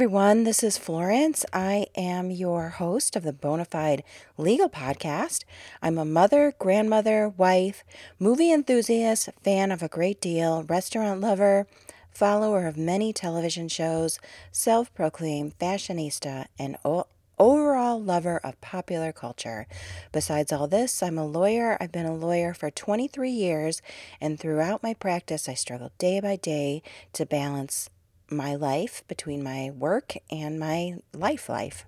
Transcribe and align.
everyone. 0.00 0.44
This 0.44 0.62
is 0.62 0.78
Florence. 0.78 1.44
I 1.52 1.84
am 1.94 2.30
your 2.30 2.70
host 2.70 3.16
of 3.16 3.22
the 3.22 3.34
Bonafide 3.34 4.02
Legal 4.38 4.70
Podcast. 4.70 5.44
I'm 5.82 5.98
a 5.98 6.06
mother, 6.06 6.54
grandmother, 6.58 7.28
wife, 7.28 7.84
movie 8.18 8.50
enthusiast, 8.50 9.28
fan 9.44 9.70
of 9.70 9.82
a 9.82 9.88
great 9.88 10.18
deal, 10.18 10.62
restaurant 10.62 11.20
lover, 11.20 11.66
follower 12.10 12.66
of 12.66 12.78
many 12.78 13.12
television 13.12 13.68
shows, 13.68 14.18
self 14.50 14.90
proclaimed 14.94 15.58
fashionista, 15.58 16.46
and 16.58 16.78
o- 16.82 17.06
overall 17.38 18.00
lover 18.00 18.38
of 18.42 18.58
popular 18.62 19.12
culture. 19.12 19.66
Besides 20.12 20.50
all 20.50 20.66
this, 20.66 21.02
I'm 21.02 21.18
a 21.18 21.26
lawyer. 21.26 21.76
I've 21.78 21.92
been 21.92 22.06
a 22.06 22.14
lawyer 22.14 22.54
for 22.54 22.70
23 22.70 23.30
years, 23.30 23.82
and 24.18 24.40
throughout 24.40 24.82
my 24.82 24.94
practice, 24.94 25.46
I 25.46 25.52
struggle 25.52 25.92
day 25.98 26.20
by 26.20 26.36
day 26.36 26.82
to 27.12 27.26
balance 27.26 27.90
my 28.30 28.54
life 28.54 29.02
between 29.08 29.42
my 29.42 29.70
work 29.70 30.14
and 30.30 30.58
my 30.58 30.94
life 31.12 31.48
life. 31.48 31.84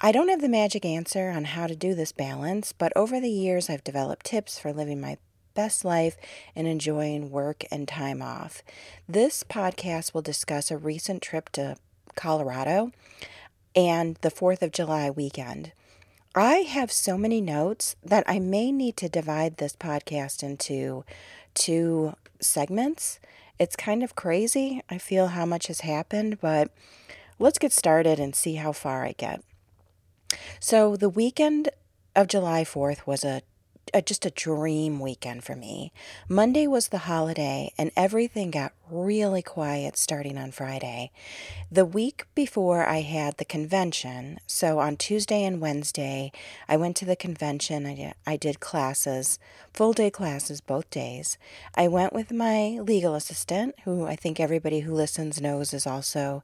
I 0.00 0.12
don't 0.12 0.28
have 0.28 0.40
the 0.40 0.48
magic 0.48 0.84
answer 0.84 1.28
on 1.30 1.44
how 1.44 1.66
to 1.66 1.76
do 1.76 1.94
this 1.94 2.12
balance, 2.12 2.72
but 2.72 2.92
over 2.96 3.20
the 3.20 3.30
years 3.30 3.68
I've 3.68 3.84
developed 3.84 4.26
tips 4.26 4.58
for 4.58 4.72
living 4.72 5.00
my 5.00 5.18
best 5.54 5.84
life 5.84 6.16
and 6.56 6.66
enjoying 6.66 7.30
work 7.30 7.64
and 7.70 7.86
time 7.86 8.22
off. 8.22 8.62
This 9.08 9.42
podcast 9.42 10.14
will 10.14 10.22
discuss 10.22 10.70
a 10.70 10.78
recent 10.78 11.22
trip 11.22 11.50
to 11.50 11.76
Colorado 12.14 12.92
and 13.74 14.16
the 14.22 14.30
4th 14.30 14.62
of 14.62 14.72
July 14.72 15.10
weekend. 15.10 15.72
I 16.34 16.58
have 16.58 16.92
so 16.92 17.18
many 17.18 17.40
notes 17.40 17.96
that 18.02 18.24
I 18.26 18.38
may 18.38 18.70
need 18.70 18.96
to 18.98 19.08
divide 19.08 19.56
this 19.56 19.74
podcast 19.74 20.42
into 20.42 21.04
two 21.54 22.14
segments 22.40 23.18
it's 23.60 23.76
kind 23.76 24.02
of 24.02 24.16
crazy. 24.16 24.82
I 24.88 24.96
feel 24.98 25.28
how 25.28 25.44
much 25.44 25.66
has 25.68 25.82
happened, 25.82 26.40
but 26.40 26.72
let's 27.38 27.58
get 27.58 27.72
started 27.72 28.18
and 28.18 28.34
see 28.34 28.54
how 28.56 28.72
far 28.72 29.04
I 29.04 29.12
get. 29.12 29.44
So, 30.58 30.96
the 30.96 31.10
weekend 31.10 31.68
of 32.16 32.26
July 32.26 32.64
4th 32.64 33.06
was 33.06 33.22
a 33.22 33.42
a, 33.92 34.02
just 34.02 34.24
a 34.24 34.30
dream 34.30 35.00
weekend 35.00 35.42
for 35.42 35.56
me. 35.56 35.92
Monday 36.28 36.66
was 36.66 36.88
the 36.88 36.98
holiday, 36.98 37.72
and 37.76 37.90
everything 37.96 38.50
got 38.50 38.72
really 38.90 39.42
quiet 39.42 39.96
starting 39.96 40.36
on 40.36 40.50
Friday. 40.50 41.10
The 41.70 41.84
week 41.84 42.26
before, 42.34 42.86
I 42.86 43.02
had 43.02 43.36
the 43.36 43.44
convention. 43.44 44.38
So 44.46 44.78
on 44.78 44.96
Tuesday 44.96 45.44
and 45.44 45.60
Wednesday, 45.60 46.32
I 46.68 46.76
went 46.76 46.96
to 46.96 47.04
the 47.04 47.16
convention. 47.16 47.86
I 47.86 47.94
did, 47.94 48.14
I 48.26 48.36
did 48.36 48.60
classes, 48.60 49.38
full 49.72 49.92
day 49.92 50.10
classes 50.10 50.60
both 50.60 50.90
days. 50.90 51.38
I 51.74 51.88
went 51.88 52.12
with 52.12 52.32
my 52.32 52.78
legal 52.80 53.14
assistant, 53.14 53.74
who 53.84 54.06
I 54.06 54.16
think 54.16 54.40
everybody 54.40 54.80
who 54.80 54.94
listens 54.94 55.40
knows 55.40 55.72
is 55.72 55.86
also 55.86 56.42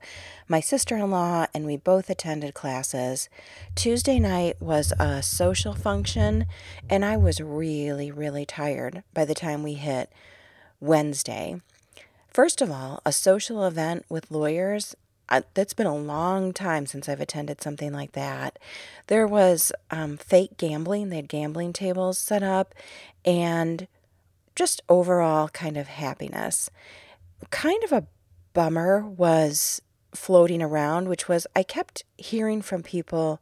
my 0.48 0.60
sister 0.60 0.96
in 0.96 1.10
law, 1.10 1.46
and 1.52 1.66
we 1.66 1.76
both 1.76 2.08
attended 2.08 2.54
classes. 2.54 3.28
Tuesday 3.74 4.18
night 4.18 4.60
was 4.60 4.92
a 4.98 5.22
social 5.22 5.74
function, 5.74 6.46
and 6.88 7.04
I 7.04 7.16
was 7.16 7.40
really, 7.40 8.10
really 8.10 8.46
tired 8.46 9.02
by 9.12 9.24
the 9.24 9.34
time 9.34 9.62
we 9.62 9.74
hit 9.74 10.12
Wednesday. 10.80 11.60
First 12.36 12.60
of 12.60 12.70
all, 12.70 13.00
a 13.06 13.12
social 13.12 13.64
event 13.64 14.04
with 14.10 14.30
lawyers, 14.30 14.94
uh, 15.30 15.40
that's 15.54 15.72
been 15.72 15.86
a 15.86 15.96
long 15.96 16.52
time 16.52 16.84
since 16.84 17.08
I've 17.08 17.22
attended 17.22 17.62
something 17.62 17.94
like 17.94 18.12
that. 18.12 18.58
There 19.06 19.26
was 19.26 19.72
um, 19.90 20.18
fake 20.18 20.58
gambling, 20.58 21.08
they 21.08 21.16
had 21.16 21.30
gambling 21.30 21.72
tables 21.72 22.18
set 22.18 22.42
up, 22.42 22.74
and 23.24 23.88
just 24.54 24.82
overall 24.86 25.48
kind 25.48 25.78
of 25.78 25.88
happiness. 25.88 26.68
Kind 27.48 27.82
of 27.84 27.92
a 27.92 28.06
bummer 28.52 29.00
was 29.00 29.80
floating 30.14 30.60
around, 30.60 31.08
which 31.08 31.30
was 31.30 31.46
I 31.56 31.62
kept 31.62 32.04
hearing 32.18 32.60
from 32.60 32.82
people 32.82 33.40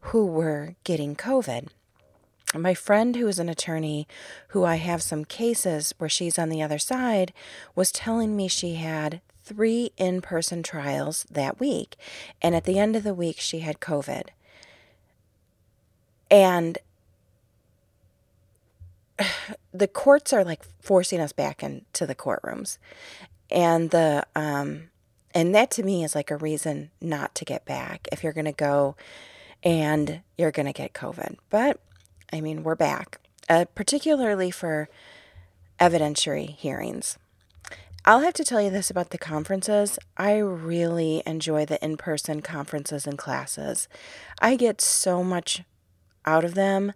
who 0.00 0.26
were 0.26 0.74
getting 0.84 1.16
COVID. 1.16 1.68
My 2.58 2.74
friend, 2.74 3.16
who 3.16 3.28
is 3.28 3.38
an 3.38 3.48
attorney, 3.48 4.06
who 4.48 4.64
I 4.64 4.76
have 4.76 5.02
some 5.02 5.24
cases 5.24 5.94
where 5.98 6.10
she's 6.10 6.38
on 6.38 6.48
the 6.48 6.62
other 6.62 6.78
side, 6.78 7.32
was 7.74 7.92
telling 7.92 8.36
me 8.36 8.48
she 8.48 8.74
had 8.74 9.20
three 9.44 9.92
in 9.96 10.20
person 10.20 10.62
trials 10.62 11.24
that 11.30 11.60
week. 11.60 11.96
And 12.42 12.54
at 12.54 12.64
the 12.64 12.78
end 12.78 12.96
of 12.96 13.04
the 13.04 13.14
week, 13.14 13.38
she 13.38 13.60
had 13.60 13.80
COVID. 13.80 14.28
And 16.30 16.78
the 19.72 19.88
courts 19.88 20.32
are 20.32 20.44
like 20.44 20.64
forcing 20.80 21.20
us 21.20 21.32
back 21.32 21.62
into 21.62 22.06
the 22.06 22.14
courtrooms. 22.14 22.78
And 23.50 23.90
the, 23.90 24.26
um, 24.34 24.90
and 25.32 25.54
that 25.54 25.70
to 25.72 25.82
me 25.82 26.02
is 26.02 26.14
like 26.14 26.30
a 26.30 26.36
reason 26.36 26.90
not 27.00 27.34
to 27.36 27.44
get 27.44 27.64
back 27.64 28.08
if 28.10 28.24
you're 28.24 28.32
going 28.32 28.46
to 28.46 28.52
go 28.52 28.96
and 29.62 30.22
you're 30.36 30.50
going 30.50 30.66
to 30.66 30.72
get 30.72 30.92
COVID. 30.92 31.36
But 31.50 31.80
I 32.32 32.40
mean, 32.40 32.62
we're 32.62 32.74
back, 32.74 33.20
uh, 33.48 33.66
particularly 33.74 34.50
for 34.50 34.88
evidentiary 35.78 36.50
hearings. 36.56 37.18
I'll 38.04 38.20
have 38.20 38.34
to 38.34 38.44
tell 38.44 38.62
you 38.62 38.70
this 38.70 38.90
about 38.90 39.10
the 39.10 39.18
conferences. 39.18 39.98
I 40.16 40.36
really 40.36 41.22
enjoy 41.26 41.66
the 41.66 41.82
in 41.84 41.96
person 41.96 42.40
conferences 42.40 43.06
and 43.06 43.18
classes. 43.18 43.88
I 44.40 44.54
get 44.54 44.80
so 44.80 45.24
much 45.24 45.62
out 46.24 46.44
of 46.44 46.54
them. 46.54 46.92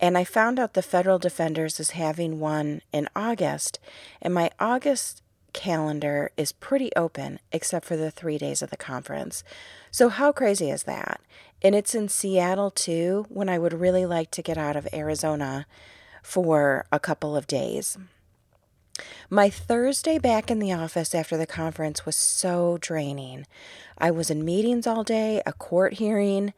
And 0.00 0.16
I 0.16 0.24
found 0.24 0.58
out 0.58 0.72
the 0.72 0.82
Federal 0.82 1.18
Defenders 1.18 1.78
is 1.78 1.90
having 1.90 2.40
one 2.40 2.80
in 2.90 3.08
August, 3.14 3.78
and 4.22 4.32
my 4.32 4.50
August 4.58 5.22
calendar 5.52 6.30
is 6.36 6.52
pretty 6.52 6.90
open 6.96 7.38
except 7.52 7.86
for 7.86 7.96
the 7.96 8.10
three 8.10 8.38
days 8.38 8.62
of 8.62 8.70
the 8.70 8.76
conference. 8.76 9.44
So, 9.90 10.08
how 10.08 10.32
crazy 10.32 10.70
is 10.70 10.84
that? 10.84 11.20
And 11.62 11.74
it's 11.74 11.94
in 11.94 12.08
Seattle 12.08 12.70
too, 12.70 13.26
when 13.28 13.48
I 13.48 13.58
would 13.58 13.74
really 13.74 14.06
like 14.06 14.30
to 14.32 14.42
get 14.42 14.56
out 14.56 14.76
of 14.76 14.88
Arizona 14.92 15.66
for 16.22 16.86
a 16.90 17.00
couple 17.00 17.36
of 17.36 17.46
days. 17.46 17.98
My 19.28 19.48
Thursday 19.48 20.18
back 20.18 20.50
in 20.50 20.58
the 20.58 20.72
office 20.72 21.14
after 21.14 21.36
the 21.36 21.46
conference 21.46 22.04
was 22.04 22.16
so 22.16 22.78
draining. 22.80 23.46
I 23.96 24.10
was 24.10 24.30
in 24.30 24.44
meetings 24.44 24.86
all 24.86 25.04
day, 25.04 25.42
a 25.46 25.52
court 25.52 25.94
hearing, 25.94 26.52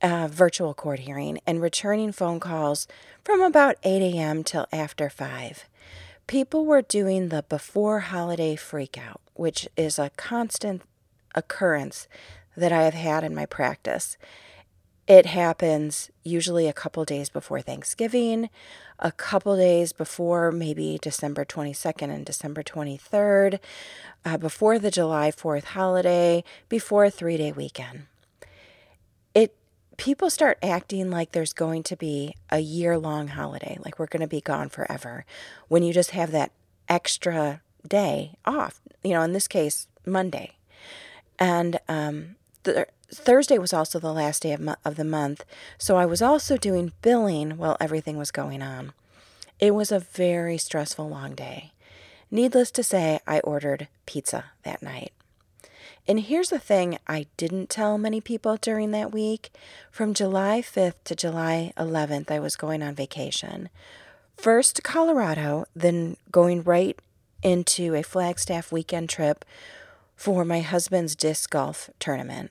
a 0.00 0.28
virtual 0.28 0.74
court 0.74 1.00
hearing, 1.00 1.38
and 1.46 1.60
returning 1.60 2.12
phone 2.12 2.40
calls 2.40 2.86
from 3.22 3.40
about 3.40 3.76
8 3.84 4.02
a.m. 4.02 4.44
till 4.44 4.66
after 4.72 5.08
5. 5.08 5.68
People 6.26 6.64
were 6.64 6.80
doing 6.80 7.28
the 7.28 7.42
before 7.42 8.00
holiday 8.00 8.56
freakout, 8.56 9.18
which 9.34 9.68
is 9.76 9.98
a 9.98 10.10
constant 10.16 10.82
occurrence 11.34 12.08
that 12.56 12.72
I 12.72 12.84
have 12.84 12.94
had 12.94 13.24
in 13.24 13.34
my 13.34 13.44
practice. 13.44 14.16
It 15.06 15.26
happens 15.26 16.10
usually 16.22 16.66
a 16.66 16.72
couple 16.72 17.04
days 17.04 17.28
before 17.28 17.60
Thanksgiving, 17.60 18.48
a 18.98 19.12
couple 19.12 19.54
days 19.54 19.92
before 19.92 20.50
maybe 20.50 20.98
December 21.02 21.44
22nd 21.44 22.08
and 22.08 22.24
December 22.24 22.62
23rd, 22.62 23.58
uh, 24.24 24.38
before 24.38 24.78
the 24.78 24.90
July 24.90 25.30
4th 25.30 25.64
holiday, 25.64 26.42
before 26.70 27.04
a 27.04 27.10
three 27.10 27.36
day 27.36 27.52
weekend. 27.52 28.06
People 29.96 30.30
start 30.30 30.58
acting 30.62 31.10
like 31.10 31.32
there's 31.32 31.52
going 31.52 31.82
to 31.84 31.96
be 31.96 32.34
a 32.50 32.58
year 32.58 32.98
long 32.98 33.28
holiday, 33.28 33.78
like 33.84 33.98
we're 33.98 34.06
going 34.06 34.20
to 34.20 34.26
be 34.26 34.40
gone 34.40 34.68
forever, 34.68 35.24
when 35.68 35.82
you 35.82 35.92
just 35.92 36.10
have 36.10 36.32
that 36.32 36.52
extra 36.88 37.60
day 37.86 38.36
off. 38.44 38.80
You 39.02 39.12
know, 39.12 39.22
in 39.22 39.32
this 39.32 39.48
case, 39.48 39.86
Monday. 40.04 40.52
And 41.38 41.78
um, 41.88 42.36
th- 42.64 42.86
Thursday 43.10 43.58
was 43.58 43.72
also 43.72 43.98
the 43.98 44.12
last 44.12 44.42
day 44.42 44.52
of, 44.52 44.60
mo- 44.60 44.76
of 44.84 44.96
the 44.96 45.04
month, 45.04 45.44
so 45.78 45.96
I 45.96 46.06
was 46.06 46.22
also 46.22 46.56
doing 46.56 46.92
billing 47.02 47.56
while 47.56 47.76
everything 47.80 48.16
was 48.16 48.30
going 48.30 48.62
on. 48.62 48.92
It 49.60 49.74
was 49.74 49.92
a 49.92 50.00
very 50.00 50.58
stressful 50.58 51.08
long 51.08 51.34
day. 51.34 51.72
Needless 52.30 52.70
to 52.72 52.82
say, 52.82 53.20
I 53.26 53.40
ordered 53.40 53.88
pizza 54.06 54.46
that 54.64 54.82
night. 54.82 55.12
And 56.06 56.20
here's 56.20 56.50
the 56.50 56.58
thing 56.58 56.98
I 57.06 57.26
didn't 57.38 57.70
tell 57.70 57.96
many 57.96 58.20
people 58.20 58.58
during 58.58 58.90
that 58.90 59.12
week. 59.12 59.50
From 59.90 60.12
July 60.12 60.60
5th 60.60 61.02
to 61.04 61.16
July 61.16 61.72
11th, 61.78 62.30
I 62.30 62.40
was 62.40 62.56
going 62.56 62.82
on 62.82 62.94
vacation. 62.94 63.70
First 64.36 64.76
to 64.76 64.82
Colorado, 64.82 65.64
then 65.74 66.18
going 66.30 66.62
right 66.62 66.98
into 67.42 67.94
a 67.94 68.02
Flagstaff 68.02 68.70
weekend 68.70 69.08
trip 69.08 69.46
for 70.14 70.44
my 70.44 70.60
husband's 70.60 71.16
disc 71.16 71.48
golf 71.50 71.88
tournament. 71.98 72.50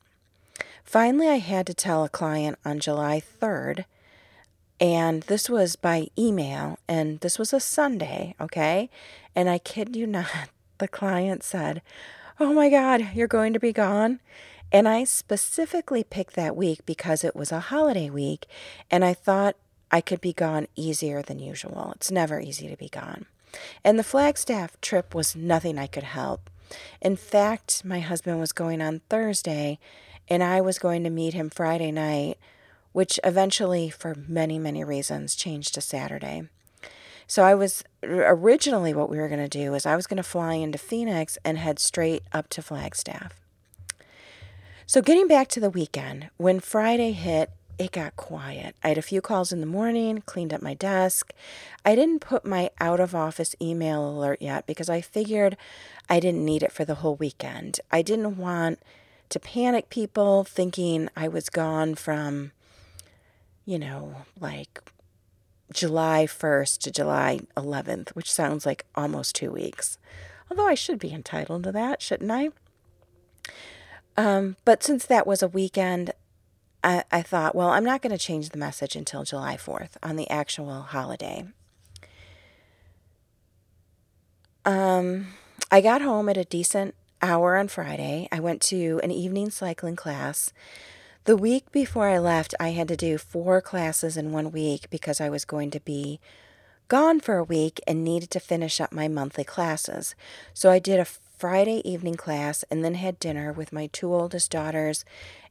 Finally, 0.83 1.27
I 1.29 1.37
had 1.37 1.67
to 1.67 1.73
tell 1.73 2.03
a 2.03 2.09
client 2.09 2.57
on 2.65 2.79
July 2.79 3.21
3rd, 3.21 3.85
and 4.79 5.23
this 5.23 5.49
was 5.49 5.75
by 5.75 6.07
email, 6.17 6.79
and 6.87 7.19
this 7.19 7.37
was 7.37 7.53
a 7.53 7.59
Sunday, 7.59 8.35
okay? 8.41 8.89
And 9.35 9.47
I 9.47 9.59
kid 9.59 9.95
you 9.95 10.07
not, 10.07 10.49
the 10.79 10.87
client 10.87 11.43
said, 11.43 11.83
Oh 12.39 12.51
my 12.51 12.69
God, 12.69 13.09
you're 13.13 13.27
going 13.27 13.53
to 13.53 13.59
be 13.59 13.71
gone? 13.71 14.19
And 14.71 14.87
I 14.87 15.03
specifically 15.03 16.03
picked 16.03 16.35
that 16.35 16.55
week 16.55 16.83
because 16.83 17.23
it 17.23 17.35
was 17.35 17.51
a 17.51 17.59
holiday 17.59 18.09
week, 18.09 18.47
and 18.89 19.05
I 19.05 19.13
thought 19.13 19.55
I 19.91 20.01
could 20.01 20.19
be 20.19 20.33
gone 20.33 20.67
easier 20.75 21.21
than 21.21 21.37
usual. 21.37 21.93
It's 21.95 22.09
never 22.09 22.39
easy 22.39 22.67
to 22.69 22.75
be 22.75 22.89
gone. 22.89 23.27
And 23.83 23.99
the 23.99 24.03
Flagstaff 24.03 24.81
trip 24.81 25.13
was 25.13 25.35
nothing 25.35 25.77
I 25.77 25.85
could 25.85 26.03
help. 26.03 26.49
In 27.01 27.15
fact, 27.15 27.85
my 27.85 27.99
husband 27.99 28.39
was 28.39 28.51
going 28.51 28.81
on 28.81 29.01
Thursday, 29.09 29.77
and 30.27 30.41
I 30.41 30.59
was 30.59 30.79
going 30.79 31.03
to 31.03 31.11
meet 31.11 31.35
him 31.35 31.51
Friday 31.51 31.91
night, 31.91 32.39
which 32.93 33.19
eventually, 33.23 33.91
for 33.91 34.15
many, 34.27 34.57
many 34.57 34.83
reasons, 34.83 35.35
changed 35.35 35.75
to 35.75 35.81
Saturday. 35.81 36.49
So 37.33 37.41
I 37.41 37.55
was 37.55 37.83
originally 38.03 38.93
what 38.93 39.09
we 39.09 39.17
were 39.17 39.27
going 39.27 39.39
to 39.39 39.47
do 39.47 39.73
is 39.73 39.87
I 39.87 39.95
was 39.95 40.05
going 40.05 40.17
to 40.17 40.21
fly 40.21 40.53
into 40.53 40.77
Phoenix 40.77 41.35
and 41.43 41.57
head 41.57 41.79
straight 41.79 42.21
up 42.31 42.47
to 42.49 42.61
Flagstaff. 42.61 43.41
So 44.85 45.01
getting 45.01 45.27
back 45.27 45.47
to 45.47 45.59
the 45.59 45.71
weekend, 45.71 46.29
when 46.37 46.59
Friday 46.59 47.11
hit, 47.11 47.49
it 47.79 47.91
got 47.91 48.15
quiet. 48.17 48.75
I 48.83 48.89
had 48.89 48.99
a 48.99 49.01
few 49.01 49.19
calls 49.19 49.51
in 49.51 49.61
the 49.61 49.65
morning, 49.65 50.21
cleaned 50.27 50.53
up 50.53 50.61
my 50.61 50.75
desk. 50.75 51.33
I 51.83 51.95
didn't 51.95 52.19
put 52.19 52.45
my 52.45 52.69
out 52.79 52.99
of 52.99 53.15
office 53.15 53.55
email 53.59 54.07
alert 54.07 54.39
yet 54.39 54.67
because 54.67 54.87
I 54.87 55.01
figured 55.01 55.57
I 56.07 56.19
didn't 56.19 56.45
need 56.45 56.61
it 56.61 56.71
for 56.71 56.85
the 56.85 57.01
whole 57.01 57.15
weekend. 57.15 57.79
I 57.91 58.03
didn't 58.03 58.37
want 58.37 58.77
to 59.29 59.39
panic 59.39 59.89
people 59.89 60.43
thinking 60.43 61.09
I 61.17 61.29
was 61.29 61.49
gone 61.49 61.95
from, 61.95 62.51
you 63.65 63.79
know, 63.79 64.17
like 64.39 64.83
July 65.73 66.25
1st 66.27 66.79
to 66.79 66.91
July 66.91 67.39
11th, 67.57 68.09
which 68.09 68.31
sounds 68.31 68.65
like 68.65 68.85
almost 68.95 69.35
two 69.35 69.51
weeks. 69.51 69.97
Although 70.49 70.67
I 70.67 70.75
should 70.75 70.99
be 70.99 71.13
entitled 71.13 71.63
to 71.63 71.71
that, 71.71 72.01
shouldn't 72.01 72.31
I? 72.31 72.49
Um, 74.15 74.55
but 74.65 74.83
since 74.83 75.05
that 75.05 75.25
was 75.25 75.41
a 75.41 75.47
weekend, 75.47 76.11
I, 76.83 77.03
I 77.11 77.21
thought, 77.21 77.55
well, 77.55 77.69
I'm 77.69 77.83
not 77.83 78.01
going 78.01 78.11
to 78.11 78.17
change 78.17 78.49
the 78.49 78.57
message 78.57 78.95
until 78.95 79.23
July 79.23 79.57
4th 79.57 79.91
on 80.03 80.15
the 80.15 80.29
actual 80.29 80.81
holiday. 80.81 81.45
Um, 84.65 85.27
I 85.71 85.81
got 85.81 86.01
home 86.01 86.29
at 86.29 86.37
a 86.37 86.45
decent 86.45 86.93
hour 87.21 87.57
on 87.57 87.67
Friday. 87.67 88.27
I 88.31 88.39
went 88.39 88.61
to 88.63 88.99
an 89.01 89.11
evening 89.11 89.49
cycling 89.49 89.95
class. 89.95 90.53
The 91.25 91.37
week 91.37 91.71
before 91.71 92.09
I 92.09 92.17
left, 92.17 92.53
I 92.59 92.71
had 92.71 92.89
to 92.89 92.97
do 92.97 93.17
four 93.17 93.61
classes 93.61 94.17
in 94.17 94.33
one 94.33 94.51
week 94.51 94.89
because 94.89 95.21
I 95.21 95.29
was 95.29 95.45
going 95.45 95.71
to 95.71 95.79
be 95.79 96.19
gone 96.89 97.21
for 97.21 97.37
a 97.37 97.45
week 97.45 97.79
and 97.87 98.03
needed 98.03 98.29
to 98.31 98.41
finish 98.41 98.81
up 98.81 98.91
my 98.91 99.07
monthly 99.07 99.45
classes. 99.45 100.15
So 100.53 100.69
I 100.69 100.79
did 100.79 100.99
a 100.99 101.05
Friday 101.05 101.81
evening 101.89 102.15
class 102.15 102.65
and 102.69 102.83
then 102.83 102.95
had 102.95 103.19
dinner 103.19 103.53
with 103.53 103.71
my 103.71 103.87
two 103.87 104.13
oldest 104.13 104.51
daughters 104.51 105.05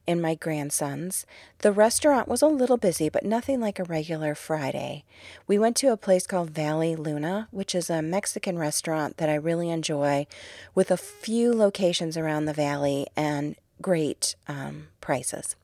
and 0.05 0.21
my 0.21 0.35
grandsons. 0.35 1.25
The 1.59 1.71
restaurant 1.71 2.27
was 2.27 2.43
a 2.43 2.47
little 2.47 2.77
busy, 2.77 3.09
but 3.09 3.25
nothing 3.25 3.59
like 3.59 3.79
a 3.79 3.83
regular 3.83 4.35
Friday. 4.35 5.03
We 5.47 5.57
went 5.57 5.75
to 5.77 5.91
a 5.91 5.97
place 5.97 6.27
called 6.27 6.51
Valle 6.51 6.95
Luna, 6.95 7.47
which 7.49 7.73
is 7.73 7.89
a 7.89 8.03
Mexican 8.03 8.59
restaurant 8.59 9.17
that 9.17 9.29
I 9.29 9.33
really 9.33 9.71
enjoy, 9.71 10.27
with 10.75 10.91
a 10.91 10.97
few 10.97 11.51
locations 11.51 12.15
around 12.15 12.45
the 12.45 12.53
valley 12.53 13.07
and 13.15 13.55
great 13.81 14.35
um, 14.47 14.89
prices. 15.01 15.55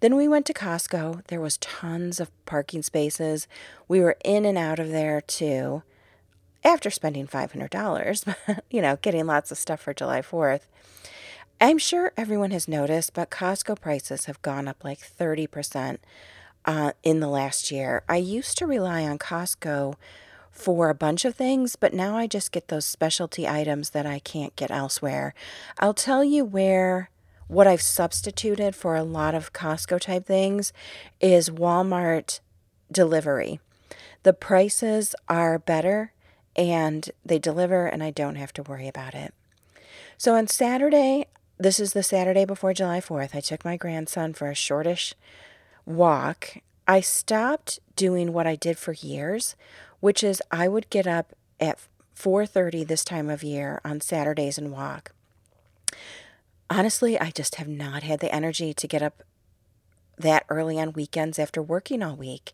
Then 0.00 0.14
we 0.16 0.28
went 0.28 0.46
to 0.46 0.54
Costco. 0.54 1.26
There 1.26 1.40
was 1.40 1.56
tons 1.58 2.20
of 2.20 2.30
parking 2.44 2.82
spaces. 2.82 3.48
We 3.88 4.00
were 4.00 4.16
in 4.24 4.44
and 4.44 4.58
out 4.58 4.78
of 4.78 4.90
there 4.90 5.20
too 5.20 5.82
after 6.64 6.90
spending 6.90 7.28
$500, 7.28 8.60
you 8.70 8.82
know, 8.82 8.96
getting 9.00 9.26
lots 9.26 9.52
of 9.52 9.58
stuff 9.58 9.80
for 9.80 9.94
July 9.94 10.20
4th. 10.20 10.62
I'm 11.60 11.78
sure 11.78 12.12
everyone 12.16 12.50
has 12.50 12.68
noticed, 12.68 13.14
but 13.14 13.30
Costco 13.30 13.80
prices 13.80 14.26
have 14.26 14.42
gone 14.42 14.68
up 14.68 14.82
like 14.84 14.98
30% 14.98 15.98
uh, 16.66 16.92
in 17.02 17.20
the 17.20 17.28
last 17.28 17.70
year. 17.70 18.02
I 18.08 18.16
used 18.16 18.58
to 18.58 18.66
rely 18.66 19.04
on 19.04 19.18
Costco 19.18 19.94
for 20.50 20.90
a 20.90 20.94
bunch 20.94 21.24
of 21.24 21.34
things, 21.34 21.76
but 21.76 21.94
now 21.94 22.16
I 22.16 22.26
just 22.26 22.50
get 22.50 22.68
those 22.68 22.84
specialty 22.84 23.46
items 23.46 23.90
that 23.90 24.04
I 24.04 24.18
can't 24.18 24.56
get 24.56 24.70
elsewhere. 24.70 25.34
I'll 25.78 25.94
tell 25.94 26.24
you 26.24 26.44
where 26.44 27.10
what 27.48 27.66
I've 27.66 27.82
substituted 27.82 28.74
for 28.74 28.96
a 28.96 29.02
lot 29.02 29.34
of 29.34 29.52
Costco 29.52 30.00
type 30.00 30.26
things 30.26 30.72
is 31.20 31.50
Walmart 31.50 32.40
delivery. 32.90 33.60
The 34.22 34.32
prices 34.32 35.14
are 35.28 35.58
better 35.58 36.12
and 36.56 37.10
they 37.24 37.38
deliver, 37.38 37.86
and 37.86 38.02
I 38.02 38.10
don't 38.10 38.36
have 38.36 38.52
to 38.54 38.62
worry 38.62 38.88
about 38.88 39.14
it. 39.14 39.34
So 40.16 40.34
on 40.34 40.48
Saturday, 40.48 41.26
this 41.58 41.78
is 41.78 41.92
the 41.92 42.02
Saturday 42.02 42.44
before 42.44 42.72
July 42.72 43.00
4th, 43.00 43.34
I 43.34 43.40
took 43.40 43.64
my 43.64 43.76
grandson 43.76 44.32
for 44.32 44.50
a 44.50 44.54
shortish 44.54 45.14
walk. 45.84 46.58
I 46.88 47.00
stopped 47.00 47.78
doing 47.94 48.32
what 48.32 48.46
I 48.46 48.56
did 48.56 48.78
for 48.78 48.92
years, 48.92 49.54
which 50.00 50.24
is 50.24 50.42
I 50.50 50.68
would 50.68 50.88
get 50.90 51.06
up 51.06 51.34
at 51.60 51.78
4:30 52.14 52.84
this 52.84 53.04
time 53.04 53.28
of 53.28 53.42
year 53.42 53.80
on 53.84 54.00
Saturdays 54.00 54.58
and 54.58 54.72
walk. 54.72 55.12
Honestly, 56.68 57.18
I 57.18 57.30
just 57.30 57.56
have 57.56 57.68
not 57.68 58.02
had 58.02 58.20
the 58.20 58.34
energy 58.34 58.74
to 58.74 58.88
get 58.88 59.02
up 59.02 59.22
that 60.18 60.44
early 60.48 60.80
on 60.80 60.92
weekends 60.92 61.38
after 61.38 61.62
working 61.62 62.02
all 62.02 62.16
week. 62.16 62.52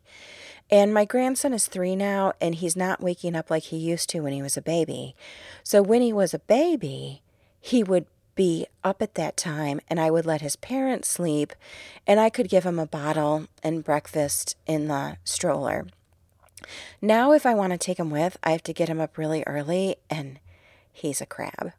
And 0.71 0.93
my 0.93 1.05
grandson 1.05 1.53
is 1.53 1.67
three 1.67 1.97
now, 1.97 2.33
and 2.41 2.55
he's 2.55 2.77
not 2.77 3.01
waking 3.01 3.37
up 3.37 3.51
like 3.51 3.65
he 3.65 3.77
used 3.77 4.09
to 4.11 4.21
when 4.21 4.33
he 4.33 4.43
was 4.43 4.57
a 4.57 4.63
baby. 4.63 5.15
So 5.63 5.83
when 5.83 6.03
he 6.03 6.13
was 6.13 6.35
a 6.35 6.39
baby, 6.41 7.23
he 7.61 7.83
would 7.83 8.07
be 8.35 8.67
up 8.83 9.03
at 9.03 9.15
that 9.15 9.37
time, 9.37 9.81
and 9.89 10.01
I 10.01 10.11
would 10.11 10.27
let 10.27 10.41
his 10.41 10.57
parents 10.57 11.09
sleep, 11.09 11.53
and 12.07 12.19
I 12.19 12.31
could 12.31 12.49
give 12.49 12.65
him 12.65 12.79
a 12.79 12.87
bottle 12.87 13.47
and 13.63 13.85
breakfast 13.85 14.57
in 14.67 14.89
the 14.89 15.19
stroller. 15.25 15.87
Now, 17.01 17.33
if 17.33 17.45
I 17.45 17.55
want 17.55 17.73
to 17.73 17.79
take 17.79 17.99
him 17.99 18.11
with, 18.11 18.39
I 18.43 18.53
have 18.53 18.63
to 18.65 18.73
get 18.73 18.89
him 18.89 19.01
up 19.01 19.19
really 19.19 19.43
early, 19.47 19.97
and 20.09 20.39
he's 20.93 21.21
a 21.21 21.27
crab. 21.27 21.73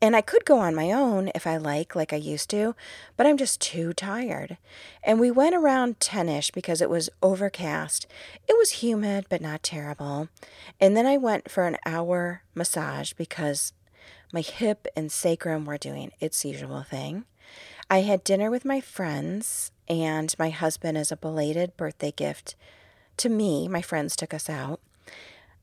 And 0.00 0.14
I 0.14 0.20
could 0.20 0.44
go 0.44 0.58
on 0.58 0.74
my 0.74 0.92
own 0.92 1.30
if 1.34 1.46
I 1.46 1.56
like, 1.56 1.96
like 1.96 2.12
I 2.12 2.16
used 2.16 2.50
to, 2.50 2.74
but 3.16 3.26
I'm 3.26 3.38
just 3.38 3.60
too 3.60 3.92
tired. 3.94 4.58
And 5.02 5.18
we 5.18 5.30
went 5.30 5.54
around 5.54 6.00
10 6.00 6.28
ish 6.28 6.50
because 6.50 6.82
it 6.82 6.90
was 6.90 7.08
overcast. 7.22 8.06
It 8.46 8.56
was 8.58 8.82
humid, 8.82 9.26
but 9.30 9.40
not 9.40 9.62
terrible. 9.62 10.28
And 10.78 10.96
then 10.96 11.06
I 11.06 11.16
went 11.16 11.50
for 11.50 11.66
an 11.66 11.78
hour 11.86 12.42
massage 12.54 13.14
because 13.14 13.72
my 14.32 14.42
hip 14.42 14.86
and 14.94 15.10
sacrum 15.10 15.64
were 15.64 15.78
doing 15.78 16.12
its 16.20 16.44
usual 16.44 16.82
thing. 16.82 17.24
I 17.88 18.02
had 18.02 18.24
dinner 18.24 18.50
with 18.50 18.64
my 18.64 18.80
friends, 18.80 19.70
and 19.88 20.34
my 20.38 20.50
husband, 20.50 20.98
as 20.98 21.12
a 21.12 21.16
belated 21.16 21.76
birthday 21.76 22.10
gift 22.10 22.56
to 23.18 23.28
me, 23.28 23.68
my 23.68 23.80
friends 23.80 24.16
took 24.16 24.34
us 24.34 24.50
out. 24.50 24.80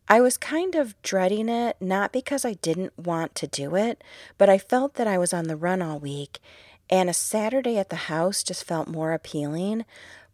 I 0.07 0.19
was 0.21 0.37
kind 0.37 0.75
of 0.75 1.01
dreading 1.01 1.49
it, 1.49 1.77
not 1.79 2.11
because 2.11 2.43
I 2.43 2.53
didn't 2.53 2.97
want 2.97 3.35
to 3.35 3.47
do 3.47 3.75
it, 3.75 4.03
but 4.37 4.49
I 4.49 4.57
felt 4.57 4.95
that 4.95 5.07
I 5.07 5.17
was 5.17 5.33
on 5.33 5.45
the 5.45 5.55
run 5.55 5.81
all 5.81 5.99
week, 5.99 6.39
and 6.89 7.09
a 7.09 7.13
Saturday 7.13 7.77
at 7.77 7.89
the 7.89 7.95
house 7.95 8.43
just 8.43 8.65
felt 8.65 8.87
more 8.87 9.13
appealing. 9.13 9.85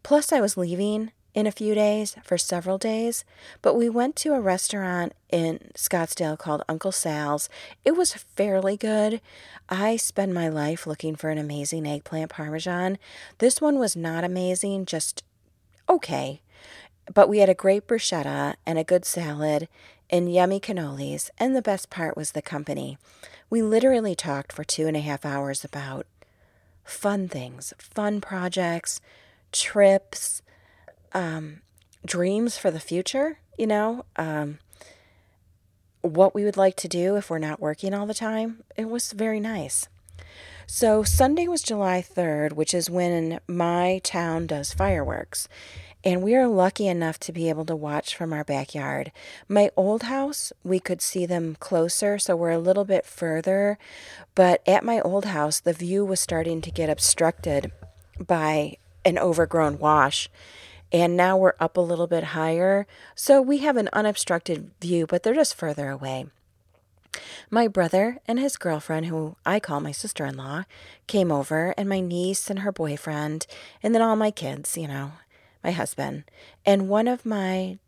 Plus, 0.02 0.32
I 0.32 0.40
was 0.40 0.56
leaving 0.56 1.12
in 1.34 1.46
a 1.46 1.52
few 1.52 1.74
days 1.74 2.16
for 2.24 2.36
several 2.36 2.78
days, 2.78 3.24
but 3.62 3.76
we 3.76 3.88
went 3.88 4.16
to 4.16 4.34
a 4.34 4.40
restaurant 4.40 5.12
in 5.30 5.70
Scottsdale 5.76 6.36
called 6.36 6.64
Uncle 6.68 6.92
Sal's. 6.92 7.48
It 7.84 7.92
was 7.92 8.14
fairly 8.14 8.76
good. 8.76 9.20
I 9.68 9.96
spend 9.96 10.34
my 10.34 10.48
life 10.48 10.86
looking 10.86 11.14
for 11.14 11.30
an 11.30 11.38
amazing 11.38 11.86
eggplant 11.86 12.30
parmesan. 12.30 12.98
This 13.38 13.60
one 13.60 13.78
was 13.78 13.94
not 13.94 14.24
amazing, 14.24 14.86
just 14.86 15.22
okay. 15.88 16.40
But 17.12 17.28
we 17.28 17.38
had 17.38 17.48
a 17.48 17.54
great 17.54 17.88
bruschetta 17.88 18.54
and 18.64 18.78
a 18.78 18.84
good 18.84 19.04
salad 19.04 19.68
and 20.08 20.32
yummy 20.32 20.60
cannolis, 20.60 21.30
and 21.38 21.54
the 21.54 21.62
best 21.62 21.90
part 21.90 22.16
was 22.16 22.32
the 22.32 22.42
company. 22.42 22.98
We 23.48 23.62
literally 23.62 24.14
talked 24.14 24.52
for 24.52 24.64
two 24.64 24.86
and 24.86 24.96
a 24.96 25.00
half 25.00 25.24
hours 25.24 25.64
about 25.64 26.06
fun 26.84 27.28
things, 27.28 27.72
fun 27.78 28.20
projects, 28.20 29.00
trips, 29.52 30.42
um, 31.12 31.60
dreams 32.04 32.56
for 32.56 32.70
the 32.70 32.80
future, 32.80 33.38
you 33.58 33.66
know, 33.66 34.04
um, 34.16 34.58
what 36.02 36.34
we 36.34 36.44
would 36.44 36.56
like 36.56 36.76
to 36.76 36.88
do 36.88 37.16
if 37.16 37.28
we're 37.28 37.38
not 37.38 37.60
working 37.60 37.92
all 37.92 38.06
the 38.06 38.14
time. 38.14 38.62
It 38.76 38.88
was 38.88 39.12
very 39.12 39.40
nice. 39.40 39.88
So, 40.66 41.02
Sunday 41.02 41.48
was 41.48 41.62
July 41.62 42.00
3rd, 42.00 42.52
which 42.52 42.72
is 42.72 42.88
when 42.88 43.40
my 43.48 44.00
town 44.04 44.46
does 44.46 44.72
fireworks. 44.72 45.48
And 46.02 46.22
we 46.22 46.34
are 46.34 46.48
lucky 46.48 46.86
enough 46.86 47.20
to 47.20 47.32
be 47.32 47.50
able 47.50 47.66
to 47.66 47.76
watch 47.76 48.16
from 48.16 48.32
our 48.32 48.44
backyard. 48.44 49.12
My 49.48 49.70
old 49.76 50.04
house, 50.04 50.50
we 50.64 50.80
could 50.80 51.02
see 51.02 51.26
them 51.26 51.56
closer, 51.60 52.18
so 52.18 52.34
we're 52.34 52.50
a 52.50 52.58
little 52.58 52.86
bit 52.86 53.04
further. 53.04 53.78
But 54.34 54.66
at 54.66 54.82
my 54.82 55.00
old 55.00 55.26
house, 55.26 55.60
the 55.60 55.74
view 55.74 56.04
was 56.04 56.18
starting 56.18 56.62
to 56.62 56.70
get 56.70 56.88
obstructed 56.88 57.70
by 58.18 58.78
an 59.04 59.18
overgrown 59.18 59.78
wash. 59.78 60.30
And 60.90 61.18
now 61.18 61.36
we're 61.36 61.52
up 61.60 61.76
a 61.76 61.82
little 61.82 62.06
bit 62.06 62.24
higher. 62.24 62.86
So 63.14 63.42
we 63.42 63.58
have 63.58 63.76
an 63.76 63.90
unobstructed 63.92 64.70
view, 64.80 65.06
but 65.06 65.22
they're 65.22 65.34
just 65.34 65.54
further 65.54 65.90
away. 65.90 66.26
My 67.50 67.68
brother 67.68 68.18
and 68.26 68.38
his 68.38 68.56
girlfriend, 68.56 69.06
who 69.06 69.36
I 69.44 69.60
call 69.60 69.80
my 69.80 69.92
sister 69.92 70.24
in 70.24 70.36
law, 70.36 70.64
came 71.06 71.30
over, 71.30 71.74
and 71.76 71.88
my 71.88 72.00
niece 72.00 72.48
and 72.48 72.60
her 72.60 72.72
boyfriend, 72.72 73.46
and 73.82 73.94
then 73.94 74.00
all 74.00 74.16
my 74.16 74.30
kids, 74.30 74.78
you 74.78 74.88
know 74.88 75.12
my 75.62 75.72
husband, 75.72 76.24
and 76.64 76.88
one 76.88 77.08
of 77.08 77.26
my 77.26 77.78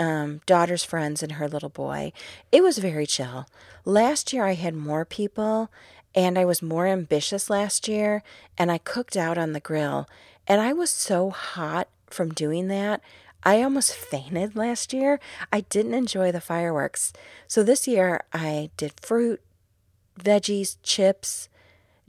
um, 0.00 0.40
daughter's 0.46 0.82
friends 0.82 1.22
and 1.22 1.32
her 1.32 1.46
little 1.46 1.68
boy. 1.68 2.12
It 2.50 2.62
was 2.62 2.78
very 2.78 3.06
chill. 3.06 3.46
Last 3.84 4.32
year 4.32 4.46
I 4.46 4.54
had 4.54 4.74
more 4.74 5.04
people 5.04 5.70
and 6.14 6.38
I 6.38 6.44
was 6.44 6.62
more 6.62 6.86
ambitious 6.86 7.50
last 7.50 7.86
year 7.86 8.22
and 8.56 8.72
I 8.72 8.78
cooked 8.78 9.16
out 9.16 9.36
on 9.36 9.52
the 9.52 9.60
grill 9.60 10.08
and 10.46 10.60
I 10.60 10.72
was 10.72 10.90
so 10.90 11.30
hot 11.30 11.88
from 12.08 12.30
doing 12.32 12.68
that. 12.68 13.02
I 13.42 13.62
almost 13.62 13.94
fainted 14.10 14.56
last 14.56 14.92
year. 14.92 15.20
I 15.52 15.60
didn't 15.62 15.94
enjoy 15.94 16.32
the 16.32 16.40
fireworks. 16.40 17.12
So 17.46 17.62
this 17.62 17.86
year 17.86 18.22
I 18.32 18.70
did 18.78 18.94
fruit, 19.00 19.42
veggies, 20.18 20.76
chips, 20.82 21.48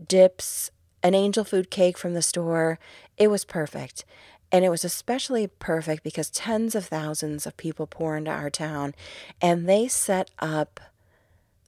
dips, 0.07 0.71
an 1.03 1.13
angel 1.13 1.43
food 1.43 1.69
cake 1.69 1.97
from 1.97 2.13
the 2.13 2.21
store. 2.21 2.79
It 3.17 3.29
was 3.29 3.43
perfect. 3.43 4.05
And 4.51 4.65
it 4.65 4.69
was 4.69 4.83
especially 4.83 5.47
perfect 5.47 6.03
because 6.03 6.29
tens 6.29 6.75
of 6.75 6.85
thousands 6.85 7.45
of 7.45 7.55
people 7.57 7.87
pour 7.87 8.17
into 8.17 8.31
our 8.31 8.49
town 8.49 8.93
and 9.41 9.67
they 9.67 9.87
set 9.87 10.29
up 10.39 10.79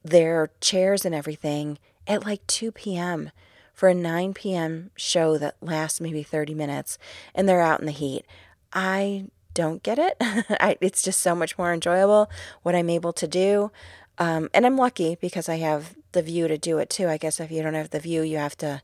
their 0.04 0.50
chairs 0.60 1.04
and 1.04 1.14
everything 1.14 1.78
at 2.06 2.24
like 2.24 2.46
2 2.46 2.72
p.m. 2.72 3.30
for 3.72 3.88
a 3.88 3.94
9 3.94 4.34
p.m. 4.34 4.90
show 4.96 5.38
that 5.38 5.56
lasts 5.62 6.00
maybe 6.00 6.22
30 6.22 6.54
minutes 6.54 6.98
and 7.34 7.48
they're 7.48 7.62
out 7.62 7.80
in 7.80 7.86
the 7.86 7.92
heat. 7.92 8.26
I 8.72 9.26
don't 9.54 9.82
get 9.82 9.98
it. 9.98 10.16
I, 10.20 10.76
it's 10.80 11.02
just 11.02 11.20
so 11.20 11.34
much 11.34 11.56
more 11.56 11.72
enjoyable 11.72 12.30
what 12.62 12.74
I'm 12.74 12.90
able 12.90 13.12
to 13.14 13.26
do. 13.26 13.70
Um, 14.18 14.50
and 14.52 14.66
I'm 14.66 14.76
lucky 14.76 15.16
because 15.20 15.48
I 15.48 15.56
have 15.56 15.96
the 16.12 16.22
view 16.22 16.48
to 16.48 16.58
do 16.58 16.78
it 16.78 16.90
too. 16.90 17.08
I 17.08 17.16
guess 17.16 17.40
if 17.40 17.50
you 17.50 17.62
don't 17.62 17.74
have 17.74 17.90
the 17.90 18.00
view, 18.00 18.22
you 18.22 18.36
have 18.38 18.56
to 18.58 18.82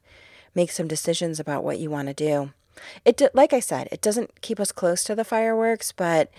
make 0.55 0.71
some 0.71 0.89
decisions 0.89 1.39
about 1.39 1.63
what 1.63 1.79
you 1.79 1.91
want 1.91 2.09
to 2.09 2.15
do. 2.15 2.53
It 3.05 3.17
did, 3.17 3.31
like 3.35 3.53
I 3.53 3.61
said, 3.61 3.89
it 3.91 4.01
doesn't 4.01 4.41
keep 4.41 4.61
us 4.61 4.73
close 4.73 5.05
to 5.05 5.15
the 5.15 5.25
fireworks, 5.25 5.93
but 5.93 6.31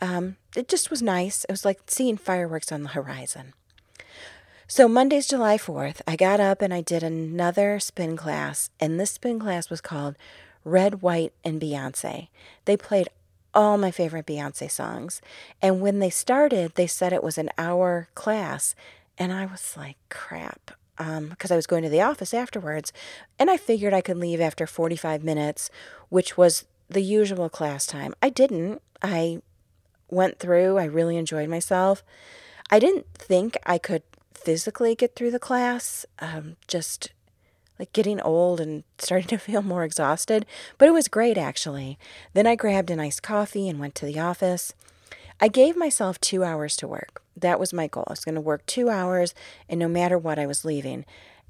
um, 0.00 0.36
it 0.56 0.68
just 0.68 0.90
was 0.90 1.02
nice. 1.02 1.44
It 1.44 1.52
was 1.52 1.64
like 1.64 1.80
seeing 1.86 2.16
fireworks 2.16 2.72
on 2.72 2.82
the 2.82 2.90
horizon. 2.90 3.54
So 4.66 4.88
Monday's 4.88 5.26
July 5.26 5.58
4th, 5.58 6.00
I 6.06 6.16
got 6.16 6.40
up 6.40 6.62
and 6.62 6.72
I 6.72 6.80
did 6.80 7.02
another 7.02 7.78
spin 7.78 8.16
class, 8.16 8.70
and 8.80 8.98
this 8.98 9.10
spin 9.10 9.38
class 9.38 9.68
was 9.68 9.80
called 9.80 10.16
Red, 10.64 11.02
White, 11.02 11.32
and 11.44 11.60
Beyonce. 11.60 12.28
They 12.64 12.76
played 12.76 13.08
all 13.54 13.76
my 13.76 13.90
favorite 13.90 14.26
Beyonce 14.26 14.70
songs. 14.70 15.20
And 15.60 15.80
when 15.80 15.98
they 15.98 16.10
started, 16.10 16.74
they 16.74 16.86
said 16.86 17.12
it 17.12 17.22
was 17.22 17.36
an 17.36 17.50
hour 17.58 18.08
class. 18.14 18.74
And 19.18 19.32
I 19.32 19.44
was 19.46 19.74
like, 19.76 19.96
crap 20.08 20.70
because 20.96 21.50
um, 21.50 21.54
I 21.54 21.56
was 21.56 21.66
going 21.66 21.82
to 21.82 21.88
the 21.88 22.02
office 22.02 22.34
afterwards. 22.34 22.92
And 23.38 23.50
I 23.50 23.56
figured 23.56 23.94
I 23.94 24.00
could 24.00 24.18
leave 24.18 24.40
after 24.40 24.66
45 24.66 25.24
minutes, 25.24 25.70
which 26.08 26.36
was 26.36 26.64
the 26.88 27.02
usual 27.02 27.48
class 27.48 27.86
time. 27.86 28.14
I 28.22 28.28
didn't. 28.28 28.82
I 29.02 29.40
went 30.10 30.38
through, 30.38 30.78
I 30.78 30.84
really 30.84 31.16
enjoyed 31.16 31.48
myself. 31.48 32.02
I 32.70 32.78
didn't 32.78 33.06
think 33.14 33.56
I 33.64 33.78
could 33.78 34.02
physically 34.34 34.94
get 34.94 35.14
through 35.14 35.30
the 35.30 35.38
class, 35.38 36.04
um, 36.18 36.56
just 36.68 37.10
like 37.78 37.92
getting 37.92 38.20
old 38.20 38.60
and 38.60 38.84
starting 38.98 39.28
to 39.28 39.38
feel 39.38 39.62
more 39.62 39.84
exhausted, 39.84 40.46
but 40.78 40.88
it 40.88 40.92
was 40.92 41.08
great 41.08 41.38
actually. 41.38 41.98
Then 42.34 42.46
I 42.46 42.54
grabbed 42.54 42.90
an 42.90 43.00
iced 43.00 43.22
coffee 43.22 43.68
and 43.68 43.80
went 43.80 43.94
to 43.96 44.06
the 44.06 44.20
office. 44.20 44.74
I 45.40 45.48
gave 45.48 45.76
myself 45.76 46.20
two 46.20 46.44
hours 46.44 46.76
to 46.76 46.86
work. 46.86 47.21
That 47.36 47.60
was 47.60 47.72
my 47.72 47.86
goal. 47.86 48.04
I 48.06 48.12
was 48.12 48.24
going 48.24 48.34
to 48.34 48.40
work 48.40 48.66
two 48.66 48.88
hours, 48.88 49.34
and 49.68 49.80
no 49.80 49.88
matter 49.88 50.18
what, 50.18 50.38
I 50.38 50.46
was 50.46 50.64
leaving. 50.64 51.04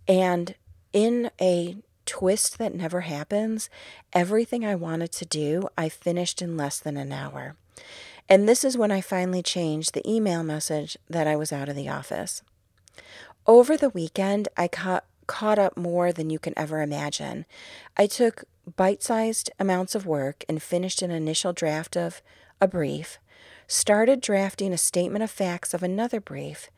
And 0.07 0.55
in 0.93 1.31
a 1.41 1.77
twist 2.07 2.59
that 2.59 2.75
never 2.75 3.03
happens, 3.03 3.71
everything 4.13 4.65
I 4.65 4.75
wanted 4.75 5.13
to 5.13 5.25
do, 5.25 5.69
I 5.77 5.89
finished 5.89 6.43
in 6.43 6.57
less 6.57 6.79
than 6.79 6.97
an 6.97 7.13
hour. 7.13 7.57
And 8.29 8.49
this 8.49 8.65
is 8.65 8.79
when 8.79 8.91
I 8.91 9.01
finally 9.01 9.43
changed 9.43 9.93
the 9.93 10.09
email 10.09 10.43
message 10.43 10.97
that 11.09 11.27
I 11.27 11.37
was 11.37 11.53
out 11.53 11.69
of 11.69 11.77
the 11.77 11.89
office. 11.89 12.43
Over 13.47 13.77
the 13.77 13.89
weekend, 13.89 14.49
I 14.57 14.69
caught, 14.69 15.05
caught 15.33 15.59
up 15.59 15.77
more 15.77 16.13
than 16.13 16.29
you 16.31 16.39
can 16.39 16.53
ever 16.59 16.83
imagine. 16.83 17.47
I 17.97 18.07
took 18.07 18.45
bite 18.77 19.03
sized 19.03 19.51
amounts 19.59 19.95
of 19.95 20.07
work 20.07 20.45
and 20.49 20.63
finished 20.63 21.01
an 21.01 21.11
initial 21.11 21.53
draft 21.53 21.97
of 21.97 22.23
a 22.61 22.69
brief 22.69 23.19
started 23.67 24.21
drafting 24.21 24.73
a 24.73 24.79
statement 24.79 25.23
of 25.23 25.31
facts 25.31 25.73
of 25.73 25.83
another 25.83 26.21
brief, 26.21 26.69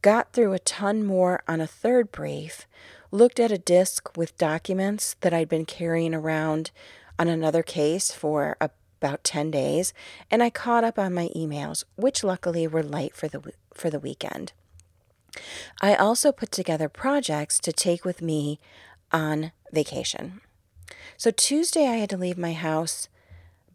got 0.00 0.32
through 0.32 0.52
a 0.52 0.60
ton 0.60 1.04
more 1.04 1.42
on 1.48 1.60
a 1.60 1.66
third 1.66 2.12
brief, 2.12 2.68
looked 3.10 3.40
at 3.40 3.50
a 3.50 3.58
disk 3.58 4.16
with 4.16 4.38
documents 4.38 5.16
that 5.22 5.34
I'd 5.34 5.48
been 5.48 5.64
carrying 5.64 6.14
around 6.14 6.70
on 7.18 7.26
another 7.26 7.64
case 7.64 8.12
for 8.12 8.56
about 8.60 9.24
10 9.24 9.50
days, 9.50 9.92
and 10.30 10.40
I 10.40 10.50
caught 10.50 10.84
up 10.84 11.00
on 11.00 11.12
my 11.12 11.28
emails, 11.34 11.82
which 11.96 12.22
luckily 12.22 12.68
were 12.68 12.82
light 12.82 13.14
for 13.14 13.26
the 13.26 13.52
for 13.74 13.90
the 13.90 14.00
weekend. 14.00 14.52
I 15.80 15.94
also 15.94 16.32
put 16.32 16.50
together 16.50 16.88
projects 16.88 17.58
to 17.60 17.72
take 17.72 18.04
with 18.04 18.22
me 18.22 18.60
on 19.12 19.52
vacation. 19.72 20.40
So 21.16 21.30
Tuesday 21.30 21.86
I 21.86 21.96
had 21.96 22.10
to 22.10 22.16
leave 22.16 22.38
my 22.38 22.52
house 22.52 23.08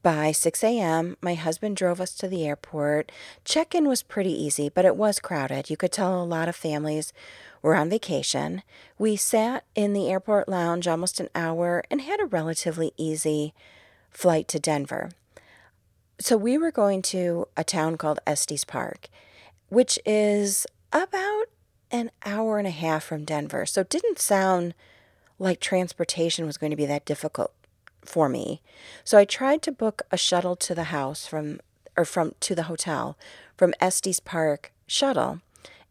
by 0.04 0.32
6 0.32 0.64
a.m., 0.64 1.16
my 1.22 1.36
husband 1.36 1.78
drove 1.78 2.02
us 2.02 2.16
to 2.16 2.28
the 2.28 2.46
airport. 2.46 3.12
Check 3.46 3.76
in 3.76 3.88
was 3.88 4.02
pretty 4.02 4.32
easy, 4.32 4.68
but 4.68 4.86
it 4.86 4.96
was 4.96 5.20
crowded. 5.20 5.70
You 5.70 5.78
could 5.78 5.92
tell 5.92 6.22
a 6.22 6.26
lot 6.26 6.50
of 6.50 6.56
families 6.56 7.14
were 7.62 7.76
on 7.76 7.90
vacation. 7.90 8.64
We 8.98 9.16
sat 9.16 9.64
in 9.76 9.94
the 9.94 10.10
airport 10.10 10.50
lounge 10.50 10.88
almost 10.88 11.20
an 11.20 11.30
hour 11.36 11.84
and 11.92 12.02
had 12.02 12.20
a 12.20 12.26
relatively 12.26 12.94
easy 12.98 13.54
flight 14.10 14.48
to 14.50 14.60
Denver. 14.60 15.12
So 16.20 16.36
we 16.36 16.58
were 16.58 16.72
going 16.72 17.02
to 17.04 17.48
a 17.56 17.64
town 17.64 17.98
called 17.98 18.20
Estes 18.26 18.64
Park, 18.64 19.08
which 19.70 20.00
is 20.06 20.66
about 20.92 21.46
an 21.92 22.12
hour 22.26 22.58
and 22.58 22.68
a 22.68 22.72
half 22.72 23.04
from 23.04 23.26
Denver. 23.26 23.66
So 23.66 23.82
it 23.82 23.90
didn't 23.90 24.20
sound 24.20 24.74
like 25.40 25.60
transportation 25.60 26.46
was 26.46 26.58
going 26.58 26.72
to 26.72 26.78
be 26.78 26.86
that 26.86 27.06
difficult 27.06 27.54
for 28.04 28.30
me. 28.30 28.62
So 29.04 29.18
I 29.18 29.26
tried 29.26 29.62
to 29.64 29.72
book 29.72 30.04
a 30.12 30.18
shuttle 30.18 30.56
to 30.58 30.76
the 30.76 30.86
house 30.86 31.28
from 31.28 31.60
or 31.98 32.06
from 32.06 32.34
to 32.40 32.56
the 32.56 32.64
hotel 32.64 33.18
from 33.58 33.74
Estes 33.82 34.20
Park 34.20 34.72
shuttle, 34.88 35.42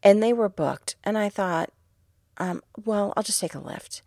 and 0.02 0.23
they 0.23 0.33
were 0.33 0.49
booked. 0.49 0.97
And 1.04 1.19
I 1.19 1.28
thought, 1.28 1.71
um, 2.38 2.62
well, 2.85 3.12
I'll 3.16 3.23
just 3.23 3.40
take 3.40 3.54
a 3.54 3.61
Lyft. 3.61 4.00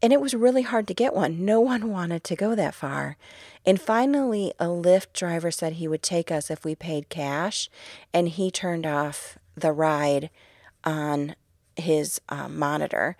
And 0.00 0.12
it 0.12 0.20
was 0.20 0.32
really 0.32 0.62
hard 0.62 0.86
to 0.88 0.94
get 0.94 1.14
one. 1.14 1.44
No 1.44 1.60
one 1.72 1.90
wanted 1.90 2.24
to 2.24 2.36
go 2.36 2.54
that 2.54 2.74
far. 2.74 3.16
And 3.66 3.80
finally, 3.80 4.52
a 4.58 4.66
Lyft 4.66 5.12
driver 5.12 5.50
said 5.50 5.74
he 5.74 5.88
would 5.88 6.02
take 6.02 6.30
us 6.30 6.50
if 6.50 6.64
we 6.64 6.74
paid 6.74 7.08
cash, 7.08 7.68
and 8.12 8.28
he 8.28 8.50
turned 8.50 8.86
off 8.86 9.38
the 9.58 9.72
ride 9.72 10.30
on 10.84 11.34
his 11.76 12.20
um, 12.28 12.58
monitor. 12.58 13.16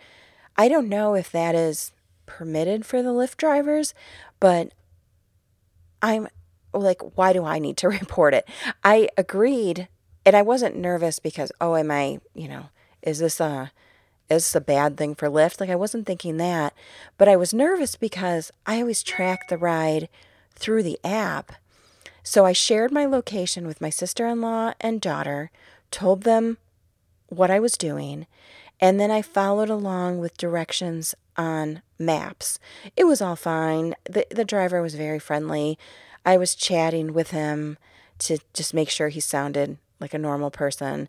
I 0.56 0.68
don't 0.68 0.88
know 0.88 1.14
if 1.14 1.30
that 1.30 1.54
is 1.54 1.92
permitted 2.26 2.84
for 2.84 3.02
the 3.02 3.10
Lyft 3.10 3.36
drivers, 3.36 3.94
but 4.40 4.72
I'm 6.02 6.28
like, 6.72 7.16
why 7.16 7.32
do 7.32 7.44
I 7.44 7.58
need 7.58 7.76
to 7.78 7.88
report 7.88 8.34
it? 8.34 8.48
I 8.84 9.08
agreed, 9.16 9.88
and 10.24 10.36
I 10.36 10.42
wasn't 10.42 10.76
nervous 10.76 11.18
because, 11.18 11.52
oh, 11.60 11.76
am 11.76 11.90
I, 11.90 12.20
you 12.34 12.48
know, 12.48 12.66
is 13.02 13.18
this 13.20 13.40
a 13.40 13.72
is 14.28 14.44
this 14.44 14.54
a 14.54 14.60
bad 14.60 14.98
thing 14.98 15.14
for 15.14 15.28
Lyft? 15.28 15.58
Like 15.58 15.70
I 15.70 15.74
wasn't 15.74 16.06
thinking 16.06 16.36
that, 16.36 16.74
but 17.16 17.28
I 17.28 17.36
was 17.36 17.54
nervous 17.54 17.96
because 17.96 18.52
I 18.66 18.80
always 18.80 19.02
track 19.02 19.48
the 19.48 19.56
ride 19.56 20.10
through 20.54 20.82
the 20.82 20.98
app. 21.02 21.52
So 22.22 22.44
I 22.44 22.52
shared 22.52 22.92
my 22.92 23.06
location 23.06 23.66
with 23.66 23.80
my 23.80 23.88
sister-in-law 23.88 24.74
and 24.82 25.00
daughter, 25.00 25.50
told 25.90 26.22
them 26.22 26.58
what 27.28 27.50
I 27.50 27.60
was 27.60 27.76
doing, 27.76 28.26
and 28.80 28.98
then 28.98 29.10
I 29.10 29.22
followed 29.22 29.70
along 29.70 30.18
with 30.18 30.36
directions 30.36 31.14
on 31.36 31.82
maps. 31.98 32.58
It 32.96 33.04
was 33.04 33.20
all 33.20 33.36
fine. 33.36 33.94
The, 34.08 34.26
the 34.30 34.44
driver 34.44 34.82
was 34.82 34.94
very 34.94 35.18
friendly. 35.18 35.78
I 36.24 36.36
was 36.36 36.54
chatting 36.54 37.12
with 37.12 37.30
him 37.30 37.78
to 38.20 38.38
just 38.52 38.74
make 38.74 38.90
sure 38.90 39.08
he 39.08 39.20
sounded 39.20 39.78
like 40.00 40.14
a 40.14 40.18
normal 40.18 40.50
person. 40.50 41.08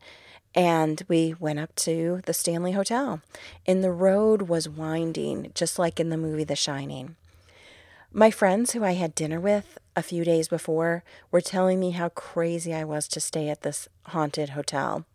And 0.55 1.03
we 1.07 1.36
went 1.39 1.59
up 1.59 1.75
to 1.77 2.21
the 2.25 2.33
Stanley 2.33 2.71
Hotel. 2.71 3.21
And 3.65 3.83
the 3.83 3.91
road 3.91 4.43
was 4.43 4.67
winding, 4.67 5.51
just 5.53 5.77
like 5.77 6.00
in 6.00 6.09
the 6.09 6.17
movie 6.17 6.43
The 6.43 6.55
Shining. 6.55 7.15
My 8.12 8.31
friends 8.31 8.71
who 8.71 8.83
I 8.83 8.93
had 8.93 9.13
dinner 9.13 9.39
with 9.39 9.77
a 10.00 10.03
few 10.03 10.24
days 10.24 10.48
before 10.48 11.03
were 11.29 11.41
telling 11.41 11.79
me 11.79 11.91
how 11.91 12.10
crazy 12.10 12.74
I 12.74 12.84
was 12.84 13.08
to 13.10 13.20
stay 13.20 13.50
at 13.50 13.62
this 13.62 13.88
haunted 14.06 14.50
hotel. 14.50 15.06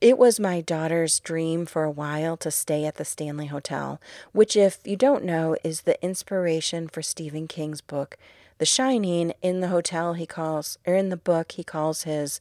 It 0.00 0.18
was 0.18 0.38
my 0.38 0.60
daughter's 0.60 1.18
dream 1.20 1.66
for 1.66 1.84
a 1.84 1.90
while 1.90 2.36
to 2.38 2.50
stay 2.50 2.84
at 2.84 2.96
the 2.96 3.04
Stanley 3.04 3.46
Hotel, 3.46 4.00
which, 4.32 4.56
if 4.56 4.78
you 4.84 4.96
don't 4.96 5.24
know, 5.24 5.56
is 5.64 5.82
the 5.82 6.00
inspiration 6.04 6.88
for 6.88 7.02
Stephen 7.02 7.48
King's 7.48 7.80
book, 7.80 8.16
The 8.58 8.66
Shining. 8.66 9.32
In 9.42 9.60
the 9.60 9.68
hotel, 9.68 10.14
he 10.14 10.26
calls, 10.26 10.78
or 10.86 10.94
in 10.94 11.08
the 11.08 11.16
book, 11.16 11.52
he 11.52 11.64
calls 11.64 12.02
his 12.02 12.40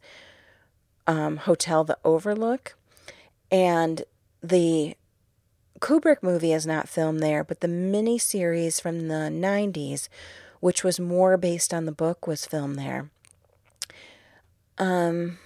um, 1.08 1.38
hotel 1.38 1.84
the 1.84 1.98
Overlook. 2.04 2.76
And 3.52 4.04
the 4.44 4.96
Kubrick 5.80 6.22
movie 6.22 6.54
is 6.54 6.68
not 6.68 6.90
filmed 6.90 7.22
there, 7.22 7.44
but 7.44 7.62
the 7.62 7.68
mini 7.68 8.20
series 8.20 8.80
from 8.80 9.08
the 9.08 9.30
90s, 9.32 10.10
which 10.62 10.84
was 10.84 11.00
more 11.00 11.36
based 11.36 11.74
on 11.74 11.86
the 11.86 11.92
book, 11.92 12.26
was 12.26 12.46
filmed 12.46 12.78
there. 12.78 13.10
Um, 14.78 15.38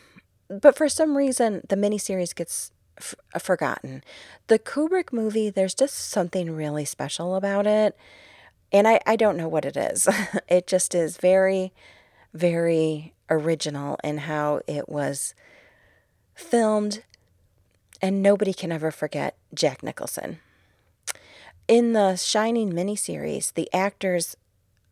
but 0.47 0.77
for 0.77 0.87
some 0.87 1.17
reason, 1.17 1.63
the 1.67 1.75
miniseries 1.75 2.35
gets 2.35 2.71
f- 2.97 3.15
forgotten. 3.39 4.03
The 4.47 4.59
Kubrick 4.59 5.11
movie, 5.11 5.49
there's 5.49 5.73
just 5.73 5.95
something 5.95 6.55
really 6.55 6.85
special 6.85 7.35
about 7.35 7.65
it. 7.65 7.97
And 8.71 8.87
I, 8.87 8.99
I 9.05 9.15
don't 9.15 9.37
know 9.37 9.47
what 9.47 9.65
it 9.65 9.77
is. 9.77 10.07
it 10.47 10.67
just 10.67 10.93
is 10.93 11.17
very, 11.17 11.73
very 12.33 13.13
original 13.29 13.97
in 14.03 14.19
how 14.19 14.61
it 14.67 14.87
was 14.89 15.33
filmed. 16.35 17.03
And 18.01 18.21
nobody 18.21 18.53
can 18.53 18.71
ever 18.71 18.91
forget 18.91 19.37
Jack 19.53 19.81
Nicholson. 19.81 20.39
In 21.67 21.93
the 21.93 22.15
Shining 22.15 22.71
miniseries, 22.73 23.53
the 23.53 23.73
actors 23.73 24.35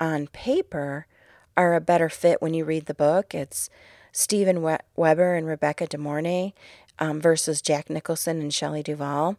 on 0.03 0.27
paper 0.27 1.07
are 1.55 1.73
a 1.73 1.81
better 1.81 2.09
fit 2.09 2.41
when 2.41 2.53
you 2.53 2.65
read 2.65 2.87
the 2.87 2.93
book. 2.93 3.33
It's 3.33 3.69
Steven 4.11 4.61
Weber 4.95 5.35
and 5.35 5.47
Rebecca 5.47 5.87
De 5.87 5.97
Mornay 5.97 6.53
um, 6.99 7.21
versus 7.21 7.61
Jack 7.61 7.89
Nicholson 7.89 8.41
and 8.41 8.53
Shelley 8.53 8.83
Duvall. 8.83 9.37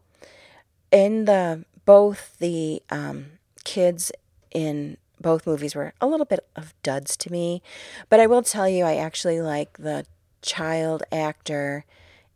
In 0.91 1.27
the 1.27 1.65
both 1.85 2.39
the 2.39 2.83
um, 2.89 3.27
kids 3.65 4.11
in 4.53 4.97
both 5.21 5.47
movies 5.47 5.75
were 5.75 5.93
a 6.01 6.07
little 6.07 6.27
bit 6.27 6.41
of 6.57 6.73
duds 6.83 7.17
to 7.19 7.31
me, 7.31 7.63
but 8.09 8.19
I 8.19 8.27
will 8.27 8.43
tell 8.43 8.69
you 8.69 8.85
I 8.85 8.97
actually 8.97 9.43
like 9.43 9.77
the 9.77 10.07
child 10.41 11.03
actor 11.13 11.85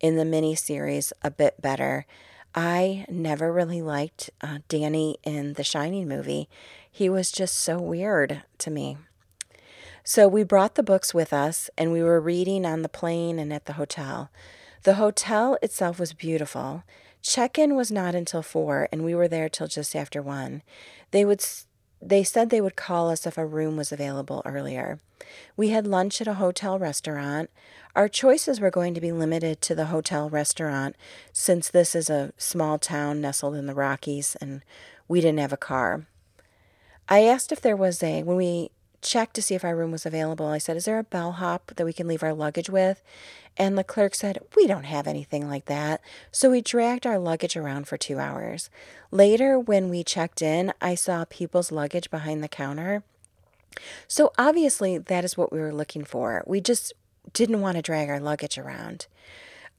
in 0.00 0.16
the 0.16 0.24
miniseries 0.24 1.12
a 1.22 1.30
bit 1.30 1.62
better. 1.62 2.04
I 2.54 3.06
never 3.08 3.52
really 3.52 3.82
liked 3.82 4.30
uh, 4.42 4.58
Danny 4.68 5.16
in 5.22 5.54
the 5.54 5.64
Shining 5.64 6.08
movie. 6.08 6.48
He 6.98 7.08
was 7.08 7.30
just 7.30 7.54
so 7.56 7.78
weird 7.78 8.42
to 8.58 8.72
me. 8.72 8.96
So 10.02 10.26
we 10.26 10.42
brought 10.42 10.74
the 10.74 10.82
books 10.82 11.14
with 11.14 11.32
us 11.32 11.70
and 11.78 11.92
we 11.92 12.02
were 12.02 12.20
reading 12.20 12.66
on 12.66 12.82
the 12.82 12.88
plane 12.88 13.38
and 13.38 13.52
at 13.52 13.66
the 13.66 13.74
hotel. 13.74 14.32
The 14.82 14.94
hotel 14.94 15.56
itself 15.62 16.00
was 16.00 16.12
beautiful. 16.12 16.82
Check 17.22 17.56
in 17.56 17.76
was 17.76 17.92
not 17.92 18.16
until 18.16 18.42
four, 18.42 18.88
and 18.90 19.04
we 19.04 19.14
were 19.14 19.28
there 19.28 19.48
till 19.48 19.68
just 19.68 19.94
after 19.94 20.20
one. 20.20 20.62
They 21.12 21.24
would. 21.24 21.40
They 22.02 22.24
said 22.24 22.50
they 22.50 22.60
would 22.60 22.74
call 22.74 23.10
us 23.10 23.28
if 23.28 23.38
a 23.38 23.46
room 23.46 23.76
was 23.76 23.92
available 23.92 24.42
earlier. 24.44 24.98
We 25.56 25.68
had 25.68 25.86
lunch 25.86 26.20
at 26.20 26.26
a 26.26 26.34
hotel 26.34 26.80
restaurant. 26.80 27.48
Our 27.94 28.08
choices 28.08 28.60
were 28.60 28.72
going 28.72 28.94
to 28.94 29.00
be 29.00 29.12
limited 29.12 29.60
to 29.60 29.76
the 29.76 29.86
hotel 29.86 30.28
restaurant 30.28 30.96
since 31.32 31.70
this 31.70 31.94
is 31.94 32.10
a 32.10 32.32
small 32.38 32.76
town 32.76 33.20
nestled 33.20 33.54
in 33.54 33.66
the 33.66 33.74
Rockies 33.74 34.36
and 34.40 34.64
we 35.06 35.20
didn't 35.20 35.38
have 35.38 35.52
a 35.52 35.56
car. 35.56 36.08
I 37.08 37.24
asked 37.24 37.52
if 37.52 37.60
there 37.60 37.76
was 37.76 38.02
a, 38.02 38.22
when 38.22 38.36
we 38.36 38.70
checked 39.00 39.34
to 39.34 39.42
see 39.42 39.54
if 39.54 39.64
our 39.64 39.76
room 39.76 39.92
was 39.92 40.04
available, 40.04 40.46
I 40.46 40.58
said, 40.58 40.76
Is 40.76 40.84
there 40.84 40.98
a 40.98 41.04
bellhop 41.04 41.72
that 41.76 41.84
we 41.84 41.92
can 41.92 42.08
leave 42.08 42.22
our 42.22 42.34
luggage 42.34 42.68
with? 42.68 43.02
And 43.56 43.76
the 43.76 43.84
clerk 43.84 44.14
said, 44.14 44.38
We 44.56 44.66
don't 44.66 44.84
have 44.84 45.06
anything 45.06 45.48
like 45.48 45.66
that. 45.66 46.00
So 46.30 46.50
we 46.50 46.60
dragged 46.60 47.06
our 47.06 47.18
luggage 47.18 47.56
around 47.56 47.88
for 47.88 47.96
two 47.96 48.18
hours. 48.18 48.70
Later, 49.10 49.58
when 49.58 49.88
we 49.88 50.04
checked 50.04 50.42
in, 50.42 50.72
I 50.80 50.94
saw 50.94 51.24
people's 51.24 51.72
luggage 51.72 52.10
behind 52.10 52.42
the 52.42 52.48
counter. 52.48 53.02
So 54.06 54.32
obviously, 54.36 54.98
that 54.98 55.24
is 55.24 55.36
what 55.36 55.52
we 55.52 55.60
were 55.60 55.74
looking 55.74 56.04
for. 56.04 56.42
We 56.46 56.60
just 56.60 56.92
didn't 57.32 57.60
want 57.60 57.76
to 57.76 57.82
drag 57.82 58.08
our 58.08 58.20
luggage 58.20 58.58
around. 58.58 59.06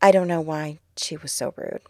I 0.01 0.11
don't 0.11 0.27
know 0.27 0.41
why 0.41 0.79
she 0.95 1.17
was 1.17 1.31
so 1.31 1.53
rude. 1.57 1.81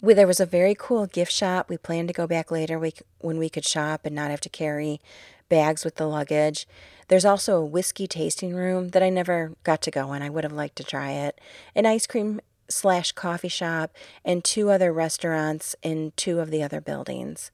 We, 0.00 0.14
there 0.14 0.26
was 0.26 0.40
a 0.40 0.46
very 0.46 0.74
cool 0.78 1.06
gift 1.06 1.32
shop. 1.32 1.68
We 1.68 1.76
planned 1.76 2.08
to 2.08 2.14
go 2.14 2.26
back 2.26 2.50
later 2.50 2.78
we, 2.78 2.92
when 3.18 3.38
we 3.38 3.48
could 3.48 3.64
shop 3.64 4.02
and 4.04 4.14
not 4.14 4.30
have 4.30 4.40
to 4.40 4.48
carry 4.48 5.00
bags 5.48 5.84
with 5.84 5.96
the 5.96 6.06
luggage. 6.06 6.66
There's 7.08 7.24
also 7.24 7.56
a 7.56 7.64
whiskey 7.64 8.06
tasting 8.06 8.54
room 8.54 8.88
that 8.90 9.02
I 9.02 9.10
never 9.10 9.52
got 9.62 9.82
to 9.82 9.90
go 9.90 10.12
in. 10.12 10.22
I 10.22 10.30
would 10.30 10.44
have 10.44 10.52
liked 10.52 10.76
to 10.76 10.84
try 10.84 11.12
it. 11.12 11.40
An 11.74 11.86
ice 11.86 12.06
cream 12.06 12.40
slash 12.68 13.12
coffee 13.12 13.48
shop 13.48 13.94
and 14.24 14.42
two 14.42 14.70
other 14.70 14.92
restaurants 14.92 15.76
in 15.82 16.12
two 16.16 16.40
of 16.40 16.50
the 16.50 16.62
other 16.62 16.80
buildings. 16.80 17.50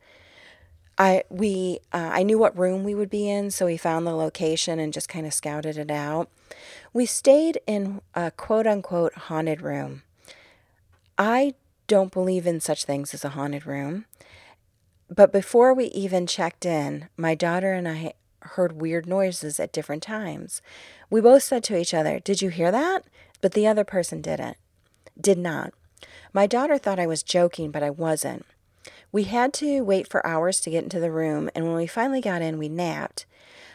I 0.99 1.25
we 1.31 1.81
uh, 1.93 2.11
I 2.13 2.23
knew 2.23 2.39
what 2.39 2.59
room 2.59 2.85
we 2.85 2.95
would 2.95 3.09
be 3.09 3.29
in, 3.29 3.51
so 3.51 3.67
we 3.67 3.79
found 3.79 4.07
the 4.07 4.15
location 4.15 4.79
and 4.79 4.93
just 4.93 5.09
kind 5.09 5.27
of 5.27 5.33
scouted 5.33 5.79
it 5.79 5.91
out. 5.91 6.29
We 6.93 7.07
stayed 7.07 7.59
in 7.67 8.03
a 8.15 8.31
quote 8.31 8.67
unquote 8.67 9.15
haunted 9.15 9.63
room. 9.63 10.03
I 11.17 11.55
don't 11.91 12.13
believe 12.13 12.47
in 12.47 12.61
such 12.61 12.85
things 12.85 13.13
as 13.13 13.25
a 13.25 13.31
haunted 13.31 13.67
room. 13.67 14.05
But 15.13 15.33
before 15.33 15.75
we 15.75 15.87
even 15.87 16.25
checked 16.25 16.65
in, 16.65 17.09
my 17.17 17.35
daughter 17.35 17.73
and 17.73 17.89
I 17.89 18.13
heard 18.43 18.81
weird 18.81 19.09
noises 19.09 19.59
at 19.59 19.73
different 19.73 20.05
times. 20.05 20.63
We 21.11 21.21
both 21.21 21.43
said 21.43 21.65
to 21.65 21.77
each 21.77 21.93
other, 21.93 22.21
Did 22.21 22.43
you 22.43 22.49
hear 22.49 22.71
that? 22.71 23.05
But 23.41 23.55
the 23.55 23.67
other 23.67 23.83
person 23.83 24.23
didn't. 24.23 24.57
Did 25.21 25.37
not. 25.37 25.75
My 26.33 26.47
daughter 26.47 26.79
thought 26.79 27.01
I 27.01 27.09
was 27.09 27.25
joking, 27.25 27.73
but 27.73 27.83
I 27.83 27.91
wasn't. 27.91 28.47
We 29.11 29.25
had 29.25 29.53
to 29.55 29.81
wait 29.81 30.07
for 30.07 30.25
hours 30.25 30.61
to 30.61 30.71
get 30.71 30.85
into 30.85 31.01
the 31.01 31.11
room, 31.11 31.51
and 31.57 31.67
when 31.67 31.75
we 31.75 31.89
finally 31.89 32.21
got 32.21 32.41
in, 32.41 32.57
we 32.57 32.69
napped. 32.69 33.27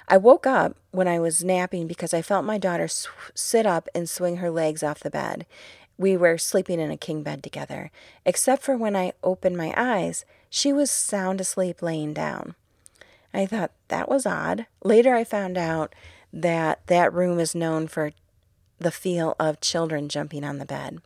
I 0.08 0.16
woke 0.16 0.48
up 0.48 0.78
when 0.92 1.10
I 1.10 1.20
was 1.20 1.44
napping 1.44 1.86
because 1.86 2.14
I 2.14 2.22
felt 2.22 2.46
my 2.46 2.58
daughter 2.58 2.88
sw- 2.88 3.10
sit 3.34 3.66
up 3.66 3.90
and 3.94 4.10
swing 4.10 4.38
her 4.38 4.50
legs 4.50 4.84
off 4.84 5.02
the 5.02 5.10
bed. 5.10 5.46
We 5.98 6.18
were 6.18 6.38
sleeping 6.38 6.80
in 6.80 6.92
a 6.92 6.98
king 6.98 7.24
bed 7.24 7.44
together, 7.44 7.92
except 8.26 8.64
for 8.64 8.76
when 8.76 8.96
I 8.96 9.14
opened 9.24 9.58
my 9.58 9.74
eyes, 9.78 10.26
she 10.50 10.74
was 10.74 10.92
sound 10.92 11.40
asleep 11.40 11.82
laying 11.82 12.14
down. 12.14 12.56
I 13.34 13.46
thought 13.46 13.72
that 13.90 14.10
was 14.10 14.26
odd. 14.26 14.66
Later, 14.84 15.14
I 15.14 15.24
found 15.24 15.58
out 15.58 15.94
that 16.32 16.86
that 16.88 17.14
room 17.14 17.40
is 17.40 17.56
known 17.56 17.88
for 17.88 18.12
the 18.80 18.92
feel 18.92 19.36
of 19.40 19.62
children 19.62 20.10
jumping 20.10 20.44
on 20.44 20.58
the 20.58 20.66
bed. 20.66 21.02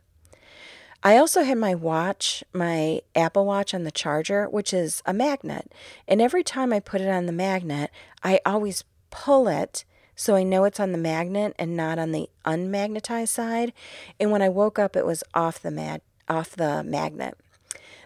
I 1.02 1.16
also 1.16 1.44
had 1.44 1.56
my 1.56 1.74
watch, 1.74 2.44
my 2.52 3.00
Apple 3.14 3.46
Watch 3.46 3.72
on 3.72 3.84
the 3.84 3.90
charger, 3.90 4.48
which 4.48 4.74
is 4.74 5.02
a 5.06 5.14
magnet. 5.14 5.72
And 6.06 6.20
every 6.20 6.44
time 6.44 6.72
I 6.72 6.80
put 6.80 7.00
it 7.00 7.08
on 7.08 7.26
the 7.26 7.32
magnet, 7.32 7.90
I 8.22 8.40
always 8.44 8.84
pull 9.10 9.48
it 9.48 9.84
so 10.20 10.36
I 10.36 10.42
know 10.42 10.64
it's 10.64 10.78
on 10.78 10.92
the 10.92 10.98
magnet 10.98 11.54
and 11.58 11.74
not 11.74 11.98
on 11.98 12.12
the 12.12 12.28
unmagnetized 12.44 13.28
side. 13.28 13.72
And 14.20 14.30
when 14.30 14.42
I 14.42 14.50
woke 14.50 14.78
up, 14.78 14.94
it 14.94 15.06
was 15.06 15.24
off 15.32 15.62
the 15.62 15.70
mag- 15.70 16.02
off 16.28 16.50
the 16.50 16.84
magnet. 16.84 17.38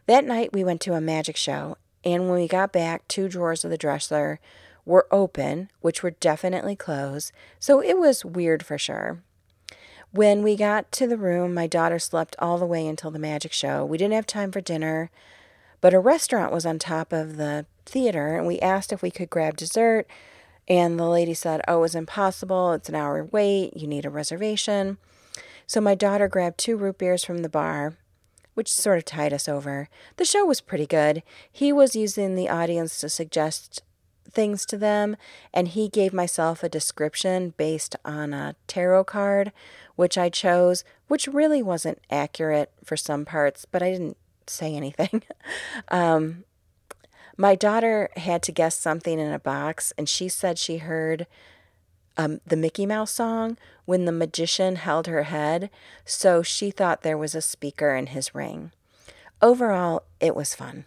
That 0.07 0.25
night, 0.25 0.53
we 0.53 0.63
went 0.63 0.81
to 0.83 0.95
a 0.95 1.01
magic 1.01 1.37
show, 1.37 1.77
and 2.05 2.29
when 2.29 2.39
we 2.39 2.47
got 2.47 2.73
back, 2.73 3.09
two 3.09 3.29
drawers 3.29 3.65
of 3.65 3.73
the 3.73 3.77
dresser 3.77 4.39
were 4.85 5.09
open, 5.11 5.71
which 5.81 6.05
were 6.05 6.13
definitely 6.13 6.77
closed, 6.77 7.33
so 7.59 7.83
it 7.83 7.99
was 7.99 8.25
weird 8.25 8.65
for 8.65 8.79
sure. 8.79 9.21
When 10.13 10.45
we 10.45 10.55
got 10.55 10.93
to 10.93 11.09
the 11.09 11.19
room, 11.19 11.53
my 11.53 11.67
daughter 11.67 11.99
slept 11.99 12.37
all 12.39 12.59
the 12.59 12.65
way 12.65 12.87
until 12.87 13.11
the 13.11 13.19
magic 13.19 13.53
show. 13.53 13.85
We 13.85 13.99
didn't 13.99 14.15
have 14.15 14.27
time 14.27 14.53
for 14.53 14.61
dinner, 14.61 15.11
but 15.81 15.93
a 15.93 15.99
restaurant 15.99 16.53
was 16.53 16.65
on 16.65 16.79
top 16.79 17.13
of 17.13 17.39
the 17.39 17.67
theater, 17.85 18.37
and 18.37 18.47
we 18.47 18.61
asked 18.61 18.93
if 18.93 19.03
we 19.03 19.11
could 19.11 19.31
grab 19.31 19.57
dessert. 19.57 20.07
And 20.69 20.99
the 20.99 21.09
lady 21.09 21.35
said, 21.35 21.61
Oh, 21.69 21.83
it's 21.85 21.95
impossible. 21.95 22.73
It's 22.73 22.89
an 22.89 22.95
hour 22.95 23.25
wait. 23.25 23.77
You 23.77 23.87
need 23.87 24.07
a 24.07 24.11
reservation. 24.11 24.99
So 25.67 25.81
my 25.81 25.95
daughter 25.95 26.29
grabbed 26.29 26.59
two 26.59 26.77
root 26.77 26.99
beers 26.99 27.25
from 27.25 27.39
the 27.39 27.49
bar 27.49 27.97
which 28.55 28.73
sort 28.73 28.99
of 28.99 29.05
tied 29.05 29.33
us 29.33 29.49
over. 29.49 29.89
The 30.17 30.25
show 30.25 30.45
was 30.45 30.61
pretty 30.61 30.87
good. 30.87 31.23
He 31.51 31.73
was 31.73 31.97
using 31.97 32.35
the 32.35 32.49
audience 32.49 32.99
to 33.01 33.09
suggest 33.09 33.83
things 34.31 34.65
to 34.67 34.79
them, 34.79 35.17
and 35.53 35.69
he 35.69 35.89
gave 35.89 36.13
myself 36.13 36.63
a 36.63 36.69
description 36.69 37.55
based 37.57 37.95
on 38.05 38.33
a 38.33 38.57
tarot 38.67 39.05
card, 39.05 39.53
which 39.97 40.17
I 40.17 40.29
chose, 40.29 40.83
which 41.09 41.29
really 41.29 41.63
wasn't 41.63 42.01
accurate 42.11 42.73
for 42.83 42.97
some 42.97 43.25
parts, 43.25 43.67
but 43.71 43.83
I 43.83 43.91
didn't 43.91 44.17
say 44.47 44.75
anything. 44.75 45.23
um, 45.89 46.45
my 47.37 47.55
daughter 47.55 48.11
had 48.17 48.43
to 48.45 48.53
guess 48.53 48.79
something 48.79 49.19
in 49.19 49.33
a 49.33 49.39
box, 49.39 49.93
and 49.99 50.09
she 50.09 50.29
said 50.29 50.59
she 50.59 50.79
heard 50.79 51.27
um, 52.17 52.41
the 52.47 52.57
Mickey 52.57 52.87
Mouse 52.87 53.11
song 53.11 53.57
when 53.85 54.05
the 54.05 54.13
magician 54.13 54.77
held 54.77 55.07
her 55.07 55.25
head, 55.25 55.71
so 56.05 56.43
she 56.43 56.71
thought 56.71 57.03
there 57.03 57.19
was 57.19 57.35
a 57.35 57.43
speaker 57.43 57.95
in 57.95 58.09
his 58.09 58.35
ring. 58.35 58.71
Overall, 59.43 60.05
it 60.21 60.37
was 60.37 60.55
fun. 60.55 60.85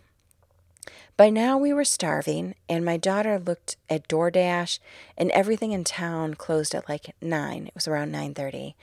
By 1.18 1.30
now 1.30 1.58
we 1.58 1.74
were 1.74 1.84
starving, 1.84 2.56
and 2.70 2.86
my 2.86 2.96
daughter 2.96 3.40
looked 3.40 3.76
at 3.90 4.08
DoorDash, 4.08 4.80
and 5.18 5.32
everything 5.32 5.72
in 5.72 5.84
town 5.84 6.36
closed 6.36 6.76
at 6.76 6.88
like 6.88 7.16
nine. 7.22 7.68
It 7.68 7.76
was 7.76 7.88
around 7.88 8.12
nine 8.12 8.34
thirty. 8.34 8.76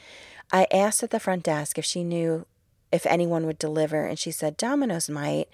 I 0.52 0.66
asked 0.72 1.02
at 1.02 1.10
the 1.10 1.20
front 1.20 1.44
desk 1.44 1.78
if 1.78 1.84
she 1.84 2.04
knew 2.04 2.44
if 2.94 3.04
anyone 3.06 3.44
would 3.44 3.58
deliver, 3.58 4.06
and 4.06 4.18
she 4.18 4.30
said 4.30 4.56
Domino's 4.56 5.10
might. 5.10 5.48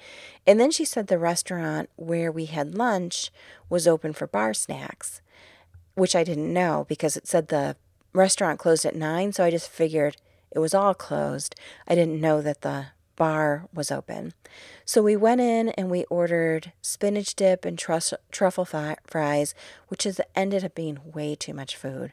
And 0.46 0.60
then 0.60 0.70
she 0.70 0.84
said 0.84 1.06
the 1.06 1.18
restaurant 1.18 1.90
where 1.96 2.30
we 2.30 2.44
had 2.46 2.74
lunch 2.74 3.30
was 3.68 3.88
open 3.88 4.12
for 4.12 4.26
bar 4.26 4.54
snacks 4.54 5.20
which 6.00 6.16
I 6.16 6.24
didn't 6.24 6.52
know 6.52 6.86
because 6.88 7.16
it 7.16 7.26
said 7.26 7.48
the 7.48 7.76
restaurant 8.12 8.58
closed 8.58 8.84
at 8.84 8.96
nine. 8.96 9.32
So 9.32 9.44
I 9.44 9.50
just 9.50 9.68
figured 9.68 10.16
it 10.50 10.58
was 10.58 10.74
all 10.74 10.94
closed. 10.94 11.54
I 11.86 11.94
didn't 11.94 12.20
know 12.20 12.40
that 12.42 12.62
the 12.62 12.86
bar 13.16 13.68
was 13.74 13.90
open. 13.90 14.32
So 14.86 15.02
we 15.02 15.14
went 15.14 15.42
in 15.42 15.68
and 15.70 15.90
we 15.90 16.04
ordered 16.04 16.72
spinach 16.80 17.34
dip 17.34 17.64
and 17.66 17.78
truffle 17.78 18.64
fries, 18.64 19.54
which 19.88 20.04
has 20.04 20.20
ended 20.34 20.64
up 20.64 20.74
being 20.74 20.98
way 21.04 21.34
too 21.34 21.52
much 21.52 21.76
food. 21.76 22.12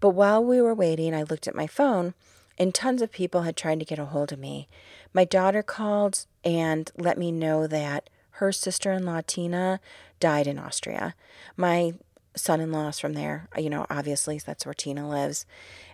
But 0.00 0.10
while 0.10 0.44
we 0.44 0.60
were 0.60 0.74
waiting, 0.74 1.14
I 1.14 1.22
looked 1.22 1.48
at 1.48 1.56
my 1.56 1.66
phone 1.66 2.14
and 2.58 2.74
tons 2.74 3.02
of 3.02 3.10
people 3.10 3.42
had 3.42 3.56
tried 3.56 3.80
to 3.80 3.86
get 3.86 3.98
a 3.98 4.06
hold 4.06 4.32
of 4.32 4.38
me. 4.38 4.68
My 5.12 5.24
daughter 5.24 5.62
called 5.62 6.26
and 6.44 6.90
let 6.96 7.18
me 7.18 7.32
know 7.32 7.66
that 7.66 8.10
her 8.32 8.52
sister 8.52 8.92
in 8.92 9.04
law, 9.04 9.20
Tina, 9.26 9.80
died 10.20 10.46
in 10.46 10.58
Austria. 10.58 11.14
My 11.56 11.94
son 12.36 12.60
in 12.60 12.72
law 12.72 12.88
is 12.88 12.98
from 12.98 13.14
there, 13.14 13.48
you 13.56 13.70
know, 13.70 13.86
obviously, 13.88 14.38
that's 14.38 14.66
where 14.66 14.74
Tina 14.74 15.08
lives. 15.08 15.46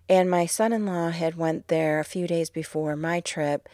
And 0.08 0.30
my 0.30 0.46
son 0.46 0.72
in 0.72 0.86
law 0.86 1.10
had 1.10 1.36
went 1.36 1.68
there 1.68 2.00
a 2.00 2.04
few 2.04 2.26
days 2.26 2.50
before 2.50 2.96
my 2.96 3.20
trip 3.20 3.68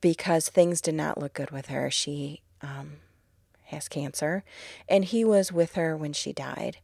because 0.00 0.48
things 0.48 0.80
did 0.80 0.94
not 0.94 1.18
look 1.18 1.34
good 1.34 1.50
with 1.50 1.66
her. 1.66 1.90
She 1.90 2.42
um, 2.60 2.96
has 3.64 3.88
cancer, 3.88 4.44
and 4.88 5.04
he 5.04 5.24
was 5.24 5.52
with 5.52 5.74
her 5.74 5.96
when 5.96 6.12
she 6.12 6.32
died. 6.32 6.78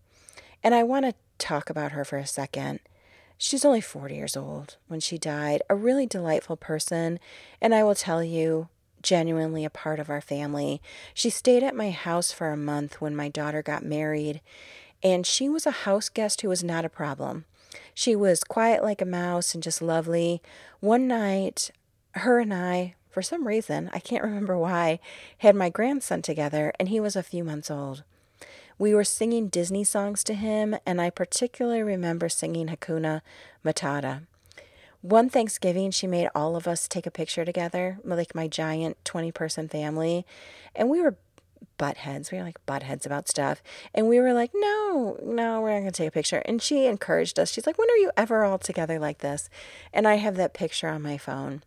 And 0.62 0.74
I 0.74 0.82
want 0.82 1.06
to 1.06 1.14
talk 1.38 1.70
about 1.70 1.92
her 1.92 2.04
for 2.04 2.18
a 2.18 2.26
second. 2.26 2.80
She's 3.42 3.64
only 3.64 3.80
40 3.80 4.14
years 4.14 4.36
old 4.36 4.76
when 4.86 5.00
she 5.00 5.16
died, 5.16 5.62
a 5.70 5.74
really 5.74 6.04
delightful 6.04 6.58
person, 6.58 7.18
and 7.58 7.74
I 7.74 7.82
will 7.82 7.94
tell 7.94 8.22
you, 8.22 8.68
genuinely 9.00 9.64
a 9.64 9.70
part 9.70 9.98
of 9.98 10.10
our 10.10 10.20
family. 10.20 10.82
She 11.14 11.30
stayed 11.30 11.62
at 11.62 11.74
my 11.74 11.88
house 11.88 12.32
for 12.32 12.50
a 12.50 12.56
month 12.56 13.00
when 13.00 13.16
my 13.16 13.30
daughter 13.30 13.62
got 13.62 13.82
married, 13.82 14.42
and 15.02 15.24
she 15.26 15.48
was 15.48 15.64
a 15.64 15.70
house 15.70 16.10
guest 16.10 16.42
who 16.42 16.50
was 16.50 16.62
not 16.62 16.84
a 16.84 16.90
problem. 16.90 17.46
She 17.94 18.14
was 18.14 18.44
quiet 18.44 18.82
like 18.82 19.00
a 19.00 19.06
mouse 19.06 19.54
and 19.54 19.62
just 19.62 19.80
lovely. 19.80 20.42
One 20.80 21.08
night, 21.08 21.70
her 22.16 22.40
and 22.40 22.52
I, 22.52 22.94
for 23.08 23.22
some 23.22 23.48
reason, 23.48 23.88
I 23.94 24.00
can't 24.00 24.22
remember 24.22 24.58
why, 24.58 25.00
had 25.38 25.56
my 25.56 25.70
grandson 25.70 26.20
together, 26.20 26.74
and 26.78 26.90
he 26.90 27.00
was 27.00 27.16
a 27.16 27.22
few 27.22 27.42
months 27.42 27.70
old. 27.70 28.04
We 28.80 28.94
were 28.94 29.04
singing 29.04 29.48
Disney 29.48 29.84
songs 29.84 30.24
to 30.24 30.32
him, 30.32 30.74
and 30.86 31.02
I 31.02 31.10
particularly 31.10 31.82
remember 31.82 32.30
singing 32.30 32.68
Hakuna 32.68 33.20
Matata. 33.62 34.22
One 35.02 35.28
Thanksgiving, 35.28 35.90
she 35.90 36.06
made 36.06 36.30
all 36.34 36.56
of 36.56 36.66
us 36.66 36.88
take 36.88 37.04
a 37.04 37.10
picture 37.10 37.44
together, 37.44 37.98
like 38.02 38.34
my 38.34 38.48
giant 38.48 38.96
20 39.04 39.32
person 39.32 39.68
family, 39.68 40.24
and 40.74 40.88
we 40.88 41.02
were 41.02 41.18
butt 41.76 41.98
heads. 41.98 42.32
We 42.32 42.38
were 42.38 42.44
like 42.44 42.64
butt 42.64 42.82
heads 42.82 43.04
about 43.04 43.28
stuff. 43.28 43.62
And 43.94 44.08
we 44.08 44.18
were 44.18 44.32
like, 44.32 44.52
no, 44.54 45.18
no, 45.22 45.60
we're 45.60 45.72
not 45.72 45.80
going 45.80 45.84
to 45.84 45.90
take 45.90 46.08
a 46.08 46.10
picture. 46.12 46.42
And 46.46 46.62
she 46.62 46.86
encouraged 46.86 47.38
us. 47.38 47.50
She's 47.50 47.66
like, 47.66 47.76
when 47.76 47.90
are 47.90 47.98
you 47.98 48.10
ever 48.16 48.44
all 48.44 48.56
together 48.56 48.98
like 48.98 49.18
this? 49.18 49.50
And 49.92 50.08
I 50.08 50.14
have 50.14 50.36
that 50.36 50.54
picture 50.54 50.88
on 50.88 51.02
my 51.02 51.18
phone. 51.18 51.64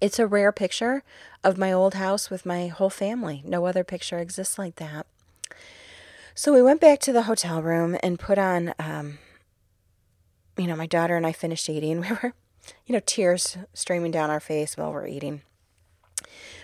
It's 0.00 0.20
a 0.20 0.26
rare 0.28 0.52
picture 0.52 1.02
of 1.42 1.58
my 1.58 1.72
old 1.72 1.94
house 1.94 2.30
with 2.30 2.46
my 2.46 2.68
whole 2.68 2.90
family. 2.90 3.42
No 3.44 3.66
other 3.66 3.82
picture 3.82 4.18
exists 4.18 4.56
like 4.56 4.76
that. 4.76 5.04
So 6.38 6.52
we 6.52 6.62
went 6.62 6.80
back 6.80 7.00
to 7.00 7.12
the 7.12 7.22
hotel 7.22 7.60
room 7.60 7.96
and 8.00 8.16
put 8.16 8.38
on, 8.38 8.72
um, 8.78 9.18
you 10.56 10.68
know, 10.68 10.76
my 10.76 10.86
daughter 10.86 11.16
and 11.16 11.26
I 11.26 11.32
finished 11.32 11.68
eating. 11.68 12.00
We 12.02 12.10
were, 12.10 12.32
you 12.86 12.92
know, 12.92 13.00
tears 13.04 13.56
streaming 13.74 14.12
down 14.12 14.30
our 14.30 14.38
face 14.38 14.76
while 14.76 14.92
we're 14.92 15.08
eating. 15.08 15.42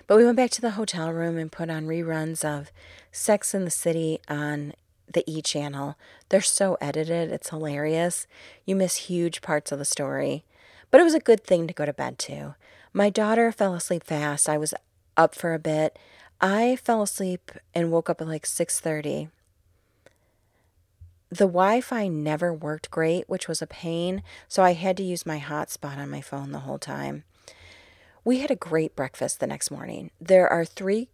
But 0.07 0.17
we 0.17 0.25
went 0.25 0.37
back 0.37 0.51
to 0.51 0.61
the 0.61 0.79
hotel 0.79 1.11
room 1.11 1.37
and 1.37 1.51
put 1.51 1.71
on 1.71 1.89
reruns 1.89 2.45
of 2.45 2.71
Sex 3.11 3.53
in 3.53 3.65
the 3.65 3.71
City 3.73 4.21
on 4.29 4.75
the 5.13 5.25
E 5.27 5.43
channel. 5.43 5.97
They're 6.29 6.41
so 6.41 6.79
edited, 6.81 7.33
it's 7.33 7.51
hilarious. 7.51 8.29
You 8.65 8.77
miss 8.77 9.09
huge 9.09 9.43
parts 9.43 9.73
of 9.73 9.81
the 9.81 9.85
story. 9.85 10.45
But 10.93 11.01
it 11.01 11.05
was 11.05 11.15
a 11.15 11.19
good 11.19 11.43
thing 11.43 11.67
to 11.67 11.75
go 11.75 11.85
to 11.85 11.93
bed 11.93 12.21
to. 12.21 12.55
My 12.93 13.11
daughter 13.11 13.51
fell 13.51 13.75
asleep 13.75 14.05
fast. 14.05 14.49
I 14.49 14.57
was 14.57 14.73
up 15.17 15.35
for 15.35 15.53
a 15.53 15.59
bit. 15.59 15.99
I 16.41 16.77
fell 16.77 17.03
asleep 17.03 17.51
and 17.75 17.91
woke 17.91 18.09
up 18.09 18.21
at 18.21 18.29
like 18.29 18.47
6:30 18.47 19.31
the 21.31 21.47
Wi 21.47 21.81
Fi 21.81 22.09
never 22.09 22.53
worked 22.53 22.91
great, 22.91 23.29
which 23.29 23.49
was 23.49 23.61
a 23.61 23.67
pain, 23.67 24.23
so 24.47 24.63
I 24.63 24.75
had 24.75 24.97
to 24.99 25.03
use 25.03 25.27
my 25.27 25.41
hotspot 25.41 25.97
on 25.97 26.11
my 26.11 26.21
phone 26.21 26.53
the 26.53 26.61
whole 26.61 26.79
time. 26.79 27.25
We 28.25 28.39
had 28.39 28.51
a 28.51 28.57
great 28.57 28.95
breakfast 28.95 29.41
the 29.41 29.47
next 29.47 29.71
morning. 29.71 30.11
There 30.21 30.49
are 30.49 30.65
three 30.65 31.09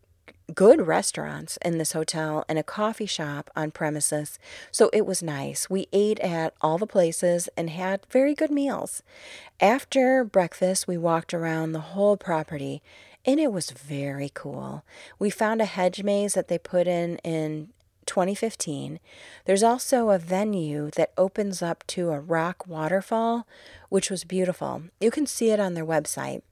good 0.55 0.87
restaurants 0.87 1.57
in 1.63 1.79
this 1.79 1.93
hotel 1.93 2.45
and 2.49 2.59
a 2.59 2.63
coffee 2.63 3.07
shop 3.07 3.51
on 3.57 3.71
premises, 3.71 4.39
so 4.71 4.91
it 4.93 5.07
was 5.07 5.23
nice. 5.23 5.71
We 5.71 5.87
ate 5.93 6.21
at 6.21 6.55
all 6.61 6.79
the 6.79 6.87
places 6.87 7.49
and 7.57 7.71
had 7.71 8.07
very 8.11 8.35
good 8.35 8.51
meals. 8.51 9.03
After 9.61 10.25
breakfast, 10.25 10.87
we 10.87 10.99
walked 10.99 11.33
around 11.33 11.73
the 11.73 11.81
whole 11.81 12.17
property 12.17 12.83
and 13.25 13.39
it 13.39 13.53
was 13.53 13.71
very 13.71 14.31
cool. 14.33 14.85
We 15.19 15.31
found 15.31 15.61
a 15.61 15.67
hedge 15.67 16.03
maze 16.03 16.35
that 16.35 16.49
they 16.49 16.59
put 16.59 16.87
in 16.87 17.19
in 17.19 17.69
2015. 18.11 18.99
There's 19.45 19.63
also 19.63 20.11
a 20.11 20.19
venue 20.19 20.91
that 20.97 21.13
opens 21.17 21.63
up 21.63 21.87
to 21.87 22.11
a 22.11 22.19
rock 22.19 22.67
waterfall, 22.67 23.47
which 23.89 24.11
was 24.11 24.25
beautiful. 24.25 24.83
You 25.01 25.13
can 25.13 25.29
see 25.29 25.51
it 25.51 25.61
on 25.61 25.75
their 25.75 25.87
website. 25.87 26.43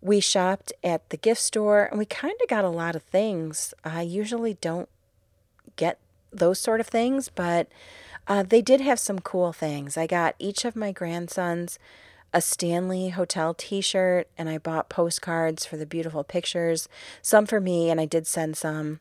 We 0.00 0.18
shopped 0.18 0.72
at 0.82 1.10
the 1.10 1.18
gift 1.18 1.42
store 1.42 1.84
and 1.84 1.98
we 1.98 2.06
kind 2.06 2.34
of 2.42 2.48
got 2.48 2.64
a 2.64 2.70
lot 2.70 2.96
of 2.96 3.02
things. 3.02 3.74
I 3.84 4.00
usually 4.00 4.54
don't 4.62 4.88
get 5.76 5.98
those 6.32 6.58
sort 6.58 6.80
of 6.80 6.86
things, 6.86 7.28
but 7.28 7.68
uh, 8.26 8.42
they 8.42 8.62
did 8.62 8.80
have 8.80 8.98
some 8.98 9.18
cool 9.18 9.52
things. 9.52 9.98
I 9.98 10.06
got 10.06 10.34
each 10.38 10.64
of 10.64 10.74
my 10.74 10.90
grandsons 10.90 11.78
a 12.32 12.40
Stanley 12.40 13.10
Hotel 13.10 13.52
t 13.52 13.82
shirt 13.82 14.26
and 14.38 14.48
I 14.48 14.56
bought 14.56 14.88
postcards 14.88 15.66
for 15.66 15.76
the 15.76 15.84
beautiful 15.84 16.24
pictures, 16.24 16.88
some 17.20 17.44
for 17.44 17.60
me, 17.60 17.90
and 17.90 18.00
I 18.00 18.06
did 18.06 18.26
send 18.26 18.56
some. 18.56 19.00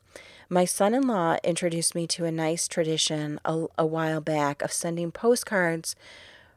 My 0.53 0.65
son 0.65 0.93
in 0.93 1.07
law 1.07 1.37
introduced 1.45 1.95
me 1.95 2.05
to 2.07 2.25
a 2.25 2.31
nice 2.31 2.67
tradition 2.67 3.39
a, 3.45 3.67
a 3.77 3.85
while 3.85 4.19
back 4.19 4.61
of 4.61 4.73
sending 4.73 5.09
postcards 5.09 5.95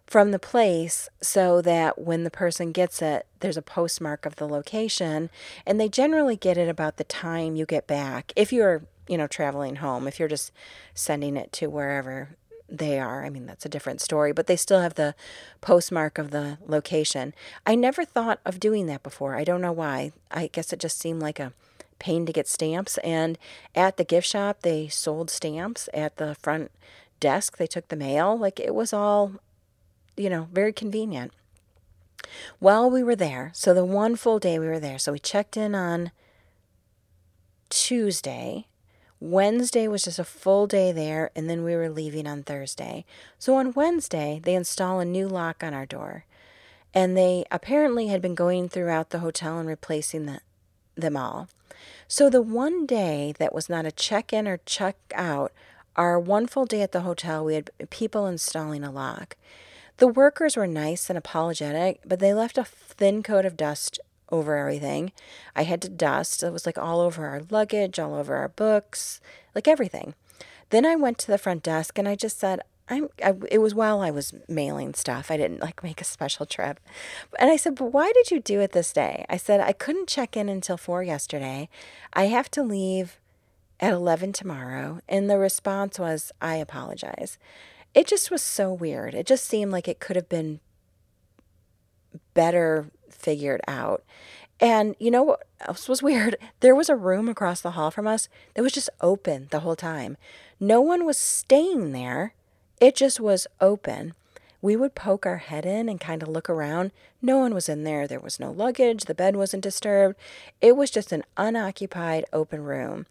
from 0.05 0.33
the 0.33 0.41
place 0.41 1.09
so 1.21 1.63
that 1.63 1.97
when 1.97 2.25
the 2.25 2.31
person 2.31 2.73
gets 2.73 3.01
it, 3.01 3.25
there's 3.39 3.57
a 3.57 3.63
postmark 3.63 4.27
of 4.27 4.35
the 4.35 4.49
location, 4.49 5.31
and 5.65 5.81
they 5.81 5.89
generally 5.89 6.35
get 6.35 6.59
it 6.59 6.69
about 6.69 6.97
the 6.97 7.05
time 7.05 7.55
you 7.55 7.67
get 7.67 7.87
back. 7.87 8.33
If 8.35 8.53
you're, 8.53 8.83
you 9.07 9.17
know, 9.17 9.29
traveling 9.29 9.77
home, 9.77 10.09
if 10.09 10.19
you're 10.19 10.27
just 10.27 10.51
sending 10.93 11.37
it 11.37 11.53
to 11.53 11.69
wherever 11.69 12.31
they 12.69 12.99
are, 12.99 13.25
I 13.25 13.31
mean, 13.31 13.47
that's 13.47 13.65
a 13.65 13.69
different 13.69 14.01
story, 14.01 14.33
but 14.33 14.49
they 14.49 14.57
still 14.57 14.81
have 14.81 14.95
the 14.95 15.15
postmark 15.61 16.19
of 16.19 16.33
the 16.33 16.59
location. 16.67 17.33
I 17.65 17.77
never 17.77 18.05
thought 18.05 18.41
of 18.45 18.59
doing 18.59 18.87
that 18.87 19.05
before. 19.05 19.37
I 19.37 19.45
don't 19.45 19.63
know 19.63 19.71
why. 19.71 20.11
I 20.33 20.49
guess 20.49 20.73
it 20.73 20.81
just 20.81 20.99
seemed 20.99 21.23
like 21.23 21.39
a 21.39 21.53
pain 21.99 22.27
to 22.27 22.33
get 22.33 22.49
stamps. 22.49 22.99
And 22.99 23.39
at 23.75 23.97
the 23.97 24.05
gift 24.05 24.27
shop, 24.27 24.63
they 24.63 24.89
sold 24.89 25.31
stamps. 25.31 25.89
At 25.95 26.17
the 26.17 26.35
front 26.35 26.71
desk, 27.21 27.57
they 27.57 27.67
took 27.67 27.89
the 27.89 27.97
mail. 27.97 28.39
Like 28.39 28.61
it 28.61 28.75
was 28.75 28.93
all, 28.93 29.33
you 30.17 30.31
know, 30.31 30.49
very 30.53 30.73
convenient. 30.73 31.33
While 32.59 32.91
we 32.91 33.03
were 33.03 33.17
there, 33.17 33.51
so 33.55 33.75
the 33.75 33.85
one 33.85 34.17
full 34.17 34.39
day 34.39 34.59
we 34.59 34.67
were 34.67 34.81
there, 34.81 34.99
so 34.99 35.13
we 35.13 35.19
checked 35.19 35.57
in 35.57 35.75
on 35.75 36.11
Tuesday. 37.69 38.67
Wednesday 39.21 39.89
was 39.89 40.05
just 40.05 40.19
a 40.19 40.25
full 40.25 40.67
day 40.67 40.93
there, 40.93 41.31
and 41.35 41.49
then 41.49 41.65
we 41.65 41.75
were 41.75 41.89
leaving 41.89 42.27
on 42.27 42.43
Thursday. 42.43 43.05
So 43.39 43.57
on 43.57 43.73
Wednesday, 43.73 44.41
they 44.43 44.55
install 44.55 45.01
a 45.01 45.05
new 45.05 45.29
lock 45.29 45.63
on 45.63 45.75
our 45.75 45.87
door. 45.87 46.25
And 46.93 47.17
they 47.17 47.45
apparently 47.51 48.07
had 48.09 48.23
been 48.23 48.35
going 48.35 48.69
throughout 48.69 49.11
the 49.11 49.19
hotel 49.19 49.59
and 49.59 49.69
replacing 49.69 50.27
the, 50.27 50.41
them 50.95 51.17
all. 51.17 51.49
So 52.09 52.31
the 52.31 52.43
one 52.43 52.87
day 52.87 53.35
that 53.39 53.55
was 53.55 53.69
not 53.69 53.87
a 53.87 53.93
check 53.93 54.33
in 54.33 54.47
or 54.47 54.59
check 54.67 54.97
out, 55.15 55.53
our 55.97 56.19
one 56.19 56.47
full 56.47 56.67
day 56.67 56.83
at 56.83 56.93
the 56.93 57.03
hotel, 57.03 57.45
we 57.45 57.55
had 57.55 57.71
people 57.91 58.27
installing 58.27 58.85
a 58.85 58.91
lock. 58.91 59.37
The 59.99 60.09
workers 60.09 60.57
were 60.57 60.67
nice 60.67 61.09
and 61.09 61.17
apologetic, 61.17 62.01
but 62.05 62.19
they 62.19 62.35
left 62.35 62.59
a 62.59 62.65
thin 62.65 63.23
coat 63.23 63.45
of 63.45 63.57
dust 63.57 64.01
over 64.31 64.57
everything. 64.57 65.13
I 65.55 65.63
had 65.63 65.81
to 65.83 65.89
dust. 65.89 66.43
It 66.43 66.53
was 66.53 66.67
like 66.67 66.79
all 66.79 67.01
over 67.01 67.27
our 67.27 67.43
luggage, 67.49 67.99
all 67.99 68.15
over 68.15 68.35
our 68.37 68.49
books, 68.49 69.21
like 69.55 69.69
everything. 69.69 70.15
Then 70.71 70.85
I 70.85 70.97
went 70.97 71.19
to 71.19 71.29
the 71.29 71.39
front 71.39 71.63
desk 71.63 71.99
and 71.99 72.09
I 72.09 72.17
just 72.17 72.41
said, 72.41 72.61
I'm, 72.89 73.09
I, 73.25 73.35
it 73.51 73.59
was 73.59 73.75
while 73.75 74.01
I 74.01 74.11
was 74.11 74.35
mailing 74.49 74.93
stuff. 74.95 75.31
I 75.31 75.37
didn't 75.37 75.61
like 75.61 75.83
make 75.83 76.01
a 76.01 76.05
special 76.05 76.45
trip. 76.45 76.81
And 77.39 77.51
I 77.51 77.57
said, 77.57 77.77
But 77.77 77.93
why 77.93 78.13
did 78.13 78.31
you 78.31 78.41
do 78.41 78.61
it 78.61 78.73
this 78.73 78.93
day? 78.93 79.25
I 79.29 79.39
said, 79.39 79.61
I 79.61 79.73
couldn't 79.73 80.09
check 80.09 80.37
in 80.37 80.49
until 80.49 80.77
four 80.77 81.03
yesterday. 81.03 81.69
I 82.13 82.25
have 82.27 82.51
to 82.53 82.63
leave 82.63 83.19
at 83.81 83.93
11 83.93 84.35
tomorrow. 84.35 85.01
And 85.09 85.31
the 85.31 85.39
response 85.39 85.99
was, 85.99 86.31
I 86.41 86.57
apologize. 86.57 87.39
It 87.95 88.07
just 88.07 88.31
was 88.31 88.43
so 88.43 88.73
weird. 88.73 89.15
It 89.15 89.27
just 89.27 89.47
seemed 89.47 89.73
like 89.73 89.89
it 89.89 90.01
could 90.01 90.17
have 90.17 90.29
been 90.29 90.61
better 92.35 92.91
figured 93.09 93.63
out. 93.67 94.05
And 94.61 94.95
you 94.99 95.11
know 95.11 95.23
what 95.23 95.47
else 95.61 95.89
was 95.89 96.03
weird? 96.03 96.37
There 96.61 96.75
was 96.75 96.89
a 96.89 96.97
room 96.97 97.29
across 97.29 97.61
the 97.61 97.73
hall 97.73 97.91
from 97.91 98.07
us 98.07 98.29
that 98.55 98.63
was 98.63 98.73
just 98.73 98.89
open 99.01 99.49
the 99.51 99.61
whole 99.61 99.77
time. 99.77 100.17
No 100.59 100.81
one 100.81 101.05
was 101.05 101.19
staying 101.19 101.93
there 101.93 102.33
it 102.81 102.95
just 102.97 103.21
was 103.21 103.47
open. 103.61 104.15
We 104.63 104.77
would 104.77 104.95
poke 104.95 105.27
our 105.27 105.37
head 105.39 105.67
in 105.67 105.89
and 105.89 106.01
kind 106.01 106.23
of 106.23 106.29
look 106.29 106.49
around. 106.49 106.91
No 107.21 107.39
one 107.39 107.53
was 107.55 107.69
in 107.69 107.85
there. 107.85 108.07
There 108.07 108.21
was 108.21 108.41
no 108.41 108.51
luggage. 108.51 109.05
The 109.05 109.15
bed 109.15 109.37
wasn't 109.37 109.63
disturbed. 109.63 110.17
It 110.61 110.77
was 110.77 110.91
just 110.91 111.13
an 111.13 111.23
unoccupied 111.37 112.25
open 112.33 112.65
room. 112.65 113.07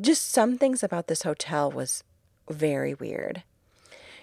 Just 0.00 0.30
some 0.30 0.58
things 0.58 0.82
about 0.82 1.08
this 1.08 1.22
hotel 1.22 1.70
was 1.70 2.04
very 2.48 2.94
weird. 2.94 3.42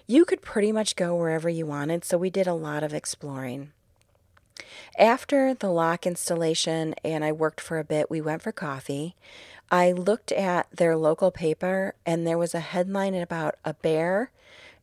you 0.08 0.26
could 0.26 0.42
pretty 0.42 0.72
much 0.72 0.96
go 0.98 1.16
wherever 1.16 1.50
you 1.50 1.66
wanted, 1.66 2.04
so 2.04 2.18
we 2.18 2.30
did 2.30 2.48
a 2.48 2.54
lot 2.54 2.84
of 2.84 2.94
exploring. 2.94 3.72
After 4.98 5.54
the 5.54 5.70
lock 5.70 6.06
installation 6.06 6.94
and 7.04 7.24
I 7.24 7.32
worked 7.32 7.62
for 7.62 7.80
a 7.80 7.84
bit, 7.84 8.10
we 8.10 8.22
went 8.22 8.42
for 8.42 8.52
coffee. 8.52 9.16
I 9.70 9.92
looked 9.92 10.32
at 10.32 10.68
their 10.72 10.98
local 10.98 11.32
paper 11.32 11.96
and 12.06 12.28
there 12.28 12.38
was 12.38 12.54
a 12.54 12.60
headline 12.60 13.16
about 13.16 13.56
a 13.64 13.74
bear 13.74 14.32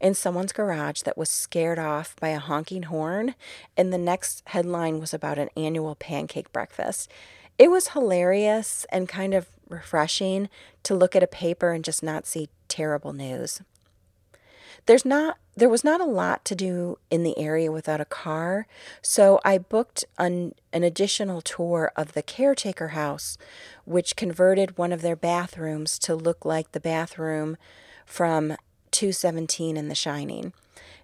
in 0.00 0.14
someone's 0.14 0.52
garage 0.52 1.02
that 1.02 1.18
was 1.18 1.28
scared 1.28 1.78
off 1.78 2.14
by 2.20 2.28
a 2.28 2.38
honking 2.38 2.84
horn, 2.84 3.34
and 3.76 3.92
the 3.92 3.98
next 3.98 4.42
headline 4.46 5.00
was 5.00 5.12
about 5.12 5.38
an 5.38 5.50
annual 5.56 5.94
pancake 5.96 6.52
breakfast. 6.52 7.10
It 7.58 7.70
was 7.70 7.88
hilarious 7.88 8.86
and 8.90 9.08
kind 9.08 9.34
of 9.34 9.48
refreshing 9.68 10.48
to 10.84 10.94
look 10.94 11.16
at 11.16 11.22
a 11.22 11.26
paper 11.26 11.72
and 11.72 11.84
just 11.84 12.02
not 12.02 12.26
see 12.26 12.48
terrible 12.68 13.12
news. 13.12 13.60
There's 14.88 15.04
not 15.04 15.36
there 15.54 15.68
was 15.68 15.84
not 15.84 16.00
a 16.00 16.06
lot 16.06 16.46
to 16.46 16.54
do 16.54 16.98
in 17.10 17.24
the 17.24 17.36
area 17.36 17.70
without 17.70 18.00
a 18.00 18.06
car, 18.06 18.66
so 19.02 19.38
I 19.44 19.58
booked 19.58 20.04
an, 20.16 20.54
an 20.72 20.82
additional 20.82 21.42
tour 21.42 21.92
of 21.94 22.12
the 22.12 22.22
caretaker 22.22 22.88
house, 22.88 23.36
which 23.84 24.16
converted 24.16 24.78
one 24.78 24.92
of 24.92 25.02
their 25.02 25.16
bathrooms 25.16 25.98
to 25.98 26.14
look 26.14 26.44
like 26.44 26.72
the 26.72 26.80
bathroom 26.80 27.58
from 28.06 28.56
217 28.92 29.76
in 29.76 29.88
The 29.88 29.96
Shining. 29.96 30.52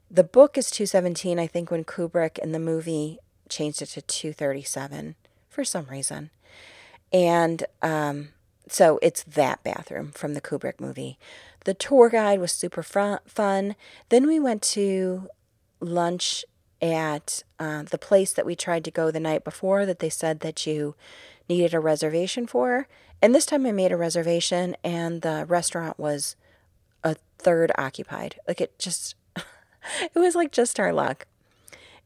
The 0.08 0.24
book 0.24 0.56
is 0.56 0.70
217, 0.70 1.38
I 1.38 1.48
think, 1.48 1.70
when 1.70 1.84
Kubrick 1.84 2.38
in 2.38 2.52
the 2.52 2.60
movie 2.60 3.18
changed 3.48 3.82
it 3.82 3.88
to 3.90 4.02
237 4.02 5.16
for 5.50 5.64
some 5.64 5.86
reason. 5.86 6.30
And 7.12 7.64
um, 7.82 8.28
so 8.68 8.98
it's 9.02 9.24
that 9.24 9.62
bathroom 9.62 10.12
from 10.12 10.34
the 10.34 10.40
Kubrick 10.40 10.80
movie. 10.80 11.18
The 11.64 11.74
tour 11.74 12.10
guide 12.10 12.40
was 12.40 12.52
super 12.52 12.82
fun. 12.82 13.76
Then 14.10 14.26
we 14.26 14.38
went 14.38 14.62
to 14.62 15.28
lunch 15.80 16.44
at 16.80 17.42
uh, 17.58 17.82
the 17.82 17.98
place 17.98 18.32
that 18.32 18.44
we 18.44 18.54
tried 18.54 18.84
to 18.84 18.90
go 18.90 19.10
the 19.10 19.20
night 19.20 19.44
before 19.44 19.86
that 19.86 19.98
they 19.98 20.10
said 20.10 20.40
that 20.40 20.66
you 20.66 20.94
needed 21.48 21.72
a 21.72 21.80
reservation 21.80 22.46
for. 22.46 22.86
And 23.22 23.34
this 23.34 23.46
time 23.46 23.64
I 23.64 23.72
made 23.72 23.92
a 23.92 23.96
reservation, 23.96 24.76
and 24.84 25.22
the 25.22 25.46
restaurant 25.48 25.98
was 25.98 26.36
a 27.02 27.16
third 27.38 27.72
occupied. 27.78 28.38
Like 28.46 28.60
it 28.60 28.78
just, 28.78 29.14
it 29.36 30.14
was 30.14 30.34
like 30.34 30.52
just 30.52 30.78
our 30.78 30.92
luck. 30.92 31.26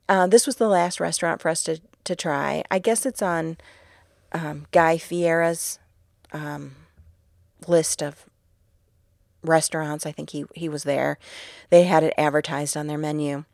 Uh, 0.09 0.29
this 0.29 0.47
was 0.47 0.57
the 0.57 0.69
last 0.69 1.01
restaurant 1.01 1.41
for 1.41 1.49
us 1.49 1.65
to, 1.65 1.81
to 2.05 2.15
try. 2.15 2.63
I 2.71 2.79
guess 2.79 3.05
it's 3.05 3.21
on 3.21 3.57
um, 4.33 4.67
Guy 4.71 4.97
Fieri's 4.97 5.81
um, 6.33 6.77
list 7.67 8.03
of 8.03 8.28
restaurants. 9.49 10.07
I 10.07 10.13
think 10.13 10.31
he, 10.31 10.45
he 10.55 10.69
was 10.69 10.85
there. 10.85 11.19
They 11.71 11.85
had 11.85 12.03
it 12.03 12.15
advertised 12.17 12.77
on 12.77 12.87
their 12.87 12.99
menu. 12.99 13.45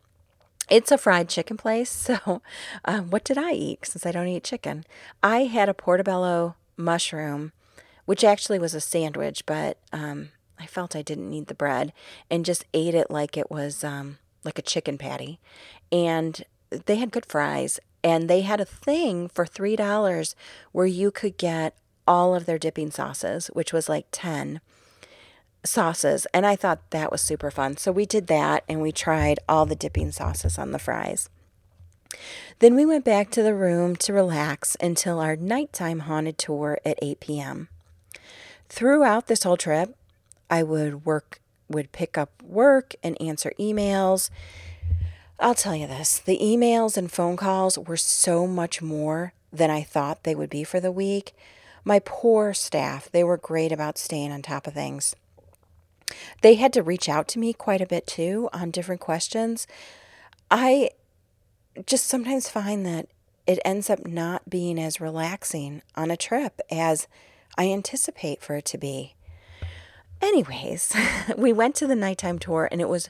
It's 0.69 0.91
a 0.91 0.97
fried 0.97 1.29
chicken 1.29 1.57
place. 1.57 1.89
So, 2.17 2.41
um, 2.85 3.09
what 3.09 3.23
did 3.23 3.37
I 3.37 3.51
eat 3.51 3.85
since 3.85 4.05
I 4.05 4.11
don't 4.11 4.27
eat 4.27 4.43
chicken? 4.43 4.85
I 5.23 5.45
had 5.45 5.69
a 5.69 5.73
portobello 5.73 6.55
mushroom, 6.77 7.51
which 8.05 8.23
actually 8.23 8.59
was 8.59 8.75
a 8.75 8.81
sandwich, 8.81 9.45
but 9.45 9.77
um, 9.91 10.29
I 10.59 10.65
felt 10.65 10.95
I 10.95 11.01
didn't 11.01 11.29
need 11.29 11.47
the 11.47 11.55
bread 11.55 11.93
and 12.29 12.45
just 12.45 12.65
ate 12.73 12.93
it 12.93 13.09
like 13.09 13.37
it 13.37 13.49
was 13.49 13.83
um, 13.83 14.19
like 14.43 14.59
a 14.59 14.63
chicken 14.63 14.97
patty. 14.97 15.39
And 15.91 16.43
they 16.69 16.97
had 16.97 17.11
good 17.11 17.25
fries. 17.25 17.79
And 18.03 18.29
they 18.29 18.41
had 18.41 18.59
a 18.59 18.65
thing 18.65 19.29
for 19.29 19.45
$3 19.45 20.35
where 20.71 20.85
you 20.85 21.09
could 21.09 21.37
get 21.37 21.75
all 22.07 22.35
of 22.35 22.45
their 22.45 22.59
dipping 22.59 22.91
sauces, 22.91 23.47
which 23.47 23.73
was 23.73 23.89
like 23.89 24.05
10 24.11 24.61
sauces, 25.65 26.27
and 26.33 26.45
I 26.45 26.55
thought 26.55 26.91
that 26.91 27.11
was 27.11 27.21
super 27.21 27.51
fun. 27.51 27.77
So 27.77 27.91
we 27.91 28.05
did 28.05 28.27
that 28.27 28.63
and 28.67 28.81
we 28.81 28.91
tried 28.91 29.39
all 29.47 29.65
the 29.65 29.75
dipping 29.75 30.11
sauces 30.11 30.57
on 30.57 30.71
the 30.71 30.79
fries. 30.79 31.29
Then 32.59 32.75
we 32.75 32.85
went 32.85 33.03
back 33.03 33.29
to 33.31 33.43
the 33.43 33.55
room 33.55 33.95
to 33.97 34.13
relax 34.13 34.77
until 34.79 35.19
our 35.19 35.35
nighttime 35.35 35.99
haunted 35.99 36.37
tour 36.37 36.79
at 36.85 36.99
8 37.01 37.19
p.m. 37.19 37.67
Throughout 38.69 39.27
this 39.27 39.43
whole 39.43 39.57
trip, 39.57 39.95
I 40.49 40.63
would 40.63 41.05
work 41.05 41.39
would 41.67 41.91
pick 41.91 42.17
up 42.17 42.43
work 42.43 42.93
and 43.01 43.19
answer 43.19 43.51
emails. 43.59 44.29
I'll 45.39 45.55
tell 45.55 45.75
you 45.75 45.87
this, 45.87 46.19
the 46.19 46.37
emails 46.37 46.95
and 46.95 47.11
phone 47.11 47.37
calls 47.37 47.77
were 47.77 47.97
so 47.97 48.45
much 48.45 48.81
more 48.81 49.33
than 49.51 49.71
I 49.71 49.81
thought 49.81 50.23
they 50.23 50.35
would 50.35 50.49
be 50.49 50.63
for 50.63 50.79
the 50.79 50.91
week. 50.91 51.33
My 51.83 51.99
poor 51.99 52.53
staff, 52.53 53.09
they 53.11 53.23
were 53.23 53.37
great 53.37 53.71
about 53.71 53.97
staying 53.97 54.31
on 54.31 54.41
top 54.41 54.67
of 54.67 54.73
things. 54.73 55.15
They 56.41 56.55
had 56.55 56.73
to 56.73 56.83
reach 56.83 57.09
out 57.09 57.27
to 57.29 57.39
me 57.39 57.53
quite 57.53 57.81
a 57.81 57.87
bit 57.87 58.07
too 58.07 58.49
on 58.53 58.71
different 58.71 59.01
questions. 59.01 59.67
I 60.51 60.91
just 61.85 62.05
sometimes 62.07 62.49
find 62.49 62.85
that 62.85 63.07
it 63.47 63.59
ends 63.65 63.89
up 63.89 64.05
not 64.05 64.49
being 64.49 64.79
as 64.79 65.01
relaxing 65.01 65.81
on 65.95 66.09
a 66.09 66.17
trip 66.17 66.59
as 66.71 67.07
I 67.57 67.67
anticipate 67.71 68.41
for 68.41 68.55
it 68.55 68.65
to 68.65 68.77
be. 68.77 69.15
Anyways, 70.21 70.95
we 71.37 71.53
went 71.53 71.75
to 71.75 71.87
the 71.87 71.95
nighttime 71.95 72.39
tour 72.39 72.67
and 72.71 72.81
it 72.81 72.89
was 72.89 73.09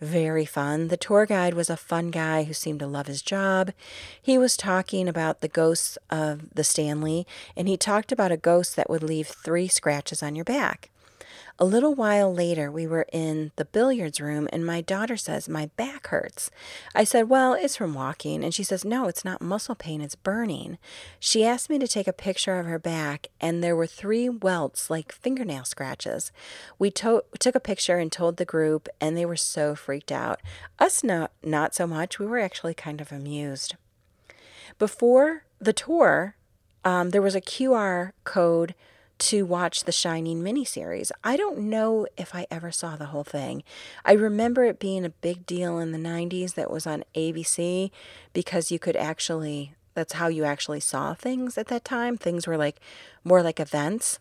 very 0.00 0.46
fun. 0.46 0.88
The 0.88 0.96
tour 0.96 1.26
guide 1.26 1.54
was 1.54 1.68
a 1.68 1.76
fun 1.76 2.10
guy 2.10 2.44
who 2.44 2.54
seemed 2.54 2.80
to 2.80 2.86
love 2.86 3.06
his 3.06 3.22
job. 3.22 3.72
He 4.20 4.38
was 4.38 4.56
talking 4.56 5.08
about 5.08 5.40
the 5.40 5.48
ghosts 5.48 5.98
of 6.08 6.54
the 6.54 6.64
Stanley, 6.64 7.26
and 7.54 7.68
he 7.68 7.76
talked 7.76 8.10
about 8.10 8.32
a 8.32 8.38
ghost 8.38 8.76
that 8.76 8.88
would 8.88 9.02
leave 9.02 9.28
three 9.28 9.68
scratches 9.68 10.22
on 10.22 10.34
your 10.34 10.44
back. 10.44 10.90
A 11.58 11.64
little 11.64 11.94
while 11.94 12.32
later, 12.32 12.70
we 12.70 12.86
were 12.86 13.06
in 13.12 13.52
the 13.56 13.64
billiards 13.64 14.20
room, 14.20 14.48
and 14.52 14.64
my 14.64 14.80
daughter 14.80 15.16
says, 15.16 15.48
My 15.48 15.66
back 15.76 16.08
hurts. 16.08 16.50
I 16.94 17.04
said, 17.04 17.28
Well, 17.28 17.54
it's 17.54 17.76
from 17.76 17.94
walking. 17.94 18.42
And 18.42 18.54
she 18.54 18.62
says, 18.62 18.84
No, 18.84 19.08
it's 19.08 19.24
not 19.24 19.42
muscle 19.42 19.74
pain, 19.74 20.00
it's 20.00 20.14
burning. 20.14 20.78
She 21.18 21.44
asked 21.44 21.68
me 21.68 21.78
to 21.78 21.88
take 21.88 22.08
a 22.08 22.12
picture 22.12 22.58
of 22.58 22.66
her 22.66 22.78
back, 22.78 23.28
and 23.40 23.62
there 23.62 23.76
were 23.76 23.86
three 23.86 24.28
welts 24.28 24.88
like 24.90 25.12
fingernail 25.12 25.64
scratches. 25.64 26.32
We 26.78 26.90
to- 26.92 27.24
took 27.38 27.54
a 27.54 27.60
picture 27.60 27.98
and 27.98 28.10
told 28.10 28.36
the 28.36 28.44
group, 28.44 28.88
and 29.00 29.16
they 29.16 29.26
were 29.26 29.36
so 29.36 29.74
freaked 29.74 30.12
out. 30.12 30.40
Us, 30.78 31.04
not, 31.04 31.32
not 31.42 31.74
so 31.74 31.86
much. 31.86 32.18
We 32.18 32.26
were 32.26 32.38
actually 32.38 32.74
kind 32.74 33.00
of 33.00 33.12
amused. 33.12 33.76
Before 34.78 35.44
the 35.60 35.72
tour, 35.74 36.36
um, 36.84 37.10
there 37.10 37.22
was 37.22 37.34
a 37.34 37.40
QR 37.40 38.12
code 38.24 38.74
to 39.20 39.44
watch 39.44 39.84
the 39.84 39.92
Shining 39.92 40.42
miniseries. 40.42 41.10
I 41.22 41.36
don't 41.36 41.58
know 41.58 42.06
if 42.16 42.34
I 42.34 42.46
ever 42.50 42.72
saw 42.72 42.96
the 42.96 43.06
whole 43.06 43.24
thing. 43.24 43.62
I 44.04 44.12
remember 44.12 44.64
it 44.64 44.78
being 44.78 45.04
a 45.04 45.10
big 45.10 45.46
deal 45.46 45.78
in 45.78 45.92
the 45.92 45.98
90s 45.98 46.54
that 46.54 46.70
was 46.70 46.86
on 46.86 47.04
ABC 47.14 47.90
because 48.32 48.70
you 48.70 48.78
could 48.78 48.96
actually, 48.96 49.74
that's 49.94 50.14
how 50.14 50.28
you 50.28 50.44
actually 50.44 50.80
saw 50.80 51.14
things 51.14 51.58
at 51.58 51.68
that 51.68 51.84
time. 51.84 52.16
Things 52.16 52.46
were 52.46 52.56
like 52.56 52.80
more 53.22 53.42
like 53.42 53.60
events. 53.60 54.18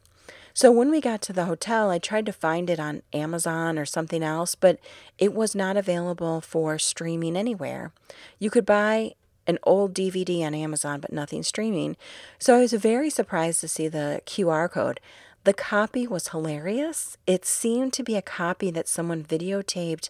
So 0.54 0.72
when 0.72 0.92
we 0.92 1.00
got 1.00 1.22
to 1.24 1.34
the 1.34 1.46
hotel, 1.46 1.90
I 1.90 2.00
tried 2.00 2.26
to 2.26 2.34
find 2.34 2.70
it 2.70 2.80
on 2.80 3.02
Amazon 3.14 3.80
or 3.80 3.86
something 3.86 4.22
else, 4.22 4.56
but 4.56 4.80
it 5.18 5.34
was 5.34 5.56
not 5.56 5.78
available 5.78 6.42
for 6.42 6.78
streaming 6.78 7.38
anywhere. 7.38 7.94
You 8.40 8.50
could 8.50 8.66
buy 8.66 9.14
an 9.50 9.58
old 9.64 9.94
DVD 9.94 10.44
on 10.46 10.54
Amazon, 10.54 11.00
but 11.00 11.12
nothing 11.12 11.44
streaming. 11.44 11.98
So 12.38 12.56
I 12.56 12.60
was 12.60 12.74
very 12.74 13.10
surprised 13.10 13.60
to 13.62 13.68
see 13.68 13.88
the 13.88 14.22
QR 14.26 14.70
code. 14.70 15.00
The 15.44 15.54
copy 15.54 16.06
was 16.06 16.30
hilarious. 16.30 17.18
It 17.26 17.46
seemed 17.46 17.94
to 17.94 18.04
be 18.04 18.16
a 18.16 18.22
copy 18.22 18.70
that 18.72 18.88
someone 18.88 19.24
videotaped 19.24 20.10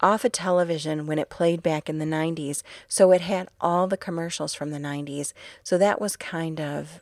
off 0.00 0.24
a 0.24 0.28
television 0.28 1.06
when 1.06 1.20
it 1.20 1.30
played 1.30 1.62
back 1.62 1.88
in 1.88 1.98
the 1.98 2.04
90s. 2.04 2.62
So 2.88 3.12
it 3.12 3.20
had 3.20 3.48
all 3.60 3.86
the 3.86 3.96
commercials 3.96 4.52
from 4.52 4.70
the 4.70 4.78
90s. 4.78 5.32
So 5.62 5.78
that 5.78 6.00
was 6.00 6.16
kind 6.16 6.60
of 6.60 7.00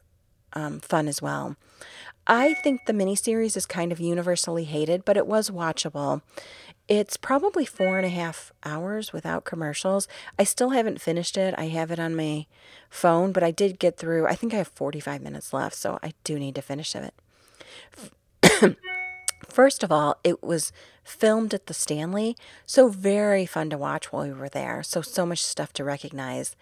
um, 0.52 0.80
fun 0.80 1.08
as 1.08 1.22
well. 1.22 1.56
I 2.26 2.54
think 2.54 2.84
the 2.86 2.92
miniseries 2.92 3.56
is 3.56 3.66
kind 3.66 3.90
of 3.90 3.98
universally 3.98 4.64
hated, 4.64 5.04
but 5.04 5.16
it 5.16 5.26
was 5.26 5.50
watchable. 5.50 6.20
It's 6.88 7.16
probably 7.16 7.64
four 7.64 7.96
and 7.96 8.04
a 8.04 8.10
half 8.10 8.52
hours 8.64 9.12
without 9.12 9.44
commercials. 9.44 10.08
I 10.38 10.44
still 10.44 10.70
haven't 10.70 11.00
finished 11.00 11.36
it. 11.36 11.54
I 11.56 11.68
have 11.68 11.90
it 11.90 11.98
on 11.98 12.16
my 12.16 12.46
phone, 12.90 13.32
but 13.32 13.42
I 13.42 13.50
did 13.50 13.78
get 13.78 13.96
through. 13.96 14.26
I 14.26 14.34
think 14.34 14.52
I 14.52 14.58
have 14.58 14.68
45 14.68 15.22
minutes 15.22 15.52
left, 15.52 15.76
so 15.76 15.98
I 16.02 16.12
do 16.24 16.38
need 16.38 16.56
to 16.56 16.62
finish 16.62 16.94
it. 16.94 17.14
First 19.48 19.82
of 19.82 19.92
all, 19.92 20.18
it 20.24 20.42
was 20.42 20.72
filmed 21.04 21.54
at 21.54 21.66
the 21.66 21.74
Stanley, 21.74 22.36
so 22.66 22.88
very 22.88 23.46
fun 23.46 23.70
to 23.70 23.78
watch 23.78 24.12
while 24.12 24.24
we 24.24 24.32
were 24.32 24.48
there. 24.48 24.82
So, 24.82 25.02
so 25.02 25.24
much 25.26 25.42
stuff 25.42 25.72
to 25.74 25.84
recognize. 25.84 26.56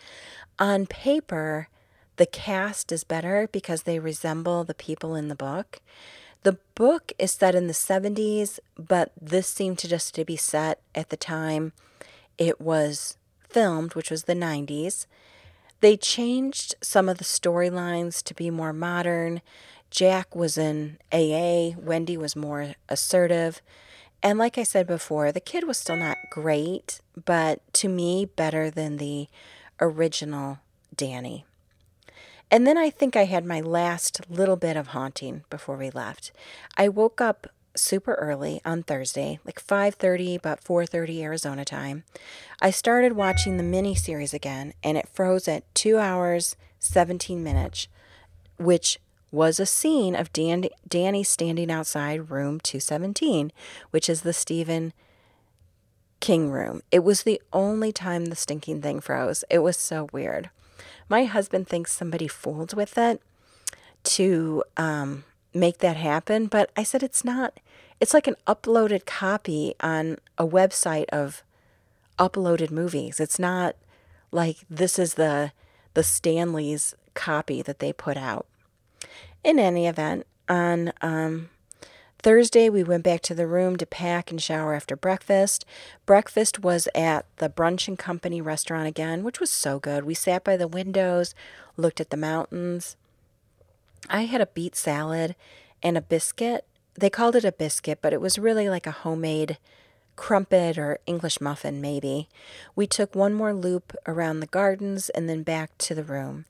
On 0.59 0.87
paper, 0.87 1.69
the 2.17 2.27
cast 2.27 2.93
is 2.93 3.05
better 3.05 3.49
because 3.51 3.85
they 3.85 3.99
resemble 3.99 4.65
the 4.65 4.75
people 4.75 5.15
in 5.15 5.29
the 5.29 5.35
book. 5.35 5.81
The 6.43 6.59
book 6.75 7.13
is 7.19 7.33
set 7.33 7.55
in 7.55 7.67
the 7.67 7.75
70s, 7.75 8.59
but 8.79 9.13
this 9.21 9.47
seemed 9.47 9.79
to 9.81 9.89
just 9.89 10.15
to 10.15 10.25
be 10.25 10.37
set 10.37 10.81
at 10.95 11.11
the 11.11 11.17
time 11.17 11.73
it 12.39 12.61
was 12.61 13.19
filmed, 13.49 13.95
which 13.95 14.11
was 14.11 14.25
the 14.25 14.35
90s. 14.35 15.05
They 15.81 15.97
changed 15.99 16.75
some 16.81 17.09
of 17.09 17.19
the 17.19 17.25
storylines 17.25 18.23
to 18.23 18.35
be 18.35 18.51
more 18.51 18.73
modern. 18.73 19.43
Jack 19.91 20.35
was 20.35 20.57
in 20.57 20.99
AA, 21.13 21.77
Wendy 21.79 22.17
was 22.17 22.35
more 22.37 22.75
assertive, 22.89 23.61
And 24.23 24.39
like 24.39 24.59
I 24.59 24.65
said 24.65 24.87
before, 24.87 25.33
the 25.33 25.41
kid 25.41 25.67
was 25.67 25.79
still 25.79 25.97
not 25.97 26.19
great, 26.31 27.01
but 27.25 27.61
to 27.75 27.89
me, 27.89 28.27
better 28.27 28.71
than 28.71 28.99
the 28.99 29.29
original 29.81 30.59
Danny. 30.95 31.47
And 32.51 32.67
then 32.67 32.77
I 32.77 32.91
think 32.91 33.15
I 33.17 33.25
had 33.25 33.45
my 33.45 33.61
last 33.61 34.29
little 34.29 34.57
bit 34.57 34.77
of 34.77 34.89
haunting 34.89 35.45
before 35.51 35.77
we 35.77 35.91
left. 35.91 36.33
I 36.77 36.89
woke 36.89 37.21
up 37.21 37.47
super 37.77 38.15
early 38.15 38.61
on 38.65 38.83
Thursday, 38.83 39.39
like 39.45 39.61
5:30, 39.61 40.35
about 40.35 40.61
4:30 40.63 41.23
Arizona 41.23 41.65
time. 41.65 42.03
I 42.61 42.71
started 42.71 43.13
watching 43.13 43.57
the 43.57 43.63
mini 43.63 43.95
series 43.95 44.35
again, 44.35 44.75
and 44.83 44.99
it 44.99 45.09
froze 45.09 45.47
at 45.47 45.73
2 45.75 45.99
hours 45.99 46.57
17 46.81 47.45
minutes, 47.45 47.87
which 48.59 48.99
was 49.31 49.61
a 49.61 49.67
scene 49.67 50.17
of 50.17 50.33
Dan- 50.33 50.69
Danny 50.89 51.23
standing 51.23 51.71
outside 51.71 52.31
room 52.31 52.59
217, 52.59 53.53
which 53.91 54.09
is 54.09 54.23
the 54.23 54.33
Stephen 54.33 54.93
King 56.19 56.51
room. 56.51 56.83
It 56.91 57.05
was 57.05 57.23
the 57.23 57.41
only 57.53 57.93
time 57.93 58.27
the 58.27 58.37
stinking 58.37 58.83
thing 58.83 59.01
froze. 59.01 59.45
It 59.49 59.61
was 59.61 59.77
so 59.77 60.09
weird. 60.13 60.51
My 61.11 61.25
husband 61.25 61.67
thinks 61.67 61.93
somebody 61.93 62.29
fooled 62.29 62.73
with 62.73 62.97
it 62.97 63.21
to 64.05 64.63
um, 64.77 65.25
make 65.53 65.79
that 65.79 65.97
happen, 65.97 66.47
but 66.47 66.71
I 66.77 66.85
said 66.85 67.03
it's 67.03 67.25
not. 67.25 67.59
It's 67.99 68.15
like 68.15 68.29
an 68.29 68.37
uploaded 68.47 69.07
copy 69.07 69.75
on 69.81 70.19
a 70.39 70.47
website 70.47 71.09
of 71.09 71.43
uploaded 72.17 72.71
movies. 72.71 73.19
It's 73.19 73.41
not 73.41 73.75
like 74.31 74.59
this 74.71 74.99
is 74.99 75.15
the 75.15 75.51
the 75.95 76.05
Stanley's 76.05 76.95
copy 77.15 77.61
that 77.61 77.81
they 77.81 77.93
put 77.93 78.17
out. 78.17 78.47
In 79.43 79.59
any 79.59 79.89
event, 79.89 80.25
on 80.49 80.93
um, 81.01 81.51
Thursday, 82.23 82.69
we 82.69 82.83
went 82.83 83.03
back 83.03 83.23
to 83.23 83.35
the 83.35 83.47
room 83.47 83.77
to 83.79 83.87
pack 83.87 84.31
and 84.31 84.43
shower 84.43 84.75
after 84.75 84.95
breakfast. 84.95 85.65
Breakfast 86.05 86.59
was 86.59 86.87
at 86.95 87.25
the 87.37 87.49
Brunch 87.49 87.89
and 87.89 87.99
Company 87.99 88.43
restaurant 88.43 88.87
again, 88.87 89.25
which 89.25 89.41
was 89.41 89.51
so 89.51 89.79
good. 89.79 90.05
We 90.05 90.13
sat 90.13 90.45
by 90.45 90.59
the 90.59 90.69
windows, 90.69 91.35
looked 91.79 91.99
at 91.99 92.11
the 92.11 92.19
mountains. 92.19 92.97
I 94.11 94.23
had 94.27 94.43
a 94.43 94.47
beet 94.47 94.77
salad 94.77 95.35
and 95.83 95.97
a 95.97 96.03
biscuit. 96.03 96.67
They 96.95 97.09
called 97.09 97.37
it 97.37 97.45
a 97.45 97.53
biscuit, 97.53 98.01
but 98.03 98.13
it 98.13 98.21
was 98.21 98.39
really 98.39 98.69
like 98.69 98.87
a 98.87 98.91
homemade 98.91 99.57
crumpet 100.17 100.77
or 100.77 100.99
English 101.07 101.41
muffin, 101.41 101.81
maybe. 101.81 102.29
We 102.77 102.87
took 102.87 103.15
one 103.15 103.33
more 103.33 103.55
loop 103.55 103.97
around 104.07 104.41
the 104.41 104.47
gardens 104.47 105.09
and 105.09 105.27
then 105.27 105.43
back 105.43 105.79
to 105.79 105.95
the 105.95 106.05
room. 106.05 106.45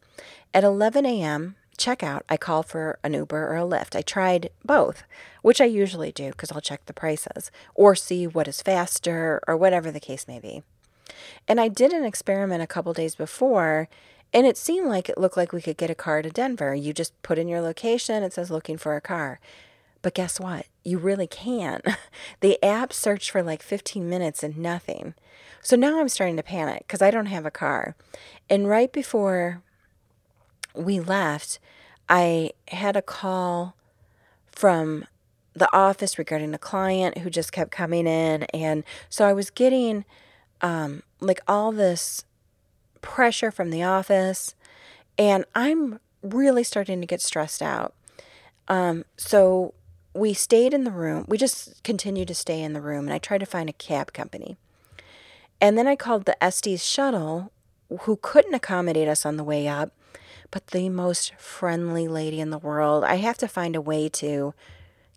At 0.52 0.64
11 0.64 1.06
a.m., 1.06 1.54
checkout, 1.80 2.22
I 2.28 2.36
call 2.36 2.62
for 2.62 2.98
an 3.02 3.14
Uber 3.14 3.48
or 3.48 3.56
a 3.56 3.62
Lyft. 3.62 3.96
I 3.96 4.02
tried 4.02 4.50
both, 4.64 5.02
which 5.42 5.60
I 5.60 5.64
usually 5.64 6.12
do 6.12 6.30
because 6.30 6.52
I'll 6.52 6.60
check 6.60 6.86
the 6.86 6.92
prices 6.92 7.50
or 7.74 7.94
see 7.94 8.26
what 8.26 8.46
is 8.46 8.62
faster 8.62 9.40
or 9.48 9.56
whatever 9.56 9.90
the 9.90 10.00
case 10.00 10.28
may 10.28 10.38
be. 10.38 10.62
And 11.48 11.60
I 11.60 11.68
did 11.68 11.92
an 11.92 12.04
experiment 12.04 12.62
a 12.62 12.66
couple 12.66 12.92
days 12.92 13.14
before, 13.14 13.88
and 14.32 14.46
it 14.46 14.56
seemed 14.56 14.88
like 14.88 15.08
it 15.08 15.18
looked 15.18 15.36
like 15.36 15.52
we 15.52 15.62
could 15.62 15.76
get 15.76 15.90
a 15.90 15.94
car 15.94 16.22
to 16.22 16.30
Denver. 16.30 16.74
You 16.74 16.92
just 16.92 17.20
put 17.22 17.38
in 17.38 17.48
your 17.48 17.60
location, 17.60 18.22
it 18.22 18.32
says 18.32 18.50
looking 18.50 18.76
for 18.76 18.94
a 18.94 19.00
car. 19.00 19.40
But 20.02 20.14
guess 20.14 20.38
what? 20.38 20.66
You 20.84 20.98
really 20.98 21.26
can't. 21.26 21.84
The 22.40 22.62
app 22.64 22.92
searched 22.92 23.30
for 23.30 23.42
like 23.42 23.62
15 23.62 24.08
minutes 24.08 24.42
and 24.42 24.56
nothing. 24.56 25.14
So 25.62 25.76
now 25.76 26.00
I'm 26.00 26.08
starting 26.08 26.36
to 26.36 26.42
panic 26.42 26.84
because 26.86 27.02
I 27.02 27.10
don't 27.10 27.26
have 27.26 27.44
a 27.44 27.50
car. 27.50 27.94
And 28.48 28.68
right 28.68 28.90
before 28.90 29.62
we 30.74 31.00
left, 31.00 31.58
I 32.08 32.52
had 32.68 32.96
a 32.96 33.02
call 33.02 33.76
from 34.46 35.06
the 35.54 35.72
office 35.74 36.18
regarding 36.18 36.54
a 36.54 36.58
client 36.58 37.18
who 37.18 37.30
just 37.30 37.52
kept 37.52 37.70
coming 37.70 38.06
in. 38.06 38.44
And 38.54 38.84
so 39.08 39.26
I 39.26 39.32
was 39.32 39.50
getting 39.50 40.04
um, 40.60 41.02
like 41.20 41.40
all 41.48 41.72
this 41.72 42.24
pressure 43.00 43.50
from 43.50 43.70
the 43.70 43.82
office, 43.82 44.54
and 45.18 45.44
I'm 45.54 46.00
really 46.22 46.64
starting 46.64 47.00
to 47.00 47.06
get 47.06 47.20
stressed 47.20 47.62
out. 47.62 47.94
Um, 48.68 49.04
so 49.16 49.74
we 50.14 50.34
stayed 50.34 50.74
in 50.74 50.84
the 50.84 50.90
room. 50.90 51.24
We 51.28 51.38
just 51.38 51.82
continued 51.82 52.28
to 52.28 52.34
stay 52.34 52.60
in 52.60 52.72
the 52.72 52.80
room, 52.80 53.06
and 53.06 53.12
I 53.12 53.18
tried 53.18 53.38
to 53.38 53.46
find 53.46 53.68
a 53.68 53.74
cab 53.74 54.12
company. 54.12 54.56
And 55.60 55.76
then 55.76 55.86
I 55.86 55.96
called 55.96 56.24
the 56.24 56.42
Estes 56.42 56.84
shuttle, 56.84 57.52
who 58.02 58.16
couldn't 58.16 58.54
accommodate 58.54 59.08
us 59.08 59.26
on 59.26 59.36
the 59.36 59.44
way 59.44 59.66
up 59.66 59.92
but 60.50 60.68
the 60.68 60.88
most 60.88 61.34
friendly 61.36 62.08
lady 62.08 62.40
in 62.40 62.50
the 62.50 62.58
world. 62.58 63.04
I 63.04 63.16
have 63.16 63.38
to 63.38 63.48
find 63.48 63.76
a 63.76 63.80
way 63.80 64.08
to 64.08 64.54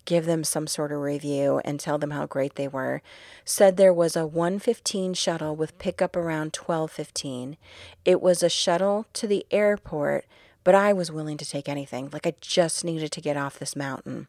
give 0.06 0.26
them 0.26 0.44
some 0.44 0.68
sort 0.68 0.92
of 0.92 1.00
review 1.00 1.62
and 1.64 1.80
tell 1.80 1.98
them 1.98 2.12
how 2.12 2.26
great 2.26 2.56
they 2.56 2.68
were. 2.68 3.02
Said 3.46 3.78
there 3.78 3.94
was 3.94 4.16
a 4.16 4.28
115 4.28 5.14
shuttle 5.14 5.56
with 5.56 5.78
pickup 5.80 6.16
around 6.16 6.54
12:15. 6.54 7.58
It 8.06 8.22
was 8.22 8.44
a 8.44 8.50
shuttle 8.50 9.06
to 9.14 9.28
the 9.28 9.46
airport, 9.50 10.26
but 10.64 10.76
I 10.76 10.94
was 10.94 11.12
willing 11.12 11.38
to 11.38 11.46
take 11.46 11.70
anything. 11.70 12.10
Like 12.12 12.28
I 12.28 12.34
just 12.42 12.84
needed 12.84 13.12
to 13.14 13.22
get 13.22 13.38
off 13.38 13.60
this 13.60 13.76
mountain. 13.76 14.28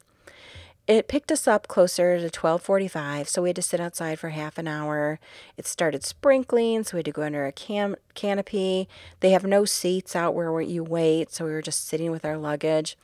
It 0.87 1.09
picked 1.09 1.33
us 1.33 1.49
up 1.49 1.67
closer 1.67 2.19
to 2.19 2.29
12:45, 2.29 3.27
so 3.27 3.41
we 3.41 3.49
had 3.49 3.57
to 3.57 3.63
sit 3.63 3.81
outside 3.81 4.19
for 4.19 4.29
half 4.29 4.59
an 4.59 4.69
hour. 4.69 5.19
It 5.57 5.67
started 5.67 6.05
sprinkling, 6.05 6.85
so 6.85 6.97
we 6.97 6.99
had 6.99 7.07
to 7.07 7.13
go 7.13 7.23
under 7.23 7.47
a 7.47 7.53
cam- 7.53 7.97
canopy. 8.13 8.87
They 9.21 9.31
have 9.31 9.45
no 9.45 9.65
seats 9.65 10.15
out 10.15 10.35
where 10.35 10.61
you 10.61 10.85
wait, 10.85 11.33
so 11.33 11.47
we 11.47 11.53
were 11.53 11.63
just 11.63 11.89
sitting 11.89 12.11
with 12.11 12.27
our 12.27 12.37
luggage. 12.37 12.99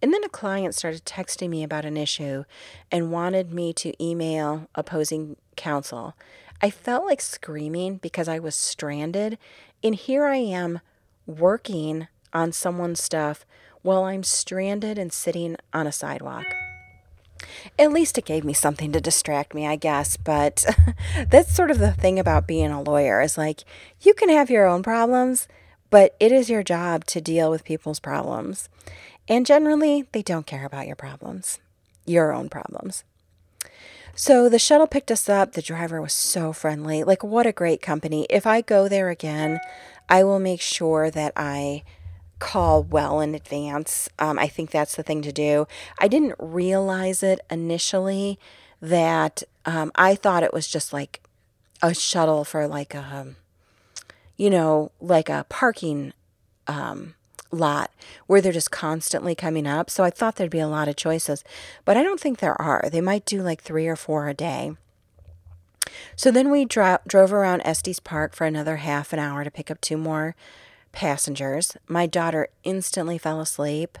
And 0.00 0.14
then 0.14 0.22
a 0.22 0.28
client 0.28 0.76
started 0.76 1.04
texting 1.04 1.48
me 1.48 1.64
about 1.64 1.84
an 1.84 1.96
issue 1.96 2.44
and 2.92 3.10
wanted 3.10 3.52
me 3.52 3.72
to 3.72 4.04
email 4.04 4.68
opposing 4.76 5.36
counsel. 5.56 6.14
I 6.62 6.70
felt 6.70 7.06
like 7.06 7.20
screaming 7.20 7.96
because 7.96 8.28
I 8.28 8.38
was 8.38 8.54
stranded, 8.54 9.36
and 9.82 9.96
here 9.96 10.26
I 10.26 10.36
am 10.36 10.80
working 11.26 12.06
on 12.32 12.52
someone's 12.52 13.02
stuff 13.02 13.44
while 13.82 14.04
I'm 14.04 14.22
stranded 14.22 14.96
and 14.96 15.12
sitting 15.12 15.56
on 15.72 15.88
a 15.88 15.92
sidewalk. 15.92 16.46
At 17.78 17.92
least 17.92 18.18
it 18.18 18.24
gave 18.24 18.44
me 18.44 18.52
something 18.52 18.92
to 18.92 19.00
distract 19.00 19.54
me, 19.54 19.66
I 19.66 19.76
guess. 19.76 20.16
But 20.16 20.64
that's 21.28 21.54
sort 21.54 21.70
of 21.70 21.78
the 21.78 21.92
thing 21.92 22.18
about 22.18 22.46
being 22.46 22.70
a 22.70 22.82
lawyer 22.82 23.20
is 23.20 23.38
like 23.38 23.64
you 24.00 24.14
can 24.14 24.28
have 24.28 24.50
your 24.50 24.66
own 24.66 24.82
problems, 24.82 25.48
but 25.90 26.16
it 26.20 26.32
is 26.32 26.50
your 26.50 26.62
job 26.62 27.04
to 27.06 27.20
deal 27.20 27.50
with 27.50 27.64
people's 27.64 28.00
problems. 28.00 28.68
And 29.28 29.46
generally, 29.46 30.04
they 30.12 30.22
don't 30.22 30.46
care 30.46 30.64
about 30.64 30.86
your 30.86 30.96
problems, 30.96 31.58
your 32.04 32.32
own 32.32 32.48
problems. 32.48 33.04
So 34.14 34.48
the 34.48 34.58
shuttle 34.58 34.86
picked 34.86 35.10
us 35.10 35.28
up. 35.28 35.52
The 35.52 35.62
driver 35.62 36.00
was 36.00 36.14
so 36.14 36.54
friendly. 36.54 37.04
Like, 37.04 37.22
what 37.22 37.46
a 37.46 37.52
great 37.52 37.82
company. 37.82 38.26
If 38.30 38.46
I 38.46 38.62
go 38.62 38.88
there 38.88 39.10
again, 39.10 39.60
I 40.08 40.24
will 40.24 40.38
make 40.38 40.62
sure 40.62 41.10
that 41.10 41.34
I 41.36 41.82
call 42.38 42.82
well 42.82 43.20
in 43.20 43.34
advance. 43.34 44.08
Um, 44.18 44.38
I 44.38 44.48
think 44.48 44.70
that's 44.70 44.96
the 44.96 45.02
thing 45.02 45.22
to 45.22 45.32
do. 45.32 45.66
I 45.98 46.08
didn't 46.08 46.34
realize 46.38 47.22
it 47.22 47.40
initially 47.50 48.38
that 48.80 49.42
um, 49.64 49.90
I 49.94 50.14
thought 50.14 50.42
it 50.42 50.52
was 50.52 50.68
just 50.68 50.92
like 50.92 51.20
a 51.82 51.94
shuttle 51.94 52.44
for 52.44 52.66
like 52.66 52.94
a, 52.94 53.06
um, 53.12 53.36
you 54.36 54.50
know, 54.50 54.92
like 55.00 55.28
a 55.28 55.46
parking 55.48 56.12
um, 56.66 57.14
lot 57.50 57.90
where 58.26 58.40
they're 58.40 58.52
just 58.52 58.70
constantly 58.70 59.34
coming 59.34 59.66
up. 59.66 59.88
So 59.88 60.04
I 60.04 60.10
thought 60.10 60.36
there'd 60.36 60.50
be 60.50 60.58
a 60.58 60.68
lot 60.68 60.88
of 60.88 60.96
choices, 60.96 61.42
but 61.84 61.96
I 61.96 62.02
don't 62.02 62.20
think 62.20 62.38
there 62.38 62.60
are. 62.60 62.88
They 62.90 63.00
might 63.00 63.24
do 63.24 63.42
like 63.42 63.62
three 63.62 63.86
or 63.86 63.96
four 63.96 64.28
a 64.28 64.34
day. 64.34 64.72
So 66.14 66.30
then 66.30 66.50
we 66.50 66.64
dro- 66.64 66.98
drove 67.06 67.32
around 67.32 67.62
Estes 67.62 68.00
Park 68.00 68.34
for 68.34 68.44
another 68.44 68.76
half 68.76 69.12
an 69.12 69.18
hour 69.18 69.44
to 69.44 69.50
pick 69.50 69.70
up 69.70 69.80
two 69.80 69.96
more 69.96 70.34
passengers. 70.96 71.76
My 71.86 72.06
daughter 72.06 72.48
instantly 72.64 73.18
fell 73.18 73.38
asleep. 73.38 73.98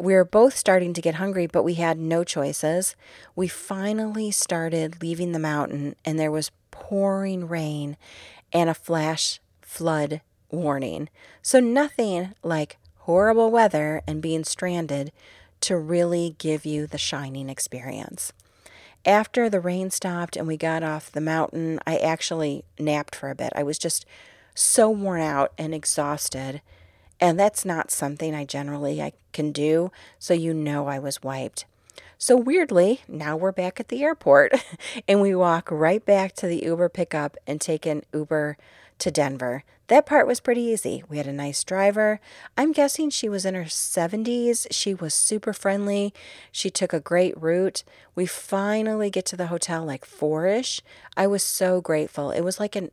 We 0.00 0.14
were 0.14 0.24
both 0.24 0.56
starting 0.56 0.92
to 0.94 1.00
get 1.00 1.14
hungry, 1.14 1.46
but 1.46 1.62
we 1.62 1.74
had 1.74 1.96
no 1.96 2.24
choices. 2.24 2.96
We 3.36 3.46
finally 3.46 4.32
started 4.32 5.00
leaving 5.00 5.30
the 5.30 5.38
mountain, 5.38 5.94
and 6.04 6.18
there 6.18 6.32
was 6.32 6.50
pouring 6.72 7.46
rain 7.46 7.96
and 8.52 8.68
a 8.68 8.74
flash 8.74 9.38
flood 9.62 10.20
warning. 10.50 11.08
So, 11.40 11.60
nothing 11.60 12.34
like 12.42 12.78
horrible 13.02 13.52
weather 13.52 14.02
and 14.08 14.20
being 14.20 14.42
stranded 14.42 15.12
to 15.60 15.76
really 15.76 16.34
give 16.38 16.66
you 16.66 16.88
the 16.88 16.98
shining 16.98 17.48
experience. 17.48 18.32
After 19.04 19.48
the 19.48 19.60
rain 19.60 19.90
stopped 19.90 20.36
and 20.36 20.48
we 20.48 20.56
got 20.56 20.82
off 20.82 21.12
the 21.12 21.20
mountain, 21.20 21.78
I 21.86 21.96
actually 21.96 22.64
napped 22.76 23.14
for 23.14 23.30
a 23.30 23.36
bit. 23.36 23.52
I 23.54 23.62
was 23.62 23.78
just 23.78 24.04
so 24.58 24.90
worn 24.90 25.20
out 25.20 25.52
and 25.56 25.74
exhausted. 25.74 26.60
And 27.20 27.38
that's 27.38 27.64
not 27.64 27.90
something 27.90 28.34
I 28.34 28.44
generally 28.44 29.02
I 29.02 29.12
can 29.32 29.52
do, 29.52 29.90
so 30.18 30.34
you 30.34 30.54
know 30.54 30.86
I 30.86 30.98
was 30.98 31.22
wiped. 31.22 31.64
So 32.16 32.36
weirdly, 32.36 33.02
now 33.06 33.36
we're 33.36 33.52
back 33.52 33.78
at 33.78 33.88
the 33.88 34.02
airport 34.02 34.52
and 35.08 35.20
we 35.20 35.34
walk 35.34 35.70
right 35.70 36.04
back 36.04 36.34
to 36.36 36.46
the 36.46 36.64
Uber 36.64 36.88
pickup 36.88 37.36
and 37.46 37.60
take 37.60 37.86
an 37.86 38.02
Uber 38.12 38.56
to 38.98 39.10
Denver. 39.10 39.62
That 39.86 40.04
part 40.04 40.26
was 40.26 40.40
pretty 40.40 40.60
easy. 40.60 41.02
We 41.08 41.16
had 41.16 41.26
a 41.26 41.32
nice 41.32 41.64
driver. 41.64 42.20
I'm 42.58 42.72
guessing 42.72 43.08
she 43.08 43.28
was 43.28 43.46
in 43.46 43.54
her 43.54 43.64
70s. 43.64 44.66
She 44.70 44.92
was 44.92 45.14
super 45.14 45.52
friendly. 45.52 46.12
She 46.52 46.68
took 46.68 46.92
a 46.92 47.00
great 47.00 47.40
route. 47.40 47.84
We 48.14 48.26
finally 48.26 49.08
get 49.08 49.24
to 49.26 49.36
the 49.36 49.46
hotel 49.46 49.84
like 49.84 50.04
four 50.04 50.46
ish. 50.46 50.82
I 51.16 51.26
was 51.26 51.42
so 51.42 51.80
grateful. 51.80 52.30
It 52.30 52.42
was 52.42 52.60
like 52.60 52.76
a 52.76 52.90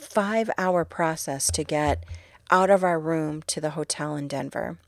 five 0.00 0.50
hour 0.58 0.84
process 0.84 1.50
to 1.52 1.64
get 1.64 2.04
out 2.50 2.70
of 2.70 2.82
our 2.82 2.98
room 2.98 3.42
to 3.46 3.60
the 3.60 3.70
hotel 3.70 4.16
in 4.16 4.26
Denver. 4.26 4.78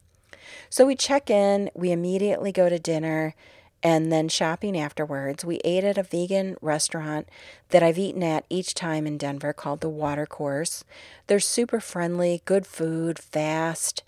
So 0.68 0.86
we 0.86 0.96
check 0.96 1.30
in, 1.30 1.70
we 1.74 1.92
immediately 1.92 2.50
go 2.50 2.68
to 2.68 2.78
dinner 2.78 3.34
and 3.82 4.12
then 4.12 4.28
shopping 4.28 4.78
afterwards. 4.78 5.44
We 5.44 5.60
ate 5.64 5.84
at 5.84 5.98
a 5.98 6.02
vegan 6.02 6.56
restaurant 6.60 7.28
that 7.70 7.82
I've 7.82 7.98
eaten 7.98 8.22
at 8.22 8.44
each 8.48 8.74
time 8.74 9.06
in 9.06 9.18
Denver 9.18 9.52
called 9.52 9.80
the 9.80 9.88
Watercourse. 9.88 10.84
They're 11.26 11.40
super 11.40 11.80
friendly, 11.80 12.42
good 12.44 12.66
food, 12.66 13.18
fast. 13.18 14.02